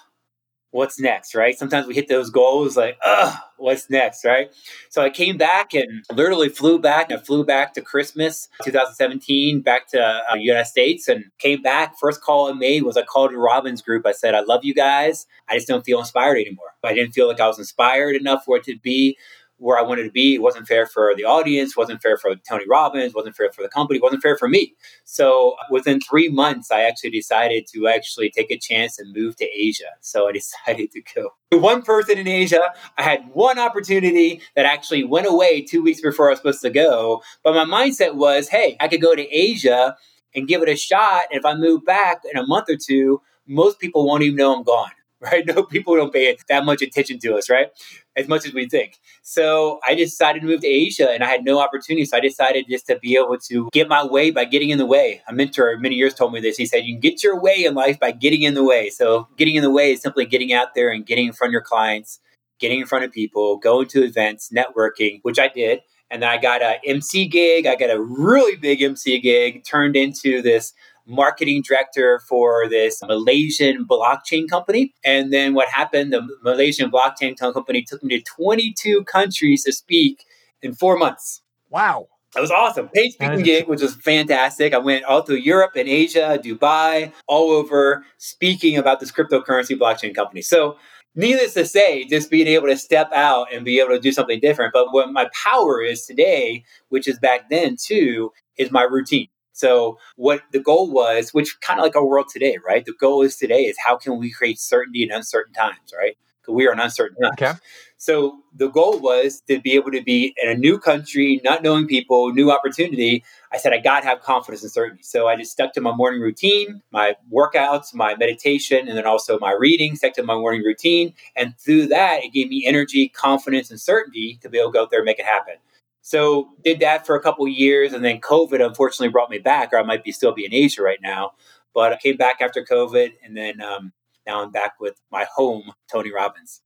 what's 0.71 1.01
next, 1.01 1.35
right? 1.35 1.59
Sometimes 1.59 1.87
we 1.87 1.95
hit 1.95 2.09
those 2.09 2.31
goals 2.31 2.77
like, 2.77 2.99
ugh, 3.05 3.37
what's 3.57 3.89
next, 3.89 4.25
right? 4.25 4.51
So 4.91 5.03
I 5.03 5.11
came 5.11 5.37
back 5.37 5.73
and 5.75 6.05
literally 6.13 6.49
flew 6.49 6.79
back. 6.79 7.11
I 7.11 7.17
flew 7.17 7.45
back 7.45 7.73
to 7.75 7.81
Christmas 7.81 8.49
2017, 8.65 9.61
back 9.61 9.89
to 9.89 10.01
uh, 10.01 10.35
United 10.35 10.67
States 10.67 11.09
and 11.09 11.25
came 11.39 11.63
back. 11.63 11.95
First 11.99 12.21
call 12.23 12.51
I 12.51 12.53
made 12.53 12.83
was 12.83 12.97
I 12.97 13.03
called 13.03 13.33
Robbins 13.33 13.83
group. 13.83 14.07
I 14.07 14.13
said, 14.13 14.35
I 14.35 14.41
love 14.41 14.65
you 14.65 14.75
guys. 14.75 15.27
I 15.49 15.55
just 15.55 15.69
don't 15.69 15.85
feel 15.85 15.99
inspired 15.99 16.37
anymore. 16.37 16.75
I 16.85 16.95
didn't 16.95 17.13
feel 17.13 17.29
like 17.29 17.41
I 17.41 17.47
was 17.47 17.59
inspired 17.59 18.17
enough 18.17 18.45
for 18.45 18.57
it 18.57 18.65
to 18.65 18.79
be 18.79 19.17
where 19.59 19.79
I 19.79 19.83
wanted 19.83 20.05
to 20.05 20.11
be. 20.11 20.35
It 20.35 20.43
wasn't 20.43 20.67
fair 20.67 20.87
for 20.87 21.13
the 21.17 21.25
audience, 21.25 21.77
wasn't 21.77 22.01
fair 22.01 22.17
for 22.17 22.35
Tony 22.49 22.65
Robbins, 22.69 23.15
wasn't 23.15 23.37
fair 23.37 23.51
for 23.53 23.63
the 23.63 23.69
company, 23.69 24.01
wasn't 24.01 24.23
fair 24.23 24.37
for 24.37 24.49
me. 24.49 24.75
So 25.05 25.57
within 25.71 26.01
three 26.01 26.29
months, 26.29 26.71
I 26.71 26.83
actually 26.83 27.11
decided 27.11 27.67
to 27.75 27.89
actually 27.89 28.31
take 28.31 28.51
a 28.51 28.59
chance 28.59 28.99
and 28.99 29.15
move 29.15 29.37
to 29.37 29.49
Asia. 29.55 29.91
So 30.01 30.29
I 30.29 30.33
decided 30.39 30.91
to 30.93 31.03
go. 31.15 31.31
One 31.53 31.83
person 31.83 32.19
in 32.19 32.29
Asia, 32.29 32.73
I 32.97 33.03
had 33.03 33.29
one 33.33 33.59
opportunity 33.59 34.41
that 34.55 34.65
actually 34.65 35.05
went 35.05 35.27
away 35.27 35.63
two 35.63 35.83
weeks 35.83 36.01
before 36.01 36.29
I 36.29 36.31
was 36.31 36.39
supposed 36.39 36.63
to 36.63 36.71
go. 36.71 37.23
But 37.43 37.55
my 37.55 37.65
mindset 37.65 38.15
was, 38.15 38.49
hey, 38.49 38.77
I 38.81 38.89
could 38.89 39.03
go 39.03 39.15
to 39.15 39.29
Asia 39.35 39.97
and 40.35 40.47
give 40.47 40.63
it 40.63 40.69
a 40.69 40.77
shot. 40.77 41.25
And 41.31 41.39
if 41.39 41.45
I 41.45 41.55
move 41.55 41.85
back 41.85 42.23
in 42.31 42.39
a 42.39 42.47
month 42.47 42.69
or 42.69 42.77
two, 42.77 43.23
most 43.47 43.81
people 43.81 44.07
won't 44.07 44.23
even 44.23 44.37
know 44.37 44.57
I'm 44.57 44.63
gone 44.63 44.91
right? 45.33 45.45
No, 45.47 45.65
people 45.65 45.97
don't 45.97 46.13
pay 46.13 46.37
that 46.49 46.65
much 46.65 46.81
attention 46.81 47.19
to 47.21 47.35
us, 47.35 47.51
right? 47.51 47.69
As 48.17 48.29
much 48.29 48.47
as 48.47 48.55
we 48.55 48.69
think. 48.69 48.99
So 49.23 49.81
I 49.87 49.95
decided 49.95 50.41
to 50.41 50.47
move 50.47 50.61
to 50.61 50.69
Asia 50.69 51.11
and 51.11 51.25
I 51.25 51.27
had 51.27 51.45
no 51.45 51.59
opportunity. 51.59 52.05
So 52.05 52.17
I 52.17 52.21
decided 52.21 52.67
just 52.69 52.87
to 52.87 52.99
be 52.99 53.17
able 53.17 53.37
to 53.49 53.69
get 53.73 53.89
my 53.89 54.05
way 54.05 54.31
by 54.31 54.45
getting 54.45 54.71
in 54.71 54.79
the 54.79 54.87
way. 54.87 55.23
A 55.29 55.33
mentor 55.33 55.77
many 55.79 55.97
years 55.97 56.15
told 56.15 56.33
me 56.33 56.41
this. 56.41 56.57
He 56.57 56.67
said, 56.67 56.85
You 56.85 56.95
can 56.95 57.01
get 57.01 57.23
your 57.23 57.41
way 57.41 57.65
in 57.65 57.75
life 57.75 57.99
by 57.99 58.13
getting 58.13 58.43
in 58.43 58.55
the 58.55 58.65
way. 58.65 58.91
So 58.91 59.29
getting 59.37 59.57
in 59.57 59.63
the 59.63 59.71
way 59.71 59.93
is 59.93 60.01
simply 60.01 60.25
getting 60.25 60.53
out 60.53 60.75
there 60.75 60.91
and 60.91 61.05
getting 61.05 61.27
in 61.27 61.33
front 61.33 61.51
of 61.51 61.53
your 61.53 61.63
clients, 61.63 62.21
getting 62.61 62.81
in 62.81 62.87
front 62.87 63.05
of 63.05 63.11
people, 63.11 63.57
going 63.57 63.89
to 63.89 64.05
events, 64.05 64.51
networking, 64.55 65.19
which 65.23 65.39
I 65.39 65.49
did. 65.49 65.81
And 66.11 66.23
then 66.23 66.31
I 66.31 66.39
got 66.39 66.63
a 66.63 66.79
MC 66.87 67.27
gig. 67.27 67.67
I 67.67 67.75
got 67.75 67.91
a 67.91 68.01
really 68.01 68.57
big 68.57 68.83
MC 68.83 69.21
gig 69.21 69.65
turned 69.65 69.97
into 69.97 70.41
this 70.43 70.73
marketing 71.09 71.63
director 71.67 72.21
for 72.29 72.69
this 72.69 73.03
Malaysian 73.03 73.87
blockchain 73.87 74.49
company. 74.49 74.93
And 75.05 75.33
then 75.33 75.55
what 75.55 75.69
happened, 75.69 76.13
the 76.13 76.27
Malaysian 76.43 76.91
blockchain 76.91 77.37
company 77.37 77.83
took 77.83 78.03
me 78.05 78.19
to 78.19 78.25
22 78.25 79.05
countries 79.05 79.65
to 79.65 79.73
speak 79.73 80.25
in 80.63 80.75
four 80.75 80.97
months. 80.99 81.43
Wow. 81.71 82.09
That 82.35 82.43
was 82.43 82.51
awesome. 82.51 82.89
Paid 82.89 83.13
speaking 83.13 83.43
gig, 83.43 83.69
which 83.69 83.81
was 83.81 83.95
fantastic. 83.97 84.75
I 84.75 84.79
went 84.79 85.05
all 85.05 85.23
through 85.23 85.37
Europe 85.37 85.73
and 85.77 85.89
Asia, 85.89 86.39
Dubai, 86.43 87.13
all 87.27 87.51
over 87.51 88.05
speaking 88.19 88.77
about 88.77 89.01
this 89.01 89.11
cryptocurrency 89.11 89.79
blockchain 89.79 90.15
company. 90.15 90.43
So, 90.43 90.77
needless 91.15 91.55
to 91.55 91.65
say, 91.65 92.05
just 92.05 92.31
being 92.31 92.47
able 92.47 92.69
to 92.69 92.77
step 92.77 93.11
out 93.15 93.53
and 93.53 93.65
be 93.65 93.81
able 93.81 93.91
to 93.91 94.01
do 94.01 94.13
something 94.13 94.41
different. 94.41 94.75
But 94.75 94.93
what 94.93 95.11
my 95.11 95.29
power 95.33 95.81
is 95.81 96.05
today, 96.05 96.65
which 96.91 97.09
is 97.09 97.19
back 97.19 97.49
then 97.49 97.77
too, 97.83 98.33
is 98.59 98.71
my 98.71 98.83
routine. 98.83 99.29
So, 99.59 99.99
what 100.15 100.43
the 100.53 100.61
goal 100.61 100.91
was, 100.91 101.35
which 101.35 101.61
kind 101.61 101.81
of 101.81 101.85
like 101.85 101.97
our 101.97 102.07
world 102.07 102.27
today, 102.33 102.59
right? 102.65 102.85
The 102.85 102.93
goal 102.93 103.23
is 103.23 103.35
today 103.35 103.63
is 103.63 103.77
how 103.85 103.97
can 103.97 104.19
we 104.19 104.31
create 104.31 104.61
certainty 104.61 105.03
in 105.03 105.11
uncertain 105.11 105.53
times, 105.53 105.93
right? 105.97 106.17
Because 106.41 106.55
we 106.55 106.69
are 106.69 106.73
in 106.73 106.79
uncertain 106.79 107.21
times. 107.21 107.33
Okay. 107.43 107.59
So 107.97 108.39
the 108.55 108.69
goal 108.69 109.01
was 109.01 109.43
to 109.49 109.61
be 109.61 109.73
able 109.73 109.91
to 109.91 110.01
be 110.01 110.33
in 110.41 110.49
a 110.49 110.55
new 110.55 110.79
country, 110.79 111.41
not 111.43 111.65
knowing 111.65 111.89
people, 111.89 112.33
new 112.33 112.53
opportunity. 112.53 113.25
I 113.53 113.57
said 113.57 113.73
I 113.73 113.79
got 113.79 114.01
to 114.03 114.07
have 114.07 114.21
confidence 114.21 114.63
and 114.63 114.71
certainty. 114.71 115.03
So 115.03 115.27
I 115.27 115.35
just 115.35 115.51
stuck 115.51 115.73
to 115.73 115.81
my 115.81 115.93
morning 115.93 116.21
routine, 116.21 116.81
my 116.93 117.17
workouts, 117.33 117.93
my 117.93 118.15
meditation, 118.15 118.87
and 118.87 118.97
then 118.97 119.07
also 119.07 119.41
my 119.41 119.57
reading, 119.59 119.97
stuck 119.97 120.13
to 120.15 120.23
my 120.23 120.37
morning 120.37 120.63
routine. 120.63 121.15
And 121.35 121.59
through 121.59 121.89
that, 121.89 122.23
it 122.23 122.33
gave 122.33 122.49
me 122.49 122.65
energy, 122.65 123.09
confidence, 123.09 123.73
and 123.73 123.81
certainty 123.81 124.39
to 124.43 124.49
be 124.49 124.59
able 124.59 124.71
to 124.71 124.75
go 124.75 124.83
out 124.83 124.91
there 124.91 125.01
and 125.01 125.07
make 125.07 125.19
it 125.19 125.27
happen. 125.27 125.55
So 126.03 126.51
did 126.65 126.81
that 126.81 127.07
for 127.07 127.17
a 127.17 127.21
couple 127.21 127.47
years, 127.49 127.93
and 127.93 128.05
then 128.05 128.21
COVID 128.21 128.65
unfortunately 128.65 129.13
brought 129.13 129.31
me 129.31 129.39
back, 129.39 129.73
or 129.73 129.79
I 129.79 129.83
might 129.83 130.05
be 130.05 130.13
still 130.13 130.33
be 130.33 130.45
in 130.45 130.55
Asia 130.55 130.83
right 130.83 131.01
now. 131.03 131.33
But 131.75 131.93
I 131.93 131.99
came 131.99 132.17
back 132.17 132.41
after 132.41 132.65
COVID, 132.65 133.13
and 133.23 133.37
then 133.37 133.61
um, 133.61 133.93
now 134.27 134.43
I'm 134.43 134.51
back 134.51 134.75
with 134.81 135.01
my 135.11 135.27
home, 135.35 135.73
Tony 135.91 136.13
Robbins. 136.13 136.63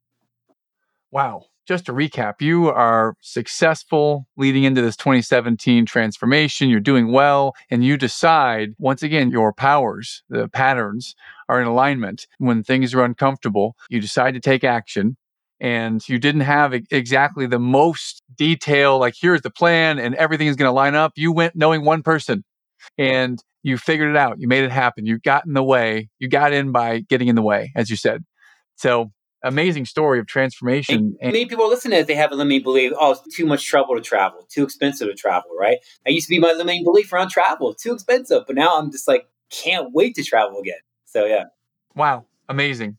Wow. 1.11 1.47
Just 1.65 1.87
to 1.87 1.93
recap, 1.93 2.41
you 2.41 2.71
are 2.71 3.15
successful 3.21 4.27
leading 4.37 4.65
into 4.65 4.83
this 4.83 4.97
2017 4.97 5.87
transformation. 5.87 6.69
You're 6.69 6.81
doing 6.81 7.13
well, 7.13 7.55
and 7.71 7.85
you 7.85 7.97
decide 7.97 8.75
once 8.79 9.05
again 9.05 9.31
your 9.31 9.53
powers, 9.53 10.25
the 10.29 10.49
patterns 10.49 11.15
are 11.49 11.61
in 11.61 11.69
alignment. 11.69 12.27
When 12.39 12.65
things 12.65 12.95
are 12.95 13.05
uncomfortable, 13.05 13.77
you 13.89 14.01
decide 14.01 14.35
to 14.35 14.41
take 14.41 14.65
action 14.65 15.17
and 15.63 16.07
you 16.09 16.19
didn't 16.19 16.43
have 16.43 16.75
exactly 16.91 17.47
the 17.47 17.59
most 17.59 18.23
detail 18.37 18.99
like 18.99 19.15
here's 19.19 19.41
the 19.41 19.51
plan 19.51 19.99
and 19.99 20.15
everything 20.17 20.49
is 20.49 20.57
going 20.57 20.69
to 20.69 20.73
line 20.73 20.95
up 20.95 21.13
you 21.17 21.33
went 21.33 21.57
knowing 21.57 21.85
one 21.85 22.03
person 22.03 22.45
and 22.99 23.43
you 23.63 23.79
figured 23.79 24.11
it 24.11 24.17
out 24.17 24.39
you 24.39 24.49
made 24.49 24.65
it 24.65 24.73
happen 24.73 25.07
you 25.07 25.19
got 25.19 25.47
in 25.47 25.55
the 25.55 25.63
way 25.63 26.11
you 26.19 26.29
got 26.29 26.53
in 26.53 26.73
by 26.73 27.01
getting 27.01 27.29
in 27.29 27.37
the 27.37 27.43
way 27.43 27.73
as 27.75 27.89
you 27.89 27.97
said 27.97 28.23
so 28.77 29.11
amazing 29.45 29.85
story 29.85 30.19
of 30.19 30.27
transformation. 30.27 31.17
And 31.21 31.33
many 31.33 31.47
people 31.47 31.69
listen 31.69 31.91
to 31.91 31.99
it, 31.99 32.07
they 32.07 32.15
have 32.15 32.33
a 32.33 32.35
limiting 32.35 32.63
belief, 32.63 32.93
oh, 32.99 33.13
it's 33.13 33.37
too 33.37 33.47
much 33.47 33.67
trouble 33.67 33.97
to 33.97 34.01
travel, 34.01 34.47
too 34.49 34.63
expensive 34.63 35.09
to 35.09 35.15
travel, 35.15 35.51
right? 35.59 35.79
That 36.05 36.13
used 36.13 36.29
to 36.29 36.31
be 36.31 36.39
my 36.39 36.53
limiting 36.53 36.85
belief 36.85 37.13
around 37.13 37.31
travel, 37.31 37.75
too 37.75 37.93
expensive. 37.93 38.45
But 38.47 38.57
now 38.57 38.79
I'm 38.79 38.91
just 38.91 39.09
like, 39.09 39.27
can't 39.51 39.93
wait 39.93 40.15
to 40.15 40.23
travel 40.23 40.61
again. 40.61 40.79
So 41.07 41.25
yeah. 41.25 41.45
Wow. 41.95 42.27
Amazing. 42.49 42.99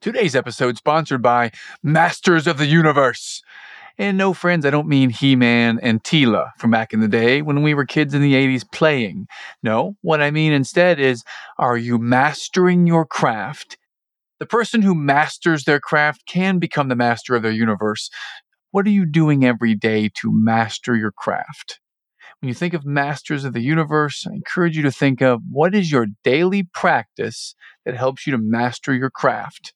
Today's 0.00 0.34
episode 0.34 0.78
sponsored 0.78 1.20
by 1.20 1.50
Masters 1.82 2.46
of 2.46 2.56
the 2.56 2.64
Universe. 2.64 3.42
And 3.98 4.16
no, 4.16 4.32
friends, 4.32 4.64
I 4.64 4.70
don't 4.70 4.88
mean 4.88 5.10
He 5.10 5.36
Man 5.36 5.78
and 5.82 6.02
Teela 6.02 6.52
from 6.56 6.70
back 6.70 6.94
in 6.94 7.00
the 7.00 7.08
day 7.08 7.42
when 7.42 7.60
we 7.60 7.74
were 7.74 7.84
kids 7.84 8.14
in 8.14 8.22
the 8.22 8.32
80s 8.32 8.64
playing. 8.72 9.26
No, 9.62 9.96
what 10.00 10.22
I 10.22 10.30
mean 10.30 10.52
instead 10.52 10.98
is 10.98 11.22
are 11.58 11.76
you 11.76 11.98
mastering 11.98 12.86
your 12.86 13.04
craft? 13.04 13.76
The 14.38 14.46
person 14.46 14.80
who 14.80 14.94
masters 14.94 15.64
their 15.64 15.80
craft 15.80 16.24
can 16.26 16.58
become 16.58 16.88
the 16.88 16.96
master 16.96 17.34
of 17.34 17.42
their 17.42 17.52
universe. 17.52 18.08
What 18.70 18.86
are 18.86 18.90
you 18.90 19.04
doing 19.04 19.44
every 19.44 19.74
day 19.74 20.08
to 20.22 20.32
master 20.32 20.96
your 20.96 21.12
craft? 21.12 21.78
When 22.40 22.48
you 22.48 22.54
think 22.54 22.72
of 22.72 22.86
masters 22.86 23.44
of 23.44 23.52
the 23.52 23.60
universe, 23.60 24.26
I 24.26 24.32
encourage 24.32 24.78
you 24.78 24.82
to 24.84 24.92
think 24.92 25.20
of 25.20 25.42
what 25.50 25.74
is 25.74 25.92
your 25.92 26.06
daily 26.24 26.62
practice 26.62 27.54
that 27.84 27.96
helps 27.96 28.26
you 28.26 28.30
to 28.30 28.38
master 28.38 28.94
your 28.94 29.10
craft. 29.10 29.74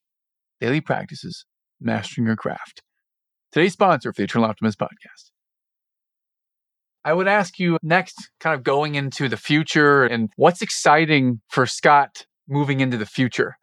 Daily 0.61 0.81
practices, 0.81 1.45
mastering 1.81 2.27
your 2.27 2.37
craft. 2.37 2.83
Today's 3.53 3.73
sponsor 3.73 4.13
for 4.13 4.23
the 4.23 4.25
Eternal 4.25 4.49
Optimist 4.49 4.79
podcast. 4.79 5.31
I 7.05 7.13
would 7.13 7.29
ask 7.29 7.59
you 7.59 7.77
next, 7.83 8.31
kind 8.41 8.55
of 8.55 8.63
going 8.63 8.95
into 8.95 9.29
the 9.29 9.37
future 9.37 10.05
and 10.05 10.31
what's 10.37 10.63
exciting 10.63 11.41
for 11.51 11.67
Scott 11.67 12.25
moving 12.49 12.81
into 12.81 12.97
the 12.97 13.07
future. 13.07 13.57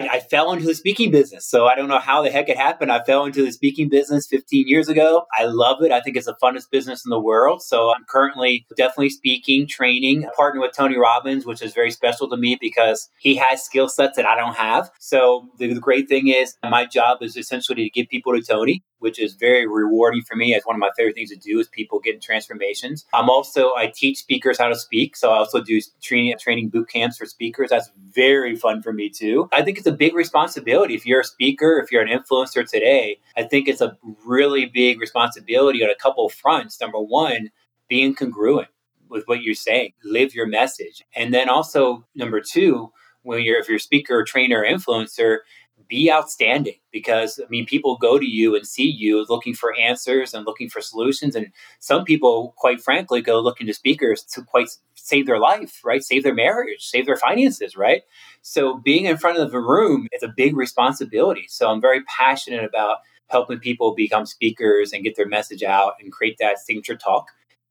I 0.00 0.20
fell 0.20 0.52
into 0.52 0.64
the 0.64 0.74
speaking 0.74 1.10
business. 1.10 1.46
So 1.48 1.66
I 1.66 1.74
don't 1.74 1.88
know 1.88 1.98
how 1.98 2.22
the 2.22 2.30
heck 2.30 2.48
it 2.48 2.56
happened. 2.56 2.92
I 2.92 3.02
fell 3.02 3.24
into 3.24 3.44
the 3.44 3.50
speaking 3.50 3.88
business 3.88 4.28
15 4.28 4.68
years 4.68 4.88
ago. 4.88 5.26
I 5.36 5.44
love 5.44 5.82
it. 5.82 5.90
I 5.90 6.00
think 6.00 6.16
it's 6.16 6.26
the 6.26 6.36
funnest 6.40 6.70
business 6.70 7.04
in 7.04 7.10
the 7.10 7.20
world. 7.20 7.62
So 7.62 7.90
I'm 7.90 8.04
currently 8.08 8.64
definitely 8.76 9.10
speaking, 9.10 9.66
training, 9.66 10.28
partnering 10.38 10.60
with 10.60 10.72
Tony 10.76 10.96
Robbins, 10.96 11.44
which 11.44 11.62
is 11.62 11.74
very 11.74 11.90
special 11.90 12.28
to 12.30 12.36
me 12.36 12.56
because 12.60 13.08
he 13.18 13.36
has 13.36 13.64
skill 13.64 13.88
sets 13.88 14.16
that 14.16 14.26
I 14.26 14.36
don't 14.36 14.54
have. 14.54 14.90
So 15.00 15.48
the, 15.58 15.78
great 15.78 16.08
thing 16.08 16.28
is 16.28 16.56
my 16.68 16.86
job 16.86 17.18
is 17.22 17.36
essentially 17.36 17.84
to 17.84 17.90
give 17.90 18.08
people 18.08 18.34
to 18.34 18.42
Tony 18.42 18.82
which 18.98 19.18
is 19.18 19.34
very 19.34 19.66
rewarding 19.66 20.22
for 20.22 20.36
me. 20.36 20.54
It's 20.54 20.66
one 20.66 20.76
of 20.76 20.80
my 20.80 20.90
favorite 20.96 21.14
things 21.14 21.30
to 21.30 21.36
do 21.36 21.58
is 21.58 21.68
people 21.68 22.00
getting 22.00 22.20
transformations. 22.20 23.04
I'm 23.12 23.30
also 23.30 23.74
I 23.74 23.92
teach 23.94 24.18
speakers 24.18 24.58
how 24.58 24.68
to 24.68 24.76
speak, 24.76 25.16
so 25.16 25.30
I 25.30 25.38
also 25.38 25.60
do 25.60 25.80
training 26.02 26.34
training 26.38 26.68
boot 26.68 26.88
camps 26.88 27.18
for 27.18 27.26
speakers. 27.26 27.70
That's 27.70 27.90
very 28.10 28.56
fun 28.56 28.82
for 28.82 28.92
me 28.92 29.08
too. 29.08 29.48
I 29.52 29.62
think 29.62 29.78
it's 29.78 29.86
a 29.86 29.92
big 29.92 30.14
responsibility 30.14 30.94
if 30.94 31.06
you're 31.06 31.20
a 31.20 31.24
speaker, 31.24 31.78
if 31.78 31.92
you're 31.92 32.02
an 32.02 32.08
influencer 32.08 32.68
today. 32.68 33.20
I 33.36 33.44
think 33.44 33.68
it's 33.68 33.80
a 33.80 33.96
really 34.24 34.66
big 34.66 35.00
responsibility 35.00 35.82
on 35.82 35.90
a 35.90 35.94
couple 35.94 36.26
of 36.26 36.32
fronts. 36.32 36.80
Number 36.80 36.98
one, 36.98 37.50
being 37.88 38.14
congruent 38.14 38.68
with 39.08 39.24
what 39.26 39.42
you're 39.42 39.54
saying, 39.54 39.92
live 40.04 40.34
your 40.34 40.46
message, 40.46 41.02
and 41.14 41.32
then 41.32 41.48
also 41.48 42.04
number 42.14 42.40
two, 42.40 42.92
when 43.22 43.42
you're 43.42 43.58
if 43.58 43.68
you're 43.68 43.76
a 43.76 43.80
speaker, 43.80 44.24
trainer, 44.24 44.64
influencer, 44.64 45.38
be 45.88 46.10
outstanding 46.10 46.74
because 46.92 47.40
I 47.42 47.48
mean 47.48 47.66
people 47.66 47.96
go 47.96 48.18
to 48.18 48.26
you 48.26 48.54
and 48.54 48.66
see 48.66 48.88
you 48.88 49.24
looking 49.28 49.54
for 49.54 49.76
answers 49.76 50.34
and 50.34 50.46
looking 50.46 50.68
for 50.68 50.80
solutions. 50.80 51.34
And 51.34 51.48
some 51.78 52.04
people 52.04 52.54
quite 52.56 52.80
frankly 52.80 53.20
go 53.22 53.40
looking 53.40 53.66
to 53.66 53.74
speakers 53.74 54.22
to 54.34 54.42
quite 54.42 54.68
save 54.94 55.26
their 55.26 55.38
life 55.38 55.80
right? 55.84 56.02
Save 56.02 56.22
their 56.24 56.34
marriage 56.34 56.86
save 56.86 57.06
their 57.06 57.16
finances 57.16 57.76
right? 57.76 58.02
So 58.42 58.78
being 58.78 59.06
in 59.06 59.16
front 59.16 59.38
of 59.38 59.50
the 59.50 59.60
room 59.60 60.08
is 60.12 60.22
a 60.22 60.28
big 60.28 60.56
responsibility. 60.56 61.46
So 61.48 61.68
I'm 61.70 61.80
very 61.80 62.02
passionate 62.04 62.64
about 62.64 62.98
helping 63.28 63.58
people 63.58 63.94
become 63.94 64.26
speakers 64.26 64.92
and 64.92 65.04
get 65.04 65.16
their 65.16 65.28
message 65.28 65.62
out 65.62 65.94
and 66.00 66.12
create 66.12 66.38
that 66.38 66.58
signature 66.58 66.96
talk 66.96 67.28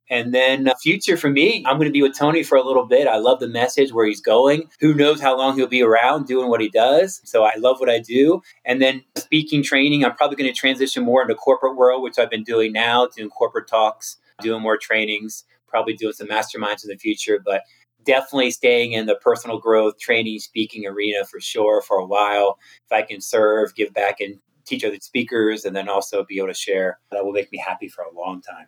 and 0.10 0.34
then 0.34 0.68
uh, 0.68 0.76
future 0.82 1.18
for 1.18 1.30
me, 1.30 1.64
I'm 1.66 1.78
going 1.78 1.88
to 1.88 1.94
be 1.94 2.02
with 2.02 2.18
Tony 2.18 2.44
for 2.44 2.58
a 2.58 2.64
little 2.64 2.86
bit. 2.86 3.08
I 3.08 3.18
love 3.18 3.40
the 3.40 3.48
message 3.48 3.92
where 3.92 4.06
he's 4.06 4.22
going. 4.22 4.70
Who 4.80 4.94
knows 4.94 5.20
how 5.20 5.38
long 5.38 5.56
he'll 5.56 5.68
be 5.68 5.84
around 5.84 6.28
doing 6.28 6.50
what 6.50 6.62
he 6.62 6.70
does. 6.70 7.22
So 7.26 7.44
I 7.44 7.54
love 7.58 7.80
what 7.80 7.90
I 7.90 8.00
do. 8.00 8.42
And 8.66 8.82
then 8.82 9.04
speaking 9.16 9.64
training, 9.64 10.06
I'm 10.06 10.16
probably 10.16 10.38
going 10.38 10.54
to 10.54 10.58
transition 10.58 11.04
more 11.04 11.22
into 11.22 11.36
corporate 11.36 11.76
world, 11.76 12.04
which 12.04 12.18
I've 12.18 12.30
been 12.30 12.44
doing 12.44 12.72
now, 12.72 13.08
doing 13.08 13.30
corporate 13.30 13.68
talks, 13.68 14.18
doing 14.42 14.62
more 14.62 14.78
trainings, 14.78 15.44
probably 15.68 15.94
doing 15.94 16.14
some 16.14 16.28
masterminds 16.28 16.84
in 16.84 16.90
the 16.90 16.98
future, 16.98 17.40
but 17.44 17.64
definitely 18.06 18.52
staying 18.52 18.94
in 18.94 19.06
the 19.06 19.16
personal 19.16 19.60
growth, 19.60 20.00
training, 20.00 20.40
speaking 20.40 20.88
arena 20.88 21.26
for 21.26 21.42
sure 21.42 21.82
for 21.82 21.98
a 21.98 22.06
while. 22.06 22.58
If 22.86 22.92
I 22.92 23.02
can 23.02 23.20
serve, 23.20 23.76
give 23.76 23.94
back 23.94 24.22
and 24.22 24.40
teach 24.66 24.84
other 24.84 24.98
speakers 25.02 25.66
and 25.66 25.76
then 25.76 25.90
also 25.90 26.24
be 26.24 26.38
able 26.38 26.48
to 26.48 26.54
share, 26.54 27.00
that 27.12 27.26
will 27.26 27.34
make 27.34 27.52
me 27.52 27.58
happy 27.58 27.90
for 27.90 28.04
a 28.04 28.14
long 28.14 28.42
time. 28.42 28.68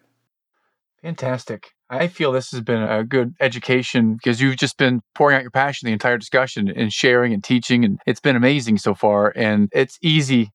Fantastic. 1.01 1.71
I 1.89 2.07
feel 2.07 2.31
this 2.31 2.51
has 2.51 2.61
been 2.61 2.83
a 2.83 3.03
good 3.03 3.33
education 3.39 4.13
because 4.13 4.41
you've 4.41 4.57
just 4.57 4.77
been 4.77 5.01
pouring 5.15 5.37
out 5.37 5.41
your 5.41 5.51
passion 5.51 5.87
the 5.87 5.93
entire 5.93 6.17
discussion 6.17 6.69
and 6.69 6.93
sharing 6.93 7.33
and 7.33 7.43
teaching. 7.43 7.83
And 7.83 7.99
it's 8.05 8.19
been 8.19 8.35
amazing 8.35 8.77
so 8.77 8.93
far. 8.93 9.33
And 9.35 9.69
it's 9.71 9.97
easy 10.01 10.51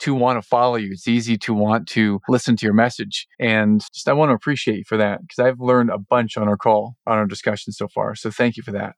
to 0.00 0.14
want 0.14 0.42
to 0.42 0.46
follow 0.46 0.76
you. 0.76 0.90
It's 0.92 1.08
easy 1.08 1.38
to 1.38 1.54
want 1.54 1.88
to 1.88 2.20
listen 2.28 2.56
to 2.56 2.66
your 2.66 2.74
message. 2.74 3.26
And 3.40 3.80
just 3.94 4.08
I 4.08 4.12
want 4.12 4.30
to 4.30 4.34
appreciate 4.34 4.78
you 4.78 4.84
for 4.86 4.98
that 4.98 5.20
because 5.22 5.38
I've 5.38 5.60
learned 5.60 5.90
a 5.90 5.98
bunch 5.98 6.36
on 6.36 6.48
our 6.48 6.56
call, 6.56 6.96
on 7.06 7.16
our 7.16 7.26
discussion 7.26 7.72
so 7.72 7.88
far. 7.88 8.14
So 8.14 8.30
thank 8.30 8.56
you 8.56 8.62
for 8.62 8.72
that. 8.72 8.96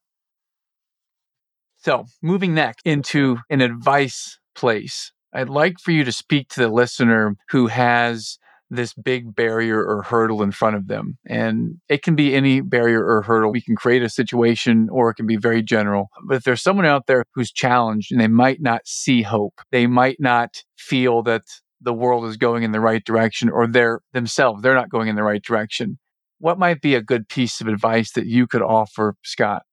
So 1.77 2.05
moving 2.21 2.53
next 2.53 2.81
into 2.85 3.37
an 3.49 3.61
advice 3.61 4.37
place, 4.53 5.13
I'd 5.31 5.47
like 5.47 5.79
for 5.79 5.91
you 5.91 6.03
to 6.03 6.11
speak 6.11 6.49
to 6.49 6.59
the 6.59 6.67
listener 6.67 7.35
who 7.49 7.67
has 7.67 8.37
this 8.69 8.93
big 8.93 9.35
barrier 9.35 9.83
or 9.83 10.03
hurdle 10.03 10.43
in 10.43 10.51
front 10.51 10.75
of 10.75 10.87
them. 10.87 11.17
And 11.25 11.79
it 11.89 12.03
can 12.03 12.15
be 12.15 12.35
any 12.35 12.61
barrier 12.61 13.03
or 13.03 13.21
hurdle. 13.23 13.51
We 13.51 13.61
can 13.61 13.75
create 13.75 14.03
a 14.03 14.09
situation 14.09 14.89
or 14.91 15.09
it 15.09 15.15
can 15.15 15.25
be 15.25 15.37
very 15.37 15.63
general. 15.63 16.09
But 16.27 16.37
if 16.37 16.43
there's 16.43 16.61
someone 16.61 16.85
out 16.85 17.07
there 17.07 17.25
who's 17.33 17.51
challenged 17.51 18.11
and 18.11 18.21
they 18.21 18.27
might 18.27 18.61
not 18.61 18.81
see 18.85 19.21
hope, 19.23 19.61
they 19.71 19.87
might 19.87 20.17
not 20.19 20.63
feel 20.77 21.23
that 21.23 21.43
the 21.81 21.93
world 21.93 22.25
is 22.25 22.37
going 22.37 22.63
in 22.63 22.71
the 22.71 22.79
right 22.79 23.03
direction 23.03 23.49
or 23.49 23.65
they're 23.65 24.01
themselves, 24.13 24.61
they're 24.61 24.75
not 24.75 24.89
going 24.89 25.07
in 25.07 25.15
the 25.15 25.23
right 25.23 25.43
direction. 25.43 25.97
What 26.39 26.59
might 26.59 26.81
be 26.81 26.95
a 26.95 27.01
good 27.01 27.27
piece 27.27 27.61
of 27.61 27.67
advice 27.67 28.11
that 28.13 28.25
you 28.25 28.47
could 28.47 28.61
offer, 28.61 29.15
Scott, 29.23 29.63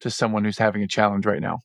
to 0.00 0.10
someone 0.10 0.44
who's 0.44 0.58
having 0.58 0.82
a 0.82 0.88
challenge 0.88 1.26
right 1.26 1.40
now? 1.40 1.60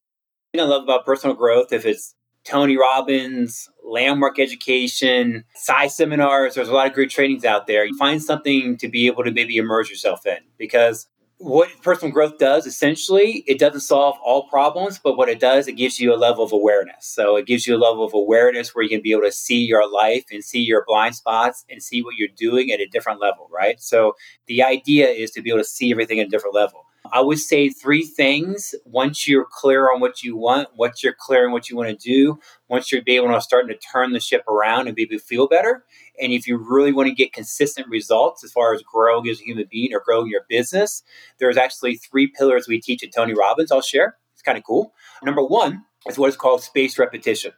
I 0.57 0.63
love 0.63 0.83
about 0.83 1.05
personal 1.05 1.35
growth, 1.35 1.71
if 1.71 1.85
it's 1.85 2.15
Tony 2.43 2.75
Robbins, 2.77 3.69
landmark 3.91 4.39
education, 4.39 5.43
size 5.53 5.95
seminars, 5.95 6.55
there's 6.55 6.69
a 6.69 6.73
lot 6.73 6.87
of 6.87 6.93
great 6.93 7.09
trainings 7.09 7.45
out 7.45 7.67
there. 7.67 7.85
You 7.85 7.97
find 7.97 8.23
something 8.23 8.77
to 8.77 8.87
be 8.87 9.07
able 9.07 9.23
to 9.23 9.31
maybe 9.31 9.57
immerse 9.57 9.89
yourself 9.89 10.25
in 10.25 10.37
because 10.57 11.07
what 11.37 11.69
personal 11.81 12.13
growth 12.13 12.37
does 12.37 12.67
essentially 12.67 13.43
it 13.47 13.57
doesn't 13.57 13.79
solve 13.81 14.15
all 14.23 14.47
problems 14.47 14.99
but 15.03 15.17
what 15.17 15.27
it 15.27 15.39
does 15.39 15.67
it 15.67 15.73
gives 15.73 15.99
you 15.99 16.13
a 16.13 16.15
level 16.15 16.43
of 16.43 16.51
awareness. 16.51 17.07
So 17.07 17.35
it 17.35 17.47
gives 17.47 17.65
you 17.65 17.75
a 17.75 17.79
level 17.83 18.05
of 18.05 18.13
awareness 18.13 18.75
where 18.75 18.83
you 18.83 18.89
can 18.89 19.01
be 19.01 19.11
able 19.11 19.23
to 19.23 19.31
see 19.31 19.63
your 19.63 19.91
life 19.91 20.25
and 20.31 20.43
see 20.43 20.61
your 20.61 20.83
blind 20.87 21.15
spots 21.15 21.65
and 21.67 21.81
see 21.81 22.03
what 22.03 22.15
you're 22.15 22.27
doing 22.37 22.69
at 22.71 22.79
a 22.79 22.85
different 22.85 23.19
level 23.19 23.49
right? 23.51 23.81
So 23.81 24.13
the 24.45 24.61
idea 24.61 25.07
is 25.07 25.31
to 25.31 25.41
be 25.41 25.49
able 25.49 25.61
to 25.61 25.65
see 25.65 25.91
everything 25.91 26.19
at 26.19 26.27
a 26.27 26.29
different 26.29 26.55
level 26.55 26.85
I 27.11 27.21
would 27.21 27.39
say 27.39 27.69
three 27.69 28.05
things. 28.05 28.73
Once 28.85 29.27
you're 29.27 29.47
clear 29.49 29.91
on 29.91 29.99
what 29.99 30.23
you 30.23 30.37
want, 30.37 30.69
once 30.75 31.03
you're 31.03 31.15
clear 31.17 31.45
on 31.45 31.51
what 31.51 31.69
you 31.69 31.75
want 31.75 31.89
to 31.89 31.95
do, 31.95 32.39
once 32.69 32.91
you're 32.91 33.01
able 33.05 33.27
to 33.27 33.41
start 33.41 33.67
to 33.67 33.77
turn 33.77 34.13
the 34.13 34.19
ship 34.19 34.43
around 34.47 34.87
and 34.87 34.95
be 34.95 35.03
able 35.03 35.17
to 35.17 35.19
feel 35.19 35.47
better, 35.47 35.83
and 36.21 36.31
if 36.31 36.47
you 36.47 36.57
really 36.57 36.91
want 36.91 37.09
to 37.09 37.15
get 37.15 37.33
consistent 37.33 37.87
results 37.89 38.43
as 38.43 38.51
far 38.51 38.73
as 38.73 38.81
growing 38.81 39.27
as 39.29 39.41
a 39.41 39.43
human 39.43 39.65
being 39.69 39.93
or 39.93 40.01
growing 40.05 40.29
your 40.29 40.45
business, 40.47 41.03
there's 41.39 41.57
actually 41.57 41.95
three 41.95 42.27
pillars 42.27 42.67
we 42.67 42.79
teach 42.79 43.03
at 43.03 43.13
Tony 43.13 43.33
Robbins. 43.33 43.71
I'll 43.71 43.81
share. 43.81 44.17
It's 44.33 44.41
kind 44.41 44.57
of 44.57 44.63
cool. 44.63 44.93
Number 45.23 45.43
one 45.43 45.83
is 46.07 46.17
what 46.17 46.29
is 46.29 46.37
called 46.37 46.63
space 46.63 46.97
repetition. 46.97 47.51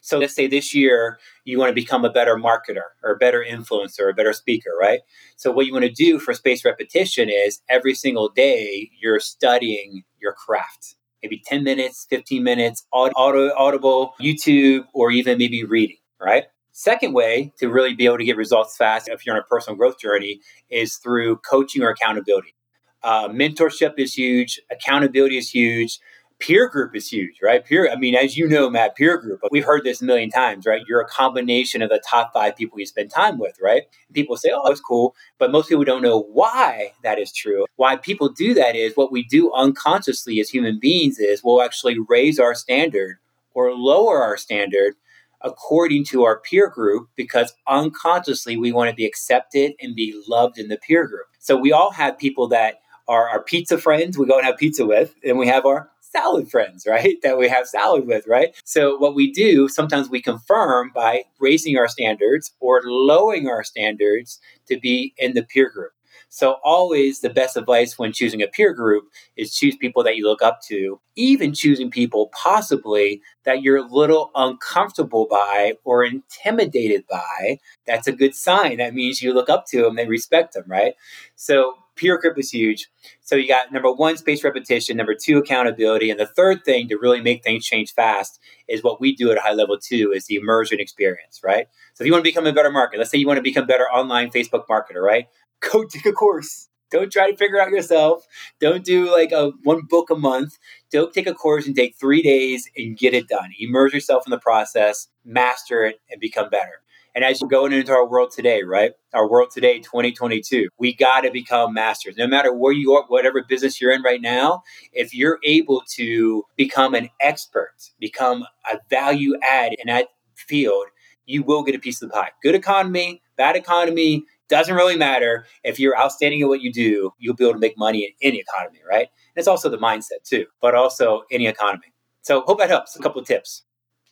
So 0.00 0.18
let's 0.18 0.34
say 0.34 0.46
this 0.46 0.74
year 0.74 1.18
you 1.44 1.58
want 1.58 1.70
to 1.70 1.74
become 1.74 2.04
a 2.04 2.10
better 2.10 2.36
marketer 2.36 2.88
or 3.02 3.12
a 3.12 3.16
better 3.16 3.44
influencer 3.48 4.00
or 4.00 4.08
a 4.10 4.14
better 4.14 4.32
speaker, 4.32 4.70
right? 4.80 5.00
So 5.36 5.50
what 5.50 5.66
you 5.66 5.72
want 5.72 5.84
to 5.84 5.90
do 5.90 6.18
for 6.18 6.34
space 6.34 6.64
repetition 6.64 7.28
is 7.28 7.60
every 7.68 7.94
single 7.94 8.28
day 8.28 8.90
you're 9.00 9.20
studying 9.20 10.02
your 10.20 10.32
craft. 10.32 10.96
Maybe 11.22 11.42
10 11.44 11.64
minutes, 11.64 12.06
15 12.08 12.42
minutes, 12.42 12.86
auto, 12.92 13.52
audible, 13.56 14.14
YouTube, 14.20 14.84
or 14.94 15.10
even 15.10 15.38
maybe 15.38 15.64
reading, 15.64 15.96
right? 16.20 16.44
Second 16.70 17.12
way 17.12 17.52
to 17.58 17.68
really 17.68 17.94
be 17.94 18.04
able 18.04 18.18
to 18.18 18.24
get 18.24 18.36
results 18.36 18.76
fast 18.76 19.08
if 19.08 19.26
you're 19.26 19.34
on 19.34 19.40
a 19.40 19.44
personal 19.44 19.76
growth 19.76 19.98
journey 19.98 20.40
is 20.70 20.96
through 20.96 21.38
coaching 21.38 21.82
or 21.82 21.90
accountability. 21.90 22.54
Uh, 23.02 23.28
mentorship 23.28 23.94
is 23.98 24.14
huge, 24.14 24.60
accountability 24.70 25.38
is 25.38 25.50
huge 25.50 25.98
peer 26.40 26.68
group 26.68 26.94
is 26.94 27.08
huge, 27.08 27.36
right? 27.42 27.64
Peer, 27.64 27.90
I 27.90 27.96
mean, 27.96 28.14
as 28.14 28.36
you 28.36 28.48
know, 28.48 28.70
Matt, 28.70 28.96
peer 28.96 29.18
group, 29.18 29.40
we've 29.50 29.64
heard 29.64 29.84
this 29.84 30.00
a 30.00 30.04
million 30.04 30.30
times, 30.30 30.66
right? 30.66 30.82
You're 30.88 31.00
a 31.00 31.08
combination 31.08 31.82
of 31.82 31.90
the 31.90 32.02
top 32.08 32.32
five 32.32 32.56
people 32.56 32.78
you 32.78 32.86
spend 32.86 33.10
time 33.10 33.38
with, 33.38 33.56
right? 33.60 33.82
People 34.12 34.36
say, 34.36 34.50
oh, 34.52 34.62
that's 34.66 34.80
cool. 34.80 35.14
But 35.38 35.50
most 35.50 35.68
people 35.68 35.84
don't 35.84 36.02
know 36.02 36.20
why 36.20 36.92
that 37.02 37.18
is 37.18 37.32
true. 37.32 37.66
Why 37.76 37.96
people 37.96 38.28
do 38.28 38.54
that 38.54 38.76
is 38.76 38.94
what 38.94 39.12
we 39.12 39.24
do 39.24 39.52
unconsciously 39.52 40.40
as 40.40 40.50
human 40.50 40.78
beings 40.78 41.18
is 41.18 41.42
we'll 41.42 41.62
actually 41.62 41.98
raise 42.08 42.38
our 42.38 42.54
standard 42.54 43.16
or 43.54 43.72
lower 43.72 44.22
our 44.22 44.36
standard 44.36 44.94
according 45.42 46.04
to 46.04 46.24
our 46.24 46.40
peer 46.40 46.68
group 46.68 47.08
because 47.16 47.54
unconsciously 47.68 48.56
we 48.56 48.72
want 48.72 48.90
to 48.90 48.96
be 48.96 49.06
accepted 49.06 49.72
and 49.80 49.94
be 49.94 50.20
loved 50.28 50.58
in 50.58 50.68
the 50.68 50.78
peer 50.78 51.06
group. 51.06 51.26
So 51.38 51.56
we 51.56 51.72
all 51.72 51.92
have 51.92 52.18
people 52.18 52.48
that 52.48 52.80
are 53.08 53.28
our 53.28 53.42
pizza 53.42 53.78
friends 53.78 54.18
we 54.18 54.26
go 54.26 54.36
and 54.36 54.46
have 54.46 54.58
pizza 54.58 54.84
with, 54.84 55.14
and 55.24 55.38
we 55.38 55.46
have 55.46 55.64
our 55.64 55.90
salad 56.10 56.50
friends, 56.50 56.86
right? 56.86 57.16
That 57.22 57.38
we 57.38 57.48
have 57.48 57.66
salad 57.66 58.06
with, 58.06 58.26
right? 58.26 58.54
So 58.64 58.96
what 58.96 59.14
we 59.14 59.30
do, 59.32 59.68
sometimes 59.68 60.08
we 60.08 60.22
confirm 60.22 60.92
by 60.94 61.24
raising 61.40 61.76
our 61.76 61.88
standards 61.88 62.52
or 62.60 62.80
lowering 62.84 63.48
our 63.48 63.64
standards 63.64 64.40
to 64.68 64.78
be 64.78 65.14
in 65.18 65.34
the 65.34 65.42
peer 65.42 65.70
group. 65.70 65.92
So 66.30 66.56
always 66.62 67.20
the 67.20 67.30
best 67.30 67.56
advice 67.56 67.98
when 67.98 68.12
choosing 68.12 68.42
a 68.42 68.46
peer 68.46 68.72
group 68.74 69.04
is 69.36 69.54
choose 69.54 69.76
people 69.76 70.02
that 70.04 70.16
you 70.16 70.26
look 70.26 70.42
up 70.42 70.60
to, 70.68 71.00
even 71.16 71.54
choosing 71.54 71.90
people 71.90 72.30
possibly 72.32 73.22
that 73.44 73.62
you're 73.62 73.78
a 73.78 73.82
little 73.82 74.30
uncomfortable 74.34 75.26
by 75.30 75.74
or 75.84 76.04
intimidated 76.04 77.04
by. 77.10 77.58
That's 77.86 78.06
a 78.06 78.12
good 78.12 78.34
sign. 78.34 78.76
That 78.76 78.94
means 78.94 79.22
you 79.22 79.32
look 79.32 79.48
up 79.48 79.66
to 79.68 79.82
them, 79.82 79.96
they 79.96 80.06
respect 80.06 80.52
them, 80.52 80.64
right? 80.66 80.94
So 81.34 81.74
peer 81.98 82.18
group 82.18 82.38
is 82.38 82.50
huge. 82.50 82.88
So 83.20 83.36
you 83.36 83.48
got 83.48 83.72
number 83.72 83.92
one, 83.92 84.16
space 84.16 84.44
repetition, 84.44 84.96
number 84.96 85.14
two, 85.14 85.38
accountability, 85.38 86.10
and 86.10 86.18
the 86.18 86.26
third 86.26 86.64
thing 86.64 86.88
to 86.88 86.96
really 86.96 87.20
make 87.20 87.42
things 87.42 87.66
change 87.66 87.92
fast 87.92 88.40
is 88.68 88.82
what 88.82 89.00
we 89.00 89.14
do 89.14 89.30
at 89.30 89.38
a 89.38 89.40
high 89.40 89.52
level 89.52 89.78
too, 89.78 90.12
is 90.12 90.26
the 90.26 90.36
immersion 90.36 90.80
experience, 90.80 91.40
right? 91.44 91.66
So 91.94 92.04
if 92.04 92.06
you 92.06 92.12
want 92.12 92.24
to 92.24 92.30
become 92.30 92.46
a 92.46 92.52
better 92.52 92.70
marketer, 92.70 92.98
let's 92.98 93.10
say 93.10 93.18
you 93.18 93.26
want 93.26 93.38
to 93.38 93.42
become 93.42 93.66
better 93.66 93.84
online 93.84 94.30
Facebook 94.30 94.66
marketer, 94.70 95.02
right? 95.02 95.26
Go 95.72 95.84
take 95.84 96.06
a 96.06 96.12
course. 96.12 96.68
Don't 96.90 97.12
try 97.12 97.30
to 97.30 97.36
figure 97.36 97.60
out 97.60 97.70
yourself. 97.70 98.26
Don't 98.60 98.84
do 98.84 99.12
like 99.12 99.32
a 99.32 99.50
one 99.62 99.82
book 99.88 100.10
a 100.10 100.16
month. 100.16 100.58
Don't 100.90 101.12
take 101.12 101.26
a 101.26 101.34
course 101.34 101.66
and 101.66 101.76
take 101.76 101.96
three 101.96 102.22
days 102.22 102.70
and 102.76 102.96
get 102.96 103.12
it 103.12 103.28
done. 103.28 103.50
Immerse 103.58 103.92
yourself 103.92 104.22
in 104.26 104.30
the 104.30 104.38
process, 104.38 105.08
master 105.24 105.84
it, 105.84 106.00
and 106.10 106.20
become 106.20 106.48
better. 106.48 106.80
And 107.18 107.24
as 107.24 107.40
you're 107.40 107.50
going 107.50 107.72
into 107.72 107.90
our 107.90 108.08
world 108.08 108.30
today, 108.30 108.62
right? 108.62 108.92
Our 109.12 109.28
world 109.28 109.50
today, 109.52 109.80
2022, 109.80 110.68
we 110.78 110.94
got 110.94 111.22
to 111.22 111.32
become 111.32 111.74
masters. 111.74 112.16
No 112.16 112.28
matter 112.28 112.54
where 112.54 112.72
you 112.72 112.92
are, 112.92 113.02
whatever 113.08 113.42
business 113.42 113.80
you're 113.80 113.90
in 113.90 114.02
right 114.02 114.22
now, 114.22 114.62
if 114.92 115.12
you're 115.12 115.40
able 115.42 115.82
to 115.96 116.44
become 116.56 116.94
an 116.94 117.08
expert, 117.20 117.74
become 117.98 118.44
a 118.72 118.78
value 118.88 119.34
add 119.42 119.72
in 119.72 119.88
that 119.88 120.10
field, 120.36 120.86
you 121.26 121.42
will 121.42 121.64
get 121.64 121.74
a 121.74 121.80
piece 121.80 122.00
of 122.00 122.08
the 122.08 122.12
pie. 122.14 122.30
Good 122.40 122.54
economy, 122.54 123.20
bad 123.36 123.56
economy, 123.56 124.22
doesn't 124.48 124.76
really 124.76 124.96
matter. 124.96 125.44
If 125.64 125.80
you're 125.80 125.98
outstanding 125.98 126.40
at 126.42 126.46
what 126.46 126.60
you 126.60 126.72
do, 126.72 127.14
you'll 127.18 127.34
be 127.34 127.42
able 127.42 127.54
to 127.54 127.58
make 127.58 127.76
money 127.76 128.04
in 128.04 128.12
any 128.22 128.38
economy, 128.38 128.78
right? 128.88 129.08
And 129.08 129.34
it's 129.34 129.48
also 129.48 129.68
the 129.68 129.76
mindset 129.76 130.22
too, 130.22 130.46
but 130.62 130.76
also 130.76 131.22
any 131.32 131.48
economy. 131.48 131.92
So 132.22 132.42
hope 132.42 132.60
that 132.60 132.70
helps. 132.70 132.94
A 132.94 133.00
couple 133.00 133.20
of 133.20 133.26
tips 133.26 133.64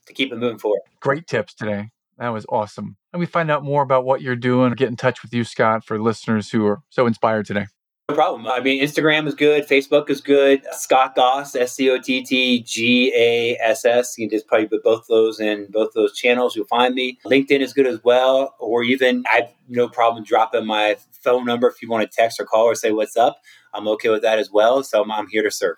to 0.06 0.12
keep 0.12 0.32
it 0.32 0.38
moving 0.38 0.58
forward. 0.58 0.80
Great 0.98 1.28
tips 1.28 1.54
today. 1.54 1.90
That 2.18 2.28
was 2.30 2.46
awesome. 2.48 2.96
And 3.12 3.20
we 3.20 3.26
find 3.26 3.50
out 3.50 3.62
more 3.62 3.82
about 3.82 4.04
what 4.04 4.22
you're 4.22 4.36
doing, 4.36 4.72
get 4.72 4.88
in 4.88 4.96
touch 4.96 5.22
with 5.22 5.34
you, 5.34 5.44
Scott, 5.44 5.84
for 5.84 6.00
listeners 6.00 6.50
who 6.50 6.66
are 6.66 6.80
so 6.88 7.06
inspired 7.06 7.46
today. 7.46 7.66
No 8.08 8.14
problem. 8.14 8.46
I 8.46 8.60
mean, 8.60 8.80
Instagram 8.80 9.26
is 9.26 9.34
good. 9.34 9.66
Facebook 9.66 10.08
is 10.08 10.20
good. 10.20 10.62
Scott 10.72 11.16
Gass, 11.16 11.56
S 11.56 11.72
C 11.74 11.90
O 11.90 11.98
T 11.98 12.22
T 12.22 12.62
G 12.62 13.12
A 13.16 13.58
S 13.60 13.84
S. 13.84 14.16
You 14.16 14.28
can 14.28 14.36
just 14.36 14.46
probably 14.46 14.68
put 14.68 14.84
both 14.84 15.06
those 15.08 15.40
in 15.40 15.66
both 15.70 15.90
those 15.92 16.16
channels. 16.16 16.54
You'll 16.54 16.66
find 16.66 16.94
me. 16.94 17.18
LinkedIn 17.26 17.60
is 17.60 17.72
good 17.72 17.86
as 17.86 18.02
well. 18.04 18.54
Or 18.60 18.84
even, 18.84 19.24
I 19.30 19.40
have 19.40 19.50
no 19.68 19.88
problem 19.88 20.22
dropping 20.22 20.66
my 20.66 20.96
phone 21.20 21.44
number 21.44 21.68
if 21.68 21.82
you 21.82 21.90
want 21.90 22.08
to 22.08 22.16
text 22.16 22.38
or 22.38 22.44
call 22.44 22.66
or 22.66 22.76
say 22.76 22.92
what's 22.92 23.16
up. 23.16 23.40
I'm 23.74 23.88
okay 23.88 24.08
with 24.08 24.22
that 24.22 24.38
as 24.38 24.50
well. 24.52 24.84
So 24.84 25.02
I'm, 25.02 25.10
I'm 25.10 25.26
here 25.26 25.42
to 25.42 25.50
serve. 25.50 25.76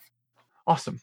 Awesome. 0.66 1.00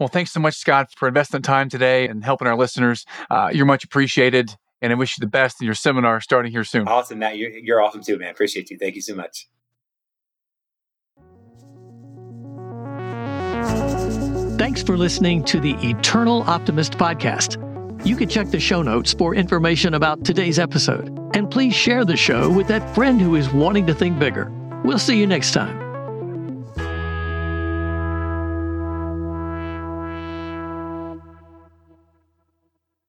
Well, 0.00 0.08
thanks 0.08 0.32
so 0.32 0.40
much, 0.40 0.56
Scott, 0.56 0.88
for 0.96 1.06
investing 1.06 1.42
time 1.42 1.68
today 1.68 2.08
and 2.08 2.24
helping 2.24 2.48
our 2.48 2.56
listeners. 2.56 3.06
Uh, 3.30 3.50
you're 3.52 3.64
much 3.64 3.84
appreciated 3.84 4.56
and 4.84 4.92
I 4.92 4.96
wish 4.96 5.16
you 5.16 5.22
the 5.22 5.30
best 5.30 5.62
in 5.62 5.64
your 5.64 5.74
seminar 5.74 6.20
starting 6.20 6.52
here 6.52 6.62
soon. 6.62 6.86
Awesome, 6.86 7.18
Matt. 7.18 7.38
You're, 7.38 7.50
you're 7.50 7.80
awesome 7.80 8.02
too, 8.02 8.18
man. 8.18 8.30
Appreciate 8.30 8.70
you. 8.70 8.76
Thank 8.76 8.94
you 8.94 9.00
so 9.00 9.14
much. 9.14 9.48
Thanks 14.58 14.82
for 14.82 14.98
listening 14.98 15.42
to 15.44 15.58
the 15.58 15.74
Eternal 15.80 16.42
Optimist 16.42 16.92
podcast. 16.98 17.56
You 18.06 18.14
can 18.14 18.28
check 18.28 18.48
the 18.48 18.60
show 18.60 18.82
notes 18.82 19.14
for 19.14 19.34
information 19.34 19.94
about 19.94 20.22
today's 20.22 20.58
episode. 20.58 21.08
And 21.34 21.50
please 21.50 21.74
share 21.74 22.04
the 22.04 22.16
show 22.16 22.50
with 22.50 22.68
that 22.68 22.94
friend 22.94 23.18
who 23.18 23.36
is 23.36 23.50
wanting 23.54 23.86
to 23.86 23.94
think 23.94 24.18
bigger. 24.18 24.52
We'll 24.84 24.98
see 24.98 25.18
you 25.18 25.26
next 25.26 25.52
time. 25.52 25.93